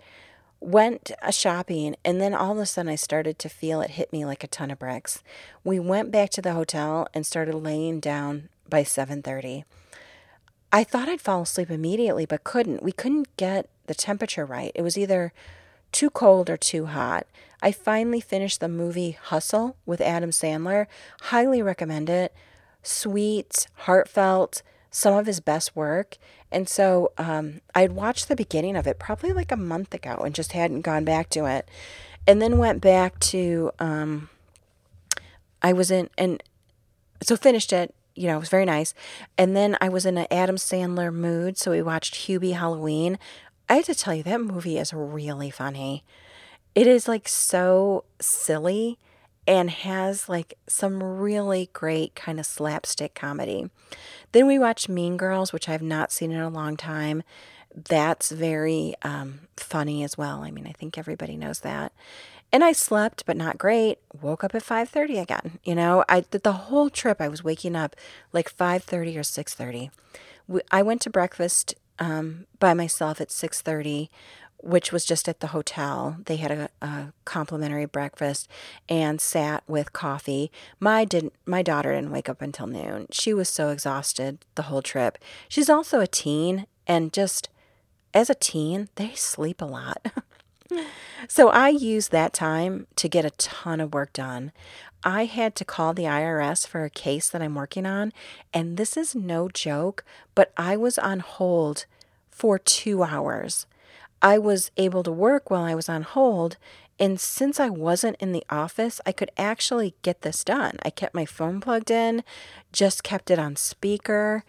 Went 0.61 1.11
a 1.21 1.31
shopping 1.31 1.95
and 2.03 2.21
then 2.21 2.33
all 2.33 2.53
of 2.53 2.57
a 2.57 2.65
sudden 2.65 2.91
I 2.91 2.95
started 2.95 3.37
to 3.39 3.49
feel 3.49 3.81
it 3.81 3.91
hit 3.91 4.11
me 4.11 4.25
like 4.25 4.43
a 4.43 4.47
ton 4.47 4.71
of 4.71 4.79
bricks. 4.79 5.21
We 5.63 5.79
went 5.79 6.11
back 6.11 6.29
to 6.31 6.41
the 6.41 6.53
hotel 6.53 7.07
and 7.13 7.25
started 7.25 7.55
laying 7.55 7.99
down 7.99 8.49
by 8.69 8.83
7:30. 8.83 9.65
I 10.71 10.83
thought 10.83 11.09
I'd 11.09 11.21
fall 11.21 11.43
asleep 11.43 11.69
immediately 11.69 12.25
but 12.25 12.43
couldn't. 12.43 12.83
We 12.83 12.91
couldn't 12.91 13.35
get 13.37 13.69
the 13.87 13.95
temperature 13.95 14.45
right. 14.45 14.71
It 14.75 14.81
was 14.81 14.97
either 14.97 15.31
too 15.91 16.09
cold 16.09 16.49
or 16.49 16.57
too 16.57 16.87
hot. 16.87 17.27
I 17.61 17.71
finally 17.71 18.19
finished 18.19 18.59
the 18.59 18.67
movie 18.67 19.11
Hustle 19.11 19.77
with 19.85 20.01
Adam 20.01 20.31
Sandler. 20.31 20.87
Highly 21.21 21.61
recommend 21.61 22.09
it. 22.09 22.33
Sweet, 22.83 23.67
heartfelt, 23.85 24.61
some 24.91 25.13
of 25.13 25.25
his 25.25 25.39
best 25.39 25.75
work. 25.75 26.17
And 26.51 26.69
so 26.69 27.11
um, 27.17 27.61
I'd 27.73 27.93
watched 27.93 28.27
the 28.27 28.35
beginning 28.35 28.75
of 28.75 28.87
it 28.87 28.99
probably 28.99 29.33
like 29.33 29.51
a 29.51 29.57
month 29.57 29.93
ago 29.93 30.21
and 30.23 30.35
just 30.35 30.51
hadn't 30.51 30.81
gone 30.81 31.05
back 31.05 31.29
to 31.31 31.45
it. 31.45 31.67
And 32.27 32.41
then 32.41 32.57
went 32.57 32.81
back 32.81 33.19
to, 33.19 33.71
um, 33.79 34.29
I 35.61 35.73
was 35.73 35.91
in, 35.91 36.09
and 36.17 36.41
so 37.23 37.37
finished 37.37 37.73
it. 37.73 37.93
You 38.15 38.27
know, 38.27 38.37
it 38.37 38.39
was 38.39 38.49
very 38.49 38.65
nice. 38.65 38.93
And 39.37 39.55
then 39.55 39.77
I 39.81 39.89
was 39.89 40.05
in 40.05 40.17
an 40.17 40.27
Adam 40.31 40.55
Sandler 40.55 41.13
mood. 41.13 41.57
So 41.57 41.71
we 41.71 41.81
watched 41.81 42.15
Hubie 42.15 42.53
Halloween. 42.53 43.19
I 43.67 43.75
have 43.75 43.85
to 43.85 43.95
tell 43.95 44.15
you, 44.15 44.23
that 44.23 44.41
movie 44.41 44.77
is 44.77 44.93
really 44.93 45.51
funny. 45.51 46.03
It 46.73 46.87
is 46.87 47.07
like 47.07 47.27
so 47.27 48.05
silly 48.19 48.97
and 49.47 49.69
has 49.69 50.27
like 50.27 50.55
some 50.67 51.01
really 51.01 51.69
great 51.73 52.15
kind 52.15 52.39
of 52.39 52.45
slapstick 52.45 53.13
comedy. 53.15 53.69
Then 54.31 54.47
we 54.47 54.59
watched 54.59 54.89
Mean 54.89 55.17
Girls, 55.17 55.53
which 55.53 55.69
I've 55.69 55.81
not 55.81 56.11
seen 56.11 56.31
in 56.31 56.41
a 56.41 56.49
long 56.49 56.77
time. 56.77 57.23
That's 57.73 58.31
very 58.31 58.95
um, 59.01 59.41
funny 59.57 60.03
as 60.03 60.17
well. 60.17 60.43
I 60.43 60.51
mean, 60.51 60.65
I 60.67 60.71
think 60.71 60.97
everybody 60.97 61.37
knows 61.37 61.59
that. 61.61 61.91
And 62.55 62.63
I 62.63 62.71
slept, 62.71 63.25
but 63.25 63.35
not 63.35 63.57
great. 63.57 63.97
Woke 64.21 64.45
up 64.45 64.55
at 64.55 64.63
5:30 64.63 65.21
again. 65.21 65.59
You 65.65 65.75
know, 65.75 66.05
I 66.07 66.21
the 66.21 66.53
whole 66.53 66.89
trip 66.89 67.19
I 67.19 67.27
was 67.27 67.43
waking 67.43 67.75
up 67.75 67.97
like 68.31 68.49
5:30 68.49 69.17
or 69.17 69.23
6:30. 69.23 69.91
I 70.71 70.81
went 70.81 71.01
to 71.01 71.09
breakfast 71.09 71.75
um, 71.99 72.47
by 72.57 72.73
myself 72.73 73.19
at 73.19 73.27
6.30 73.27 74.07
which 74.59 74.91
was 74.93 75.05
just 75.05 75.27
at 75.27 75.41
the 75.41 75.47
hotel 75.47 76.17
they 76.25 76.37
had 76.37 76.51
a, 76.51 76.69
a, 76.81 77.13
complimentary 77.25 77.85
breakfast 77.85 78.49
and 78.89 79.21
sat 79.21 79.63
with 79.67 79.93
coffee 79.93 80.51
my 80.79 81.05
didn't 81.05 81.33
my 81.45 81.61
daughter 81.61 81.93
didn't 81.93 82.11
wake 82.11 82.29
up 82.29 82.41
until 82.41 82.67
noon 82.67 83.07
she 83.11 83.33
was 83.33 83.47
so 83.47 83.69
exhausted 83.69 84.39
the 84.55 84.63
whole 84.63 84.81
trip 84.81 85.17
she's 85.47 85.69
also 85.69 85.99
a 85.99 86.07
teen 86.07 86.67
and 86.87 87.13
just 87.13 87.47
as 88.13 88.29
a 88.29 88.35
teen 88.35 88.89
they 88.95 89.13
sleep 89.13 89.61
a 89.61 89.65
lot 89.65 90.05
so 91.27 91.49
i 91.49 91.69
used 91.69 92.11
that 92.11 92.33
time 92.33 92.87
to 92.95 93.07
get 93.07 93.25
a 93.25 93.31
ton 93.31 93.79
of 93.79 93.93
work 93.93 94.11
done 94.13 94.51
I 95.05 95.25
had 95.25 95.55
to 95.57 95.65
call 95.65 95.93
the 95.93 96.05
IRS 96.05 96.67
for 96.67 96.83
a 96.83 96.89
case 96.89 97.29
that 97.29 97.41
I'm 97.41 97.53
working 97.53 97.85
on, 97.85 98.11
and 98.51 98.75
this 98.75 98.97
is 98.97 99.13
no 99.13 99.47
joke, 99.49 100.03
but 100.33 100.51
I 100.57 100.75
was 100.75 100.97
on 100.97 101.19
hold 101.19 101.85
for 102.31 102.57
two 102.57 103.03
hours. 103.03 103.67
I 104.19 104.39
was 104.39 104.71
able 104.77 105.03
to 105.03 105.11
work 105.11 105.51
while 105.51 105.61
I 105.61 105.75
was 105.75 105.87
on 105.87 106.01
hold, 106.01 106.57
and 106.99 107.19
since 107.19 107.59
I 107.59 107.69
wasn't 107.69 108.17
in 108.19 108.31
the 108.31 108.45
office, 108.49 108.99
I 109.05 109.11
could 109.11 109.29
actually 109.37 109.93
get 110.01 110.21
this 110.21 110.43
done. 110.43 110.79
I 110.83 110.89
kept 110.89 111.13
my 111.13 111.25
phone 111.25 111.61
plugged 111.61 111.91
in, 111.91 112.23
just 112.71 113.03
kept 113.03 113.29
it 113.29 113.37
on 113.37 113.55
speaker. 113.57 114.43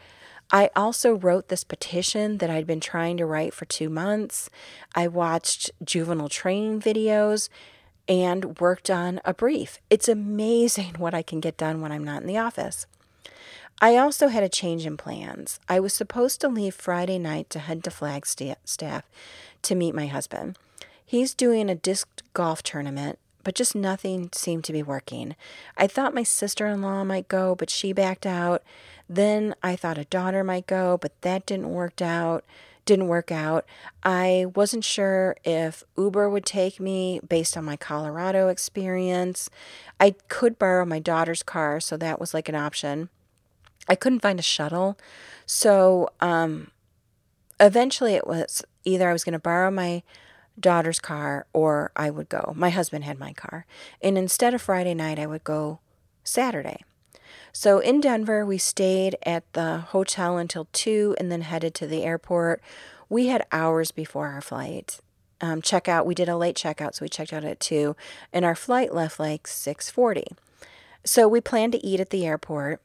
I 0.51 0.71
also 0.77 1.15
wrote 1.15 1.49
this 1.49 1.65
petition 1.65 2.39
that 2.39 2.51
I'd 2.51 2.67
been 2.67 2.81
trying 2.81 3.17
to 3.17 3.27
write 3.27 3.53
for 3.53 3.65
two 3.65 3.89
months. 3.89 4.49
I 4.95 5.09
watched 5.09 5.71
juvenile 5.85 6.29
training 6.29 6.81
videos 6.81 7.49
and 8.09 8.59
worked 8.61 8.89
on 8.89 9.21
a 9.25 9.35
brief. 9.35 9.81
It's 9.91 10.09
amazing 10.09 10.95
what 10.99 11.15
I 11.15 11.23
can 11.23 11.41
get 11.41 11.57
done 11.57 11.81
when 11.81 11.93
I'm 11.93 12.05
not 12.05 12.23
in 12.23 12.29
the 12.29 12.39
office. 12.39 12.87
I 13.81 13.97
also 13.97 14.29
had 14.29 14.43
a 14.43 14.49
change 14.49 14.87
in 14.87 14.97
plans. 14.97 15.61
I 15.69 15.81
was 15.81 15.93
supposed 15.93 16.41
to 16.41 16.49
leave 16.49 16.75
Friday 16.75 17.19
night 17.19 17.51
to 17.51 17.59
head 17.59 17.85
to 17.85 17.91
Flagstaff 17.91 19.05
to 19.63 19.75
meet 19.75 19.95
my 19.95 20.07
husband. 20.07 20.57
He's 21.05 21.35
doing 21.35 21.69
a 21.69 21.75
disc 21.75 22.09
golf 22.33 22.63
tournament, 22.63 23.19
but 23.45 23.55
just 23.55 23.75
nothing 23.75 24.31
seemed 24.33 24.65
to 24.65 24.73
be 24.73 24.83
working. 24.83 25.37
I 25.77 25.87
thought 25.87 26.15
my 26.15 26.23
sister 26.23 26.67
in 26.67 26.81
law 26.81 27.05
might 27.05 27.29
go, 27.29 27.55
but 27.55 27.69
she 27.69 27.93
backed 27.93 28.25
out. 28.25 28.63
Then 29.09 29.55
I 29.63 29.77
thought 29.77 29.99
a 29.99 30.05
daughter 30.05 30.43
might 30.43 30.67
go, 30.67 30.99
but 31.01 31.21
that 31.23 31.47
didn't 31.47 31.71
work 31.71 32.03
out 32.03 32.45
didn't 32.87 33.09
work 33.09 33.31
out. 33.31 33.67
I 34.03 34.47
wasn't 34.55 34.85
sure 34.85 35.37
if 35.45 35.85
Uber 35.99 36.31
would 36.31 36.47
take 36.47 36.81
me 36.81 37.21
based 37.29 37.57
on 37.57 37.65
my 37.65 37.77
Colorado 37.77 38.49
experience. 38.49 39.51
I 40.01 40.15
could 40.29 40.59
borrow 40.59 40.87
my 40.87 41.01
daughter's 41.01 41.43
car, 41.43 41.81
so 41.81 41.97
that 41.99 42.19
was 42.19 42.33
like 42.33 42.49
an 42.49 42.55
option. 42.55 43.11
I 43.89 43.97
couldn't 43.97 44.21
find 44.21 44.39
a 44.39 44.43
shuttle. 44.43 44.97
So 45.45 46.09
um, 46.21 46.71
eventually 47.61 48.15
it 48.15 48.27
was 48.27 48.65
either 48.85 49.11
I 49.11 49.13
was 49.13 49.25
going 49.25 49.35
to 49.35 49.39
borrow 49.39 49.71
my 49.71 50.03
daughter's 50.59 51.01
car 51.01 51.47
or 51.53 51.91
I 51.95 52.11
would 52.11 52.29
go. 52.29 52.55
My 52.57 52.71
husband 52.71 53.05
had 53.05 53.19
my 53.19 53.33
car. 53.33 53.67
And 54.01 54.17
instead 54.17 54.55
of 54.55 54.63
Friday 54.63 54.95
night, 54.95 55.19
I 55.19 55.27
would 55.27 55.45
go 55.45 55.81
Saturday. 56.25 56.85
So 57.59 57.79
in 57.79 58.03
Denver, 58.03 58.45
we 58.45 58.59
stayed 58.59 59.17
at 59.23 59.51
the 59.55 59.79
hotel 59.79 60.37
until 60.37 60.69
2 60.75 61.17
and 61.19 61.33
then 61.33 61.41
headed 61.41 61.73
to 61.77 61.87
the 61.87 62.05
airport. 62.05 62.61
We 63.09 63.29
had 63.29 63.47
hours 63.51 63.93
before 63.93 64.27
our 64.27 64.43
flight. 64.43 65.01
Um, 65.41 65.63
checkout, 65.63 66.05
we 66.05 66.15
did 66.15 66.29
a 66.29 66.37
late 66.37 66.55
checkout, 66.55 66.95
so 66.95 67.07
we 67.07 67.09
checked 67.09 67.33
out 67.33 67.45
at 67.45 67.59
2, 67.59 67.97
and 68.31 68.45
our 68.45 68.55
flight 68.55 68.93
left 68.93 69.19
like 69.19 69.47
6:40. 69.47 70.37
So 71.03 71.27
we 71.27 71.41
planned 71.41 71.73
to 71.73 71.83
eat 71.83 71.99
at 71.99 72.11
the 72.11 72.27
airport. 72.27 72.83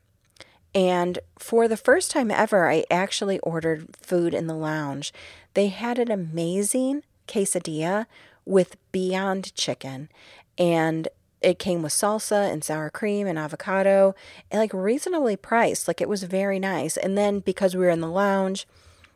And 0.73 1.19
for 1.37 1.67
the 1.67 1.75
first 1.75 2.09
time 2.09 2.31
ever, 2.31 2.71
I 2.71 2.85
actually 2.89 3.39
ordered 3.39 3.97
food 3.97 4.33
in 4.33 4.47
the 4.47 4.55
lounge. 4.55 5.11
They 5.53 5.67
had 5.67 5.99
an 5.99 6.09
amazing 6.09 7.03
quesadilla 7.27 8.05
with 8.45 8.77
Beyond 8.93 9.53
Chicken. 9.53 10.07
And 10.57 11.09
it 11.41 11.59
came 11.59 11.81
with 11.81 11.91
salsa 11.91 12.51
and 12.51 12.63
sour 12.63 12.89
cream 12.89 13.27
and 13.27 13.39
avocado 13.39 14.13
and 14.51 14.59
like 14.59 14.73
reasonably 14.73 15.35
priced. 15.35 15.87
Like 15.87 16.01
it 16.01 16.09
was 16.09 16.23
very 16.23 16.59
nice. 16.59 16.97
And 16.97 17.17
then 17.17 17.39
because 17.39 17.75
we 17.75 17.83
were 17.83 17.89
in 17.89 18.01
the 18.01 18.07
lounge, 18.07 18.67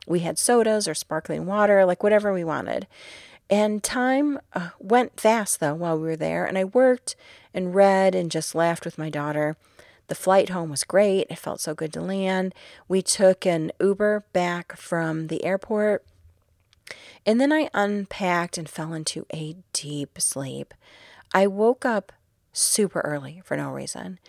we 0.07 0.19
had 0.19 0.39
sodas 0.39 0.87
or 0.87 0.93
sparkling 0.93 1.45
water, 1.45 1.85
like 1.85 2.03
whatever 2.03 2.33
we 2.33 2.43
wanted. 2.43 2.87
And 3.49 3.83
time 3.83 4.39
uh, 4.53 4.69
went 4.79 5.19
fast 5.19 5.59
though 5.59 5.75
while 5.75 5.97
we 5.97 6.07
were 6.07 6.15
there. 6.15 6.45
And 6.45 6.57
I 6.57 6.63
worked 6.63 7.15
and 7.53 7.75
read 7.75 8.15
and 8.15 8.31
just 8.31 8.55
laughed 8.55 8.85
with 8.85 8.97
my 8.97 9.09
daughter. 9.09 9.55
The 10.07 10.15
flight 10.15 10.49
home 10.49 10.69
was 10.69 10.83
great. 10.83 11.27
It 11.29 11.39
felt 11.39 11.61
so 11.61 11.73
good 11.73 11.93
to 11.93 12.01
land. 12.01 12.53
We 12.87 13.01
took 13.01 13.45
an 13.45 13.71
Uber 13.79 14.25
back 14.33 14.75
from 14.77 15.27
the 15.27 15.43
airport. 15.43 16.03
And 17.25 17.41
then 17.41 17.51
I 17.51 17.69
unpacked 17.73 18.57
and 18.57 18.69
fell 18.69 18.93
into 18.93 19.25
a 19.33 19.55
deep 19.73 20.19
sleep. 20.21 20.73
I 21.35 21.47
woke 21.47 21.83
up 21.83 22.13
super 22.53 23.01
early 23.01 23.41
for 23.43 23.57
no 23.57 23.69
reason. 23.69 24.19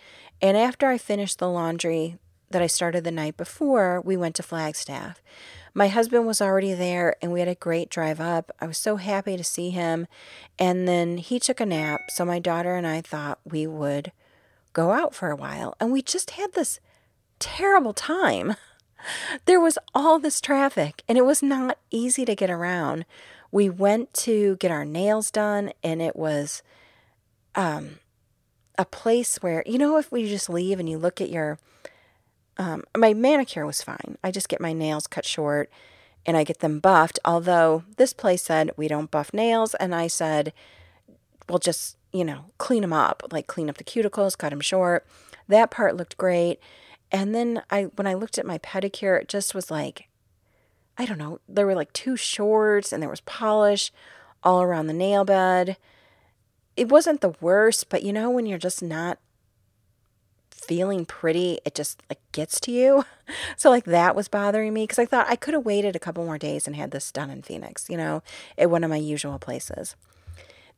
And 0.41 0.57
after 0.57 0.87
I 0.87 0.97
finished 0.97 1.39
the 1.39 1.49
laundry 1.49 2.17
that 2.49 2.61
I 2.61 2.67
started 2.67 3.05
the 3.05 3.11
night 3.11 3.37
before, 3.37 4.01
we 4.01 4.17
went 4.17 4.35
to 4.35 4.43
Flagstaff. 4.43 5.21
My 5.73 5.87
husband 5.87 6.27
was 6.27 6.41
already 6.41 6.73
there 6.73 7.15
and 7.21 7.31
we 7.31 7.39
had 7.39 7.47
a 7.47 7.55
great 7.55 7.89
drive 7.89 8.19
up. 8.19 8.51
I 8.59 8.67
was 8.67 8.77
so 8.77 8.97
happy 8.97 9.37
to 9.37 9.43
see 9.43 9.69
him. 9.69 10.05
And 10.59 10.85
then 10.85 11.17
he 11.17 11.39
took 11.39 11.61
a 11.61 11.65
nap. 11.65 12.01
So 12.09 12.25
my 12.25 12.39
daughter 12.39 12.75
and 12.75 12.85
I 12.85 12.99
thought 12.99 13.39
we 13.45 13.65
would 13.65 14.11
go 14.73 14.91
out 14.91 15.15
for 15.15 15.31
a 15.31 15.35
while. 15.37 15.75
And 15.79 15.93
we 15.93 16.01
just 16.01 16.31
had 16.31 16.53
this 16.53 16.81
terrible 17.39 17.93
time. 17.93 18.55
There 19.45 19.61
was 19.61 19.77
all 19.93 20.17
this 20.17 20.41
traffic 20.41 21.03
and 21.07 21.19
it 21.19 21.23
was 21.23 21.43
not 21.43 21.77
easy 21.91 22.25
to 22.25 22.35
get 22.35 22.49
around. 22.49 23.05
We 23.51 23.69
went 23.69 24.11
to 24.15 24.57
get 24.57 24.71
our 24.71 24.83
nails 24.83 25.29
done 25.29 25.71
and 25.83 26.01
it 26.01 26.15
was 26.15 26.63
um 27.57 27.99
a 28.77 28.85
place 28.85 29.37
where 29.37 29.63
you 29.65 29.77
know 29.77 29.97
if 29.97 30.11
we 30.11 30.29
just 30.29 30.49
leave 30.49 30.79
and 30.79 30.87
you 30.87 30.97
look 30.97 31.19
at 31.19 31.29
your 31.29 31.59
um, 32.57 32.83
my 32.95 33.13
manicure 33.13 33.65
was 33.65 33.81
fine. 33.83 34.17
I 34.23 34.31
just 34.31 34.49
get 34.49 34.61
my 34.61 34.73
nails 34.73 35.07
cut 35.07 35.25
short 35.25 35.69
and 36.25 36.35
I 36.35 36.43
get 36.43 36.59
them 36.59 36.79
buffed. 36.79 37.19
Although 37.23 37.83
this 37.97 38.13
place 38.13 38.43
said 38.43 38.71
we 38.75 38.87
don't 38.87 39.11
buff 39.11 39.33
nails, 39.33 39.75
and 39.75 39.93
I 39.93 40.07
said, 40.07 40.53
well, 41.47 41.59
just 41.59 41.97
you 42.11 42.23
know, 42.23 42.45
clean 42.57 42.81
them 42.81 42.93
up, 42.93 43.21
like 43.31 43.47
clean 43.47 43.69
up 43.69 43.77
the 43.77 43.83
cuticles, 43.83 44.37
cut 44.37 44.49
them 44.49 44.61
short. 44.61 45.05
That 45.47 45.71
part 45.71 45.95
looked 45.95 46.17
great. 46.17 46.59
And 47.11 47.35
then 47.35 47.61
I 47.69 47.83
when 47.83 48.07
I 48.07 48.15
looked 48.15 48.37
at 48.37 48.45
my 48.45 48.57
pedicure, 48.59 49.19
it 49.21 49.27
just 49.27 49.53
was 49.53 49.69
like 49.69 50.07
I 50.97 51.05
don't 51.05 51.19
know, 51.19 51.39
there 51.47 51.65
were 51.65 51.75
like 51.75 51.93
two 51.93 52.17
shorts 52.17 52.91
and 52.91 53.03
there 53.03 53.09
was 53.09 53.21
polish 53.21 53.91
all 54.43 54.63
around 54.63 54.87
the 54.87 54.93
nail 54.93 55.25
bed. 55.25 55.77
It 56.77 56.89
wasn't 56.89 57.21
the 57.21 57.33
worst, 57.41 57.89
but 57.89 58.03
you 58.03 58.13
know 58.13 58.29
when 58.29 58.45
you're 58.45 58.57
just 58.57 58.81
not 58.81 59.17
feeling 60.51 61.05
pretty, 61.05 61.59
it 61.65 61.73
just 61.73 62.01
like 62.09 62.19
gets 62.31 62.59
to 62.61 62.71
you. 62.71 63.05
So 63.57 63.69
like 63.69 63.83
that 63.83 64.15
was 64.15 64.29
bothering 64.29 64.73
me 64.73 64.83
because 64.83 64.99
I 64.99 65.05
thought 65.05 65.27
I 65.27 65.35
could 65.35 65.53
have 65.53 65.65
waited 65.65 65.97
a 65.97 65.99
couple 65.99 66.23
more 66.23 66.37
days 66.37 66.65
and 66.65 66.77
had 66.77 66.91
this 66.91 67.11
done 67.11 67.29
in 67.29 67.41
Phoenix, 67.41 67.89
you 67.89 67.97
know, 67.97 68.23
at 68.57 68.69
one 68.69 68.85
of 68.85 68.89
my 68.89 68.95
usual 68.95 69.37
places. 69.37 69.97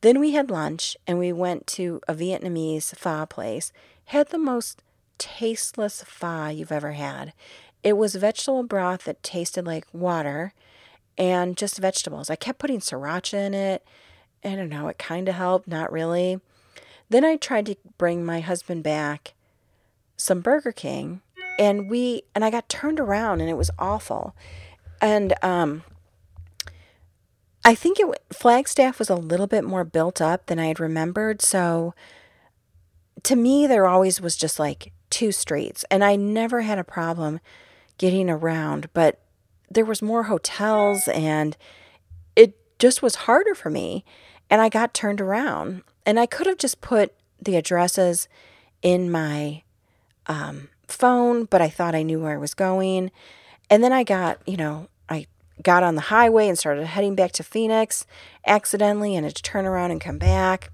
Then 0.01 0.19
we 0.19 0.31
had 0.31 0.49
lunch 0.49 0.97
and 1.05 1.19
we 1.19 1.31
went 1.31 1.67
to 1.67 2.01
a 2.07 2.15
Vietnamese 2.15 2.95
pho 2.95 3.27
place. 3.27 3.71
Had 4.05 4.29
the 4.29 4.39
most 4.39 4.81
tasteless 5.19 6.03
pho 6.03 6.47
you've 6.47 6.71
ever 6.71 6.93
had. 6.93 7.33
It 7.83 7.97
was 7.97 8.15
vegetable 8.15 8.63
broth 8.63 9.03
that 9.03 9.21
tasted 9.21 9.67
like 9.67 9.85
water 9.93 10.53
and 11.19 11.55
just 11.55 11.77
vegetables. 11.77 12.31
I 12.31 12.35
kept 12.35 12.57
putting 12.57 12.79
sriracha 12.79 13.45
in 13.45 13.53
it. 13.53 13.85
I 14.43 14.55
don't 14.55 14.69
know, 14.69 14.87
it 14.87 14.97
kind 14.97 15.27
of 15.27 15.35
helped, 15.35 15.67
not 15.67 15.91
really. 15.91 16.39
Then 17.09 17.25
I 17.25 17.35
tried 17.35 17.65
to 17.67 17.75
bring 17.97 18.23
my 18.23 18.39
husband 18.39 18.83
back 18.83 19.33
some 20.15 20.41
Burger 20.41 20.71
King 20.71 21.21
and 21.57 21.89
we 21.89 22.23
and 22.35 22.45
I 22.45 22.49
got 22.49 22.69
turned 22.69 22.99
around 22.99 23.41
and 23.41 23.49
it 23.49 23.57
was 23.57 23.71
awful. 23.79 24.35
And 25.01 25.33
um 25.43 25.83
I 27.65 27.75
think 27.75 27.99
it 27.99 28.07
Flagstaff 28.31 28.99
was 28.99 29.09
a 29.09 29.15
little 29.15 29.47
bit 29.47 29.63
more 29.63 29.83
built 29.83 30.21
up 30.21 30.45
than 30.45 30.59
I 30.59 30.67
had 30.67 30.79
remembered, 30.79 31.41
so 31.41 31.93
to 33.23 33.35
me 33.35 33.67
there 33.67 33.87
always 33.87 34.21
was 34.21 34.35
just 34.37 34.59
like 34.59 34.93
two 35.09 35.31
streets 35.31 35.83
and 35.89 36.03
I 36.03 36.15
never 36.15 36.61
had 36.61 36.79
a 36.79 36.83
problem 36.83 37.39
getting 37.97 38.29
around, 38.29 38.89
but 38.93 39.19
there 39.69 39.85
was 39.85 40.01
more 40.01 40.23
hotels 40.23 41.07
and 41.09 41.57
it 42.35 42.57
just 42.79 43.01
was 43.01 43.15
harder 43.15 43.53
for 43.53 43.69
me 43.69 44.05
and 44.49 44.61
I 44.61 44.69
got 44.69 44.93
turned 44.93 45.21
around. 45.21 45.83
And 46.05 46.19
I 46.19 46.25
could 46.25 46.47
have 46.47 46.57
just 46.57 46.81
put 46.81 47.13
the 47.41 47.55
addresses 47.55 48.27
in 48.81 49.11
my 49.11 49.63
um, 50.27 50.69
phone, 50.87 51.45
but 51.45 51.61
I 51.61 51.69
thought 51.69 51.95
I 51.95 52.03
knew 52.03 52.21
where 52.21 52.33
I 52.33 52.37
was 52.37 52.53
going. 52.53 53.11
And 53.69 53.83
then 53.83 53.93
I 53.93 54.03
got, 54.03 54.39
you 54.47 54.57
know, 54.57 54.87
I 55.09 55.27
got 55.61 55.83
on 55.83 55.95
the 55.95 56.01
highway 56.01 56.47
and 56.47 56.57
started 56.57 56.85
heading 56.85 57.15
back 57.15 57.31
to 57.33 57.43
Phoenix 57.43 58.05
accidentally 58.45 59.15
and 59.15 59.25
had 59.25 59.35
to 59.35 59.43
turn 59.43 59.65
around 59.65 59.91
and 59.91 60.01
come 60.01 60.17
back. 60.17 60.71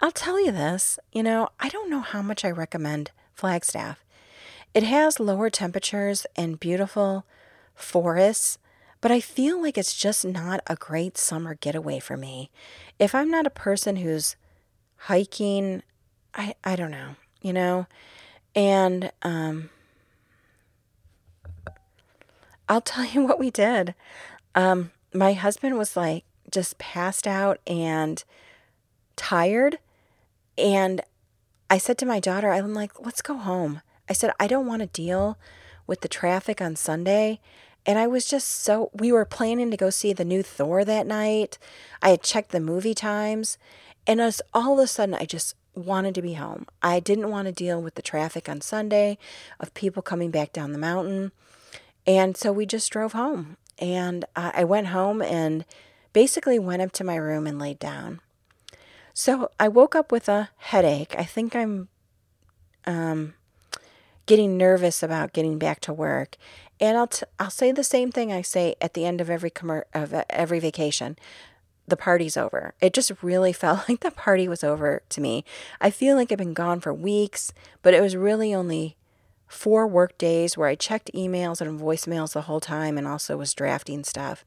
I'll 0.00 0.12
tell 0.12 0.38
you 0.44 0.52
this, 0.52 0.98
you 1.12 1.22
know, 1.22 1.48
I 1.58 1.68
don't 1.68 1.90
know 1.90 2.00
how 2.00 2.22
much 2.22 2.44
I 2.44 2.50
recommend 2.50 3.10
Flagstaff. 3.34 4.04
It 4.74 4.82
has 4.82 5.18
lower 5.18 5.48
temperatures 5.48 6.26
and 6.36 6.60
beautiful 6.60 7.24
forests, 7.74 8.58
but 9.06 9.12
I 9.12 9.20
feel 9.20 9.62
like 9.62 9.78
it's 9.78 9.94
just 9.94 10.24
not 10.24 10.62
a 10.66 10.74
great 10.74 11.16
summer 11.16 11.54
getaway 11.54 12.00
for 12.00 12.16
me. 12.16 12.50
If 12.98 13.14
I'm 13.14 13.30
not 13.30 13.46
a 13.46 13.50
person 13.50 13.94
who's 13.94 14.34
hiking, 14.96 15.84
I, 16.34 16.54
I 16.64 16.74
don't 16.74 16.90
know, 16.90 17.14
you 17.40 17.52
know? 17.52 17.86
And 18.56 19.12
um, 19.22 19.70
I'll 22.68 22.80
tell 22.80 23.04
you 23.04 23.22
what 23.28 23.38
we 23.38 23.48
did. 23.48 23.94
Um, 24.56 24.90
my 25.14 25.34
husband 25.34 25.78
was 25.78 25.96
like 25.96 26.24
just 26.50 26.76
passed 26.78 27.28
out 27.28 27.60
and 27.64 28.24
tired. 29.14 29.78
And 30.58 31.00
I 31.70 31.78
said 31.78 31.96
to 31.98 32.06
my 32.06 32.18
daughter, 32.18 32.50
I'm 32.50 32.74
like, 32.74 33.00
let's 33.00 33.22
go 33.22 33.36
home. 33.36 33.82
I 34.08 34.14
said, 34.14 34.32
I 34.40 34.48
don't 34.48 34.66
want 34.66 34.80
to 34.80 34.86
deal 34.88 35.38
with 35.86 36.00
the 36.00 36.08
traffic 36.08 36.60
on 36.60 36.74
Sunday. 36.74 37.38
And 37.86 37.98
I 37.98 38.08
was 38.08 38.26
just 38.26 38.48
so, 38.48 38.90
we 38.92 39.12
were 39.12 39.24
planning 39.24 39.70
to 39.70 39.76
go 39.76 39.90
see 39.90 40.12
the 40.12 40.24
new 40.24 40.42
Thor 40.42 40.84
that 40.84 41.06
night. 41.06 41.56
I 42.02 42.10
had 42.10 42.22
checked 42.22 42.50
the 42.50 42.60
movie 42.60 42.94
times. 42.94 43.58
And 44.06 44.20
as 44.20 44.42
all 44.52 44.78
of 44.78 44.84
a 44.84 44.86
sudden, 44.88 45.14
I 45.14 45.24
just 45.24 45.54
wanted 45.74 46.14
to 46.16 46.22
be 46.22 46.34
home. 46.34 46.66
I 46.82 46.98
didn't 47.00 47.30
want 47.30 47.46
to 47.46 47.52
deal 47.52 47.80
with 47.80 47.94
the 47.94 48.02
traffic 48.02 48.48
on 48.48 48.60
Sunday 48.60 49.18
of 49.60 49.72
people 49.74 50.02
coming 50.02 50.30
back 50.30 50.52
down 50.52 50.72
the 50.72 50.78
mountain. 50.78 51.30
And 52.06 52.36
so 52.36 52.52
we 52.52 52.66
just 52.66 52.90
drove 52.90 53.12
home. 53.12 53.56
And 53.78 54.24
I 54.34 54.64
went 54.64 54.88
home 54.88 55.20
and 55.20 55.64
basically 56.12 56.58
went 56.58 56.82
up 56.82 56.92
to 56.92 57.04
my 57.04 57.16
room 57.16 57.46
and 57.46 57.58
laid 57.58 57.78
down. 57.78 58.20
So 59.12 59.50
I 59.60 59.68
woke 59.68 59.94
up 59.94 60.10
with 60.10 60.28
a 60.28 60.50
headache. 60.56 61.14
I 61.18 61.24
think 61.24 61.54
I'm 61.54 61.88
um, 62.86 63.34
getting 64.24 64.56
nervous 64.56 65.02
about 65.02 65.32
getting 65.32 65.58
back 65.58 65.80
to 65.80 65.92
work. 65.92 66.36
And 66.80 66.96
I'll, 66.96 67.06
t- 67.06 67.26
I'll 67.38 67.50
say 67.50 67.72
the 67.72 67.84
same 67.84 68.10
thing 68.10 68.32
I 68.32 68.42
say 68.42 68.74
at 68.80 68.94
the 68.94 69.06
end 69.06 69.20
of 69.20 69.30
every 69.30 69.50
commer- 69.50 69.84
of 69.94 70.12
uh, 70.12 70.24
every 70.30 70.58
vacation. 70.58 71.16
The 71.88 71.96
party's 71.96 72.36
over. 72.36 72.74
It 72.80 72.92
just 72.92 73.12
really 73.22 73.52
felt 73.54 73.88
like 73.88 74.00
the 74.00 74.10
party 74.10 74.48
was 74.48 74.64
over 74.64 75.02
to 75.08 75.20
me. 75.20 75.44
I 75.80 75.90
feel 75.90 76.16
like 76.16 76.30
I've 76.30 76.38
been 76.38 76.54
gone 76.54 76.80
for 76.80 76.92
weeks, 76.92 77.52
but 77.82 77.94
it 77.94 78.00
was 78.00 78.16
really 78.16 78.54
only 78.54 78.96
four 79.46 79.86
work 79.86 80.18
days 80.18 80.56
where 80.56 80.68
I 80.68 80.74
checked 80.74 81.10
emails 81.14 81.60
and 81.60 81.80
voicemails 81.80 82.32
the 82.32 82.42
whole 82.42 82.60
time 82.60 82.98
and 82.98 83.06
also 83.06 83.36
was 83.36 83.54
drafting 83.54 84.04
stuff. 84.04 84.44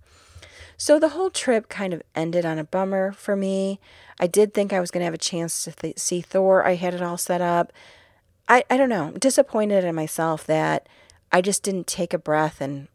So 0.77 0.97
the 0.97 1.09
whole 1.09 1.29
trip 1.29 1.67
kind 1.67 1.93
of 1.93 2.01
ended 2.15 2.45
on 2.45 2.57
a 2.57 2.63
bummer 2.63 3.11
for 3.11 3.35
me. 3.35 3.79
I 4.19 4.27
did 4.27 4.53
think 4.53 4.71
I 4.71 4.79
was 4.79 4.91
going 4.91 5.01
to 5.01 5.05
have 5.05 5.13
a 5.13 5.17
chance 5.17 5.63
to 5.65 5.71
th- 5.71 5.99
see 5.99 6.21
Thor. 6.21 6.65
I 6.65 6.75
had 6.75 6.93
it 6.93 7.01
all 7.01 7.17
set 7.17 7.41
up. 7.41 7.73
I, 8.47 8.63
I 8.69 8.77
don't 8.77 8.89
know, 8.89 9.11
disappointed 9.11 9.83
in 9.83 9.93
myself 9.93 10.45
that 10.47 10.87
I 11.31 11.41
just 11.41 11.63
didn't 11.63 11.87
take 11.87 12.13
a 12.13 12.17
breath 12.19 12.61
and 12.61 12.87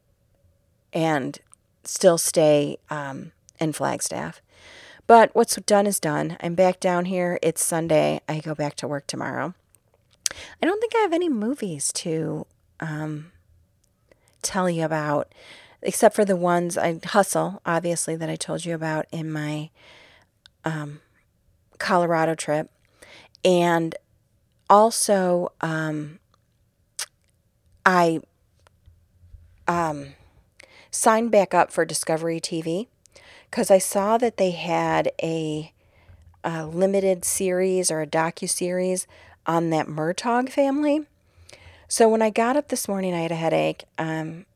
and 0.92 1.38
still 1.82 2.18
stay 2.18 2.78
um, 2.90 3.32
in 3.58 3.72
Flagstaff. 3.72 4.40
But 5.06 5.34
what's 5.34 5.56
done 5.56 5.86
is 5.86 6.00
done. 6.00 6.36
I'm 6.40 6.54
back 6.54 6.80
down 6.80 7.06
here. 7.06 7.38
It's 7.42 7.62
Sunday. 7.62 8.20
I 8.28 8.40
go 8.40 8.54
back 8.54 8.74
to 8.76 8.88
work 8.88 9.06
tomorrow. 9.06 9.54
I 10.62 10.66
don't 10.66 10.80
think 10.80 10.94
I 10.96 11.00
have 11.00 11.12
any 11.12 11.28
movies 11.28 11.92
to 11.94 12.46
um, 12.80 13.32
tell 14.40 14.70
you 14.70 14.84
about, 14.84 15.32
except 15.82 16.14
for 16.14 16.24
the 16.24 16.36
ones 16.36 16.78
I 16.78 17.00
hustle, 17.04 17.60
obviously, 17.66 18.16
that 18.16 18.30
I 18.30 18.36
told 18.36 18.64
you 18.64 18.74
about 18.74 19.06
in 19.12 19.30
my 19.30 19.70
um, 20.64 21.00
Colorado 21.78 22.34
trip. 22.34 22.70
And 23.44 23.94
also, 24.70 25.52
um, 25.60 26.18
I 27.84 28.20
um, 29.68 30.14
signed 30.90 31.30
back 31.30 31.54
up 31.54 31.70
for 31.70 31.84
Discovery 31.84 32.40
TV 32.40 32.86
because 33.50 33.70
I 33.70 33.78
saw 33.78 34.18
that 34.18 34.36
they 34.36 34.52
had 34.52 35.10
a, 35.22 35.72
a 36.42 36.66
limited 36.66 37.24
series 37.24 37.90
or 37.90 38.00
a 38.00 38.06
docu 38.06 38.48
series 38.48 39.06
on 39.46 39.70
that 39.70 39.86
Murdaugh 39.86 40.48
family. 40.48 41.06
So 41.88 42.08
when 42.08 42.22
I 42.22 42.30
got 42.30 42.56
up 42.56 42.68
this 42.68 42.88
morning, 42.88 43.14
I 43.14 43.20
had 43.20 43.32
a 43.32 43.36
headache. 43.36 43.84
Um, 43.98 44.46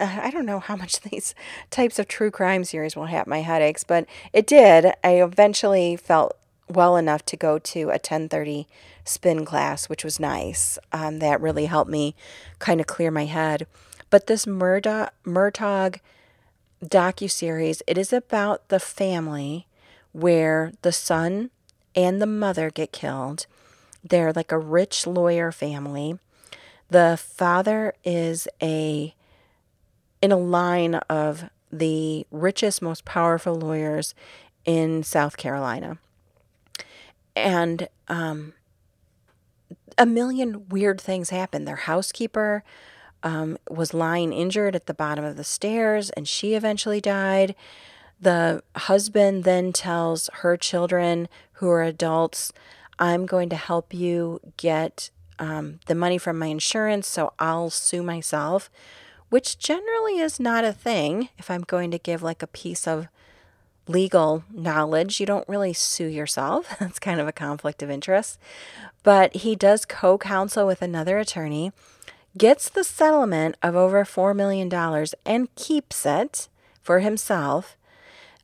I 0.00 0.30
don't 0.30 0.46
know 0.46 0.60
how 0.60 0.76
much 0.76 1.00
these 1.10 1.34
types 1.70 1.98
of 1.98 2.08
true 2.08 2.30
crime 2.30 2.64
series 2.64 2.96
will 2.96 3.06
have 3.06 3.26
my 3.26 3.42
headaches, 3.42 3.84
but 3.84 4.06
it 4.32 4.46
did. 4.46 4.92
I 5.04 5.22
eventually 5.22 5.96
felt 5.96 6.36
well 6.68 6.96
enough 6.96 7.24
to 7.26 7.36
go 7.36 7.58
to 7.58 7.84
a 7.84 7.98
1030 7.98 8.66
spin 9.04 9.44
class, 9.44 9.88
which 9.88 10.04
was 10.04 10.20
nice. 10.20 10.78
Um, 10.92 11.18
that 11.18 11.40
really 11.40 11.66
helped 11.66 11.90
me 11.90 12.14
kind 12.58 12.80
of 12.80 12.86
clear 12.86 13.10
my 13.10 13.24
head. 13.24 13.66
But 14.10 14.26
this 14.26 14.46
Murda- 14.46 15.10
Murdaugh 15.24 15.98
docu-series, 16.84 17.82
it 17.86 17.98
is 17.98 18.12
about 18.12 18.68
the 18.68 18.80
family 18.80 19.66
where 20.12 20.72
the 20.82 20.92
son 20.92 21.50
and 21.94 22.20
the 22.20 22.26
mother 22.26 22.70
get 22.70 22.92
killed. 22.92 23.46
They're 24.02 24.32
like 24.32 24.52
a 24.52 24.58
rich 24.58 25.06
lawyer 25.06 25.52
family. 25.52 26.18
The 26.90 27.18
father 27.20 27.94
is 28.04 28.48
a 28.62 29.14
in 30.20 30.32
a 30.32 30.36
line 30.36 30.96
of 31.08 31.44
the 31.70 32.26
richest, 32.30 32.82
most 32.82 33.04
powerful 33.04 33.54
lawyers 33.54 34.14
in 34.64 35.02
South 35.02 35.36
Carolina. 35.36 35.98
And 37.44 37.88
um, 38.08 38.54
a 39.96 40.06
million 40.06 40.68
weird 40.68 41.00
things 41.00 41.30
happened. 41.30 41.66
Their 41.66 41.76
housekeeper 41.76 42.64
um, 43.22 43.58
was 43.68 43.94
lying 43.94 44.32
injured 44.32 44.74
at 44.76 44.86
the 44.86 44.94
bottom 44.94 45.24
of 45.24 45.36
the 45.36 45.44
stairs, 45.44 46.10
and 46.10 46.26
she 46.28 46.54
eventually 46.54 47.00
died. 47.00 47.54
The 48.20 48.62
husband 48.76 49.44
then 49.44 49.72
tells 49.72 50.30
her 50.34 50.56
children, 50.56 51.28
who 51.54 51.68
are 51.68 51.82
adults, 51.82 52.52
I'm 52.98 53.26
going 53.26 53.48
to 53.50 53.56
help 53.56 53.94
you 53.94 54.40
get 54.56 55.10
um, 55.38 55.80
the 55.86 55.94
money 55.94 56.18
from 56.18 56.38
my 56.38 56.46
insurance, 56.46 57.06
so 57.06 57.32
I'll 57.38 57.70
sue 57.70 58.02
myself, 58.02 58.70
which 59.28 59.58
generally 59.58 60.18
is 60.18 60.40
not 60.40 60.64
a 60.64 60.72
thing. 60.72 61.28
If 61.38 61.50
I'm 61.50 61.62
going 61.62 61.90
to 61.92 61.98
give 61.98 62.22
like 62.22 62.42
a 62.42 62.48
piece 62.48 62.88
of 62.88 63.08
legal 63.88 64.44
knowledge, 64.52 65.20
you 65.20 65.26
don't 65.26 65.48
really 65.48 65.72
sue 65.72 66.06
yourself. 66.06 66.76
That's 66.80 66.98
kind 66.98 67.20
of 67.20 67.26
a 67.26 67.32
conflict 67.32 67.82
of 67.82 67.90
interest. 67.90 68.38
But 69.02 69.36
he 69.36 69.56
does 69.56 69.84
co 69.84 70.18
counsel 70.18 70.66
with 70.66 70.82
another 70.82 71.18
attorney, 71.18 71.72
gets 72.36 72.68
the 72.68 72.84
settlement 72.84 73.56
of 73.62 73.74
over 73.74 74.04
$4 74.04 74.34
million 74.36 74.72
and 75.24 75.54
keeps 75.54 76.04
it 76.04 76.48
for 76.82 77.00
himself. 77.00 77.76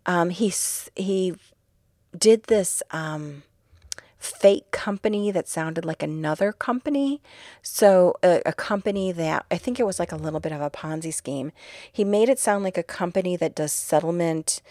Um, 0.06 0.30
he, 0.30 0.52
he 0.96 1.34
did 2.16 2.44
this. 2.44 2.82
Um, 2.90 3.42
fake 4.24 4.70
company 4.70 5.30
that 5.30 5.46
sounded 5.46 5.84
like 5.84 6.02
another 6.02 6.50
company. 6.50 7.20
So, 7.60 8.14
a, 8.22 8.40
a, 8.46 8.52
company 8.54 9.12
that 9.12 9.44
I 9.50 9.58
think 9.58 9.78
it 9.78 9.84
was 9.84 9.98
like 9.98 10.12
a 10.12 10.16
little 10.16 10.40
bit 10.40 10.50
of 10.50 10.62
a 10.62 10.70
Ponzi 10.70 11.12
scheme. 11.12 11.52
He 11.92 12.04
made 12.04 12.30
it 12.30 12.38
sound 12.38 12.64
like 12.64 12.78
a 12.78 12.82
company 12.82 13.36
that 13.36 13.54
does 13.54 13.72
settlement 13.72 14.62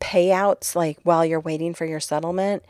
payouts, 0.00 0.74
like 0.74 0.98
while 1.02 1.24
you're 1.24 1.40
waiting 1.40 1.74
for 1.74 1.84
your 1.84 2.00
settlement. 2.00 2.64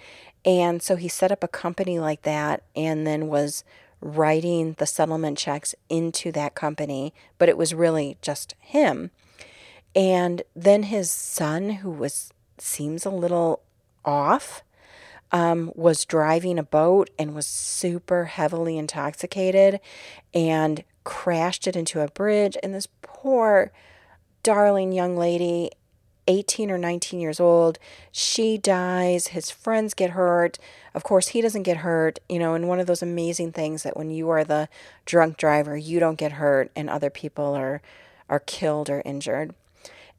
And 0.45 0.83
so 0.83 0.97
he 0.97 1.09
set 1.09 1.33
up 1.33 1.45
a 1.45 1.49
company 1.49 1.99
like 1.99 2.23
that 2.23 2.63
and 2.75 3.07
then 3.07 3.29
was 3.29 3.65
writing 4.01 4.75
the 4.79 4.87
settlement 4.87 5.39
checks 5.39 5.75
into 5.89 6.31
that 6.33 6.55
company, 6.55 7.13
but 7.37 7.49
it 7.49 7.59
was 7.59 7.75
really 7.75 8.17
just 8.23 8.55
him. 8.61 9.11
And 9.95 10.43
then 10.55 10.85
his 10.85 11.11
son, 11.11 11.71
who 11.71 11.91
was 11.91 12.33
seems 12.59 13.05
a 13.05 13.11
little 13.11 13.63
off, 14.05 14.63
um, 15.33 15.73
was 15.75 16.05
driving 16.05 16.59
a 16.59 16.63
boat 16.63 17.11
and 17.19 17.35
was 17.35 17.47
super 17.47 18.27
heavily 18.27 18.79
intoxicated 18.79 19.81
and 20.33 20.85
crashed 21.05 21.67
it 21.67 21.77
into 21.77 22.01
a 22.01 22.09
bridge. 22.09 22.57
And 22.63 22.75
this 22.75 22.89
poor, 23.03 23.73
darling 24.43 24.93
young 24.93 25.17
lady, 25.17 25.71
18 26.29 26.71
or 26.71 26.79
19 26.79 27.19
years 27.19 27.41
old, 27.41 27.79
she 28.13 28.57
dies. 28.57 29.29
His 29.29 29.51
friends 29.51 29.95
get 29.95 30.11
hurt. 30.11 30.59
Of 30.95 31.03
course, 31.03 31.29
he 31.29 31.41
doesn't 31.41 31.65
get 31.65 31.79
hurt, 31.79 32.21
you 32.29 32.39
know, 32.39 32.55
and 32.55 32.69
one 32.69 32.79
of 32.79 32.87
those 32.87 33.03
amazing 33.03 33.53
things 33.53 33.83
that 33.83 33.97
when 33.97 34.11
you 34.11 34.29
are 34.31 34.45
the 34.45 34.69
drunk 35.05 35.37
driver, 35.37 35.77
you 35.77 35.99
don't 35.99 36.19
get 36.19 36.33
hurt 36.33 36.71
and 36.77 36.89
other 36.89 37.11
people 37.11 37.55
are, 37.55 37.83
are 38.29 38.41
killed 38.41 38.89
or 38.89 39.03
injured. 39.05 39.55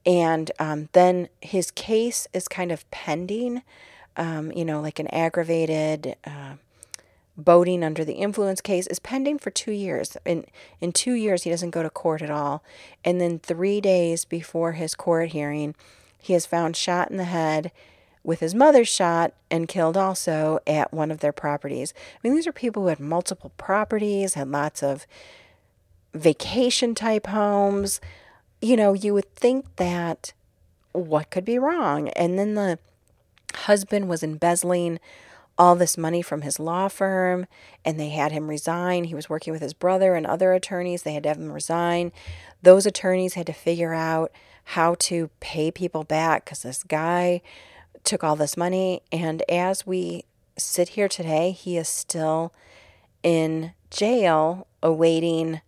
And 0.05 0.51
um, 0.60 0.89
then 0.91 1.30
his 1.41 1.72
case 1.72 2.28
is 2.34 2.47
kind 2.47 2.72
of 2.72 2.89
pending 2.91 3.62
um, 4.20 4.51
you 4.51 4.66
know, 4.66 4.82
like 4.82 4.99
an 4.99 5.07
aggravated 5.07 6.16
uh, 6.26 6.55
boating 7.40 7.84
under 7.84 8.06
the 8.06 8.14
influence 8.14 8.62
case 8.62 8.88
is 8.88 9.00
pending 9.00 9.40
for 9.40 9.50
two 9.50 9.72
years. 9.72 10.18
In 10.26 10.46
in 10.80 10.92
two 10.92 11.14
years, 11.14 11.44
he 11.44 11.50
doesn't 11.50 11.72
go 11.72 11.84
to 11.84 11.90
court 11.90 12.22
at 12.22 12.32
all, 12.32 12.64
and 13.04 13.20
then 13.20 13.40
three 13.40 13.82
days 13.82 14.26
before 14.26 14.74
his 14.74 14.96
court 14.96 15.30
hearing, 15.30 15.76
he 16.18 16.34
is 16.34 16.46
found 16.46 16.76
shot 16.76 17.10
in 17.10 17.18
the 17.18 17.24
head 17.26 17.72
with 18.24 18.42
his 18.42 18.54
mother 18.54 18.84
shot 18.84 19.34
and 19.50 19.68
killed 19.68 19.98
also 19.98 20.60
at 20.68 20.94
one 20.94 21.10
of 21.10 21.20
their 21.20 21.32
properties. 21.32 21.94
I 21.98 22.20
mean, 22.24 22.36
these 22.36 22.48
are 22.48 22.52
people 22.52 22.84
who 22.84 22.90
had 22.90 23.00
multiple 23.00 23.52
properties, 23.58 24.34
had 24.34 24.50
lots 24.50 24.84
of 24.84 25.08
vacation 26.14 26.96
type 26.96 27.28
homes. 27.28 28.02
You 28.62 28.76
know, 28.76 28.94
you 28.94 29.14
would 29.14 29.34
think 29.36 29.76
that 29.78 30.34
what 30.92 31.30
could 31.30 31.46
be 31.46 31.58
wrong? 31.58 32.10
And 32.10 32.38
then 32.38 32.56
the 32.56 32.78
husband 33.56 34.10
was 34.10 34.22
embezzling 34.22 35.00
all 35.60 35.76
this 35.76 35.97
money 35.97 36.22
from 36.22 36.41
his 36.41 36.57
law 36.57 36.88
firm 36.88 37.45
and 37.84 37.99
they 37.99 38.10
had 38.10 38.32
him 38.32 38.47
resign. 38.47 39.03
He 39.03 39.14
was 39.14 39.30
working 39.30 39.51
with 39.51 39.62
his 39.62 39.74
brother 39.74 40.16
and 40.16 40.26
other 40.26 40.53
attorneys. 40.53 41.03
They 41.03 41.14
had 41.14 41.24
to 41.24 41.30
have 41.30 41.38
him 41.38 41.51
resign. 41.51 42.14
Those 42.64 42.86
attorneys 42.86 43.34
had 43.34 43.45
to 43.47 43.53
figure 43.53 43.93
out 43.93 44.32
how 44.64 44.95
to 44.95 45.30
pay 45.41 45.70
people 45.70 46.05
back 46.05 46.45
because 46.45 46.62
this 46.62 46.84
guy 46.84 47.41
took 48.05 48.24
all 48.24 48.38
this 48.38 48.55
money. 48.55 49.01
And 49.12 49.43
as 49.49 49.86
we 49.86 50.24
sit 50.57 50.89
here 50.89 51.10
today, 51.10 51.51
he 51.51 51.78
is 51.78 51.89
still 51.89 52.53
in 53.22 53.74
jail 53.89 54.66
awaiting. 54.82 55.60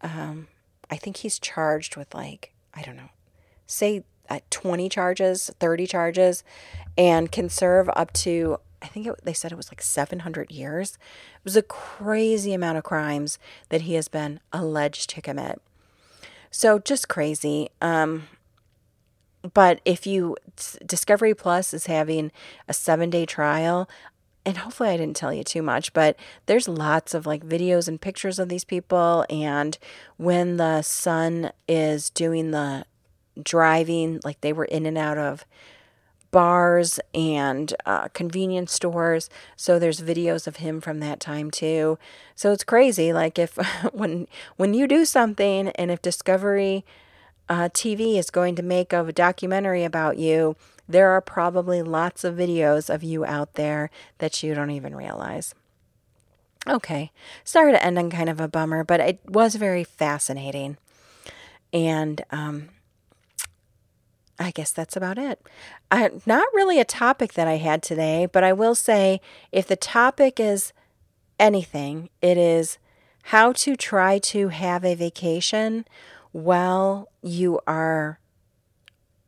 Um, 0.00 0.46
I 0.90 0.96
think 0.96 1.18
he's 1.18 1.40
charged 1.40 1.96
with 1.96 2.14
like, 2.14 2.52
I 2.72 2.82
don't 2.82 2.96
know, 2.96 3.10
say 3.66 4.04
uh, 4.28 4.40
20 4.50 4.88
charges, 4.88 5.50
30 5.58 5.86
charges, 5.86 6.44
and 6.96 7.32
can 7.32 7.48
serve 7.48 7.88
up 7.96 8.12
to, 8.12 8.58
I 8.86 8.88
think 8.88 9.08
it, 9.08 9.24
they 9.24 9.32
said 9.32 9.50
it 9.50 9.56
was 9.56 9.70
like 9.70 9.82
700 9.82 10.52
years. 10.52 10.92
It 10.92 11.44
was 11.44 11.56
a 11.56 11.62
crazy 11.62 12.54
amount 12.54 12.78
of 12.78 12.84
crimes 12.84 13.36
that 13.68 13.82
he 13.82 13.94
has 13.94 14.06
been 14.06 14.38
alleged 14.52 15.10
to 15.10 15.20
commit. 15.20 15.60
So 16.52 16.78
just 16.78 17.08
crazy. 17.08 17.68
Um, 17.82 18.28
but 19.52 19.80
if 19.84 20.06
you, 20.06 20.36
Discovery 20.86 21.34
Plus 21.34 21.74
is 21.74 21.86
having 21.86 22.30
a 22.68 22.72
seven 22.72 23.10
day 23.10 23.26
trial, 23.26 23.88
and 24.44 24.58
hopefully 24.58 24.90
I 24.90 24.96
didn't 24.96 25.16
tell 25.16 25.34
you 25.34 25.42
too 25.42 25.62
much, 25.62 25.92
but 25.92 26.16
there's 26.46 26.68
lots 26.68 27.12
of 27.12 27.26
like 27.26 27.44
videos 27.44 27.88
and 27.88 28.00
pictures 28.00 28.38
of 28.38 28.48
these 28.48 28.64
people. 28.64 29.26
And 29.28 29.76
when 30.16 30.58
the 30.58 30.82
son 30.82 31.50
is 31.66 32.08
doing 32.10 32.52
the 32.52 32.84
driving, 33.42 34.20
like 34.22 34.40
they 34.42 34.52
were 34.52 34.64
in 34.64 34.86
and 34.86 34.96
out 34.96 35.18
of 35.18 35.44
bars 36.36 37.00
and 37.14 37.72
uh, 37.86 38.08
convenience 38.08 38.70
stores. 38.70 39.30
So 39.56 39.78
there's 39.78 40.02
videos 40.02 40.46
of 40.46 40.56
him 40.56 40.82
from 40.82 41.00
that 41.00 41.18
time 41.18 41.50
too. 41.50 41.98
So 42.34 42.52
it's 42.52 42.62
crazy. 42.62 43.10
Like 43.10 43.38
if 43.38 43.54
when 43.94 44.28
when 44.56 44.74
you 44.74 44.86
do 44.86 45.06
something, 45.06 45.70
and 45.70 45.90
if 45.90 46.02
Discovery 46.02 46.84
uh, 47.48 47.70
TV 47.72 48.18
is 48.18 48.28
going 48.28 48.54
to 48.56 48.62
make 48.62 48.92
a 48.92 49.10
documentary 49.12 49.82
about 49.82 50.18
you, 50.18 50.56
there 50.86 51.08
are 51.08 51.22
probably 51.22 51.80
lots 51.80 52.22
of 52.22 52.34
videos 52.34 52.94
of 52.94 53.02
you 53.02 53.24
out 53.24 53.54
there 53.54 53.88
that 54.18 54.42
you 54.42 54.54
don't 54.54 54.70
even 54.70 54.94
realize. 54.94 55.54
Okay, 56.68 57.12
sorry 57.44 57.72
to 57.72 57.82
end 57.82 57.98
on 57.98 58.10
kind 58.10 58.28
of 58.28 58.42
a 58.42 58.48
bummer, 58.48 58.84
but 58.84 59.00
it 59.00 59.20
was 59.24 59.54
very 59.54 59.84
fascinating. 59.84 60.76
And 61.72 62.20
um, 62.30 62.68
I 64.38 64.50
guess 64.50 64.70
that's 64.70 64.96
about 64.96 65.18
it. 65.18 65.40
Not 65.90 66.46
really 66.54 66.78
a 66.78 66.84
topic 66.84 67.32
that 67.34 67.48
I 67.48 67.56
had 67.56 67.82
today, 67.82 68.26
but 68.30 68.44
I 68.44 68.52
will 68.52 68.74
say 68.74 69.20
if 69.50 69.66
the 69.66 69.76
topic 69.76 70.38
is 70.38 70.72
anything, 71.38 72.10
it 72.20 72.36
is 72.36 72.78
how 73.24 73.52
to 73.52 73.76
try 73.76 74.18
to 74.18 74.48
have 74.48 74.84
a 74.84 74.94
vacation 74.94 75.86
while 76.32 77.08
you 77.22 77.60
are 77.66 78.20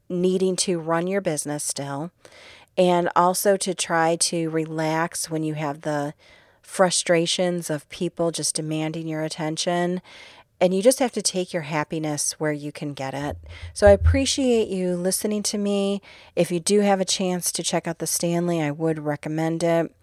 needing 0.08 0.56
to 0.56 0.78
run 0.78 1.06
your 1.06 1.20
business 1.20 1.64
still, 1.64 2.10
and 2.76 3.08
also 3.16 3.56
to 3.56 3.74
try 3.74 4.14
to 4.16 4.50
relax 4.50 5.30
when 5.30 5.42
you 5.42 5.54
have 5.54 5.80
the 5.80 6.14
frustrations 6.62 7.70
of 7.70 7.88
people 7.88 8.30
just 8.30 8.54
demanding 8.54 9.08
your 9.08 9.22
attention 9.22 10.02
and 10.60 10.74
you 10.74 10.82
just 10.82 10.98
have 10.98 11.12
to 11.12 11.22
take 11.22 11.52
your 11.52 11.62
happiness 11.62 12.32
where 12.38 12.52
you 12.52 12.72
can 12.72 12.94
get 12.94 13.14
it. 13.14 13.36
So 13.72 13.86
I 13.86 13.90
appreciate 13.90 14.68
you 14.68 14.96
listening 14.96 15.42
to 15.44 15.58
me. 15.58 16.02
If 16.34 16.50
you 16.50 16.60
do 16.60 16.80
have 16.80 17.00
a 17.00 17.04
chance 17.04 17.52
to 17.52 17.62
check 17.62 17.86
out 17.86 17.98
the 17.98 18.06
Stanley, 18.06 18.60
I 18.60 18.70
would 18.70 18.98
recommend 18.98 19.62
it. 19.62 19.94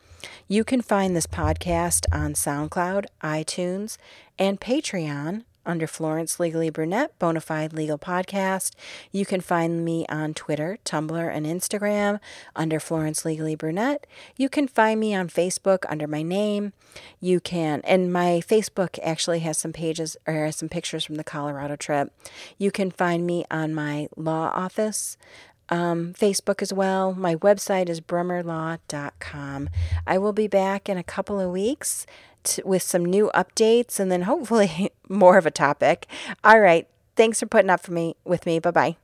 You 0.48 0.64
can 0.64 0.82
find 0.82 1.16
this 1.16 1.28
podcast 1.28 2.06
on 2.12 2.34
SoundCloud, 2.34 3.06
iTunes, 3.22 3.98
and 4.40 4.60
Patreon 4.60 5.44
under 5.66 5.88
Florence 5.88 6.40
Legally 6.40 6.70
Brunette, 6.70 7.18
Bonafide 7.20 7.74
Legal 7.74 7.98
Podcast. 7.98 8.72
You 9.12 9.26
can 9.26 9.42
find 9.42 9.84
me 9.84 10.06
on 10.08 10.34
Twitter, 10.34 10.78
Tumblr, 10.86 11.36
and 11.36 11.46
Instagram 11.46 12.20
under 12.56 12.80
Florence 12.80 13.26
Legally 13.26 13.56
Brunette. 13.56 14.08
You 14.36 14.50
can 14.50 14.68
find 14.68 15.00
me 15.00 15.14
on 15.14 15.30
Facebook 15.30 15.86
under 15.90 16.08
my 16.08 16.22
name. 16.22 16.74
You 17.20 17.40
can, 17.40 17.82
and 17.84 18.12
my 18.12 18.42
Facebook 18.48 19.00
actually 19.04 19.40
has 19.40 19.58
some 19.58 19.74
pages 19.74 20.18
or 20.28 20.52
some 20.52 20.70
pictures 20.70 21.04
from 21.04 21.16
the 21.16 21.24
Colorado 21.24 21.76
trip. 21.76 22.12
You 22.58 22.72
can 22.72 22.92
find 22.92 23.26
me 23.26 23.46
on 23.50 23.74
my 23.74 24.08
law 24.16 24.52
office 24.54 25.18
um, 25.70 26.14
Facebook 26.14 26.62
as 26.62 26.72
well. 26.72 27.14
My 27.14 27.36
website 27.36 27.90
is 27.90 28.02
brummerlaw.com. 28.02 29.70
I 30.06 30.18
will 30.18 30.34
be 30.34 30.48
back 30.48 30.90
in 30.90 30.98
a 30.98 31.04
couple 31.04 31.40
of 31.40 31.52
weeks 31.52 32.06
with 32.64 32.82
some 32.84 33.06
new 33.06 33.32
updates 33.34 34.00
and 34.00 34.12
then 34.12 34.24
hopefully 34.24 34.92
more 35.10 35.38
of 35.38 35.46
a 35.46 35.52
topic. 35.52 36.08
All 36.44 36.60
right. 36.60 36.88
Thanks 37.16 37.40
for 37.40 37.46
putting 37.46 37.70
up 37.70 37.80
for 37.82 37.94
me 37.94 38.16
with 38.26 38.46
me. 38.46 38.60
Bye 38.60 38.72
bye. 38.72 38.98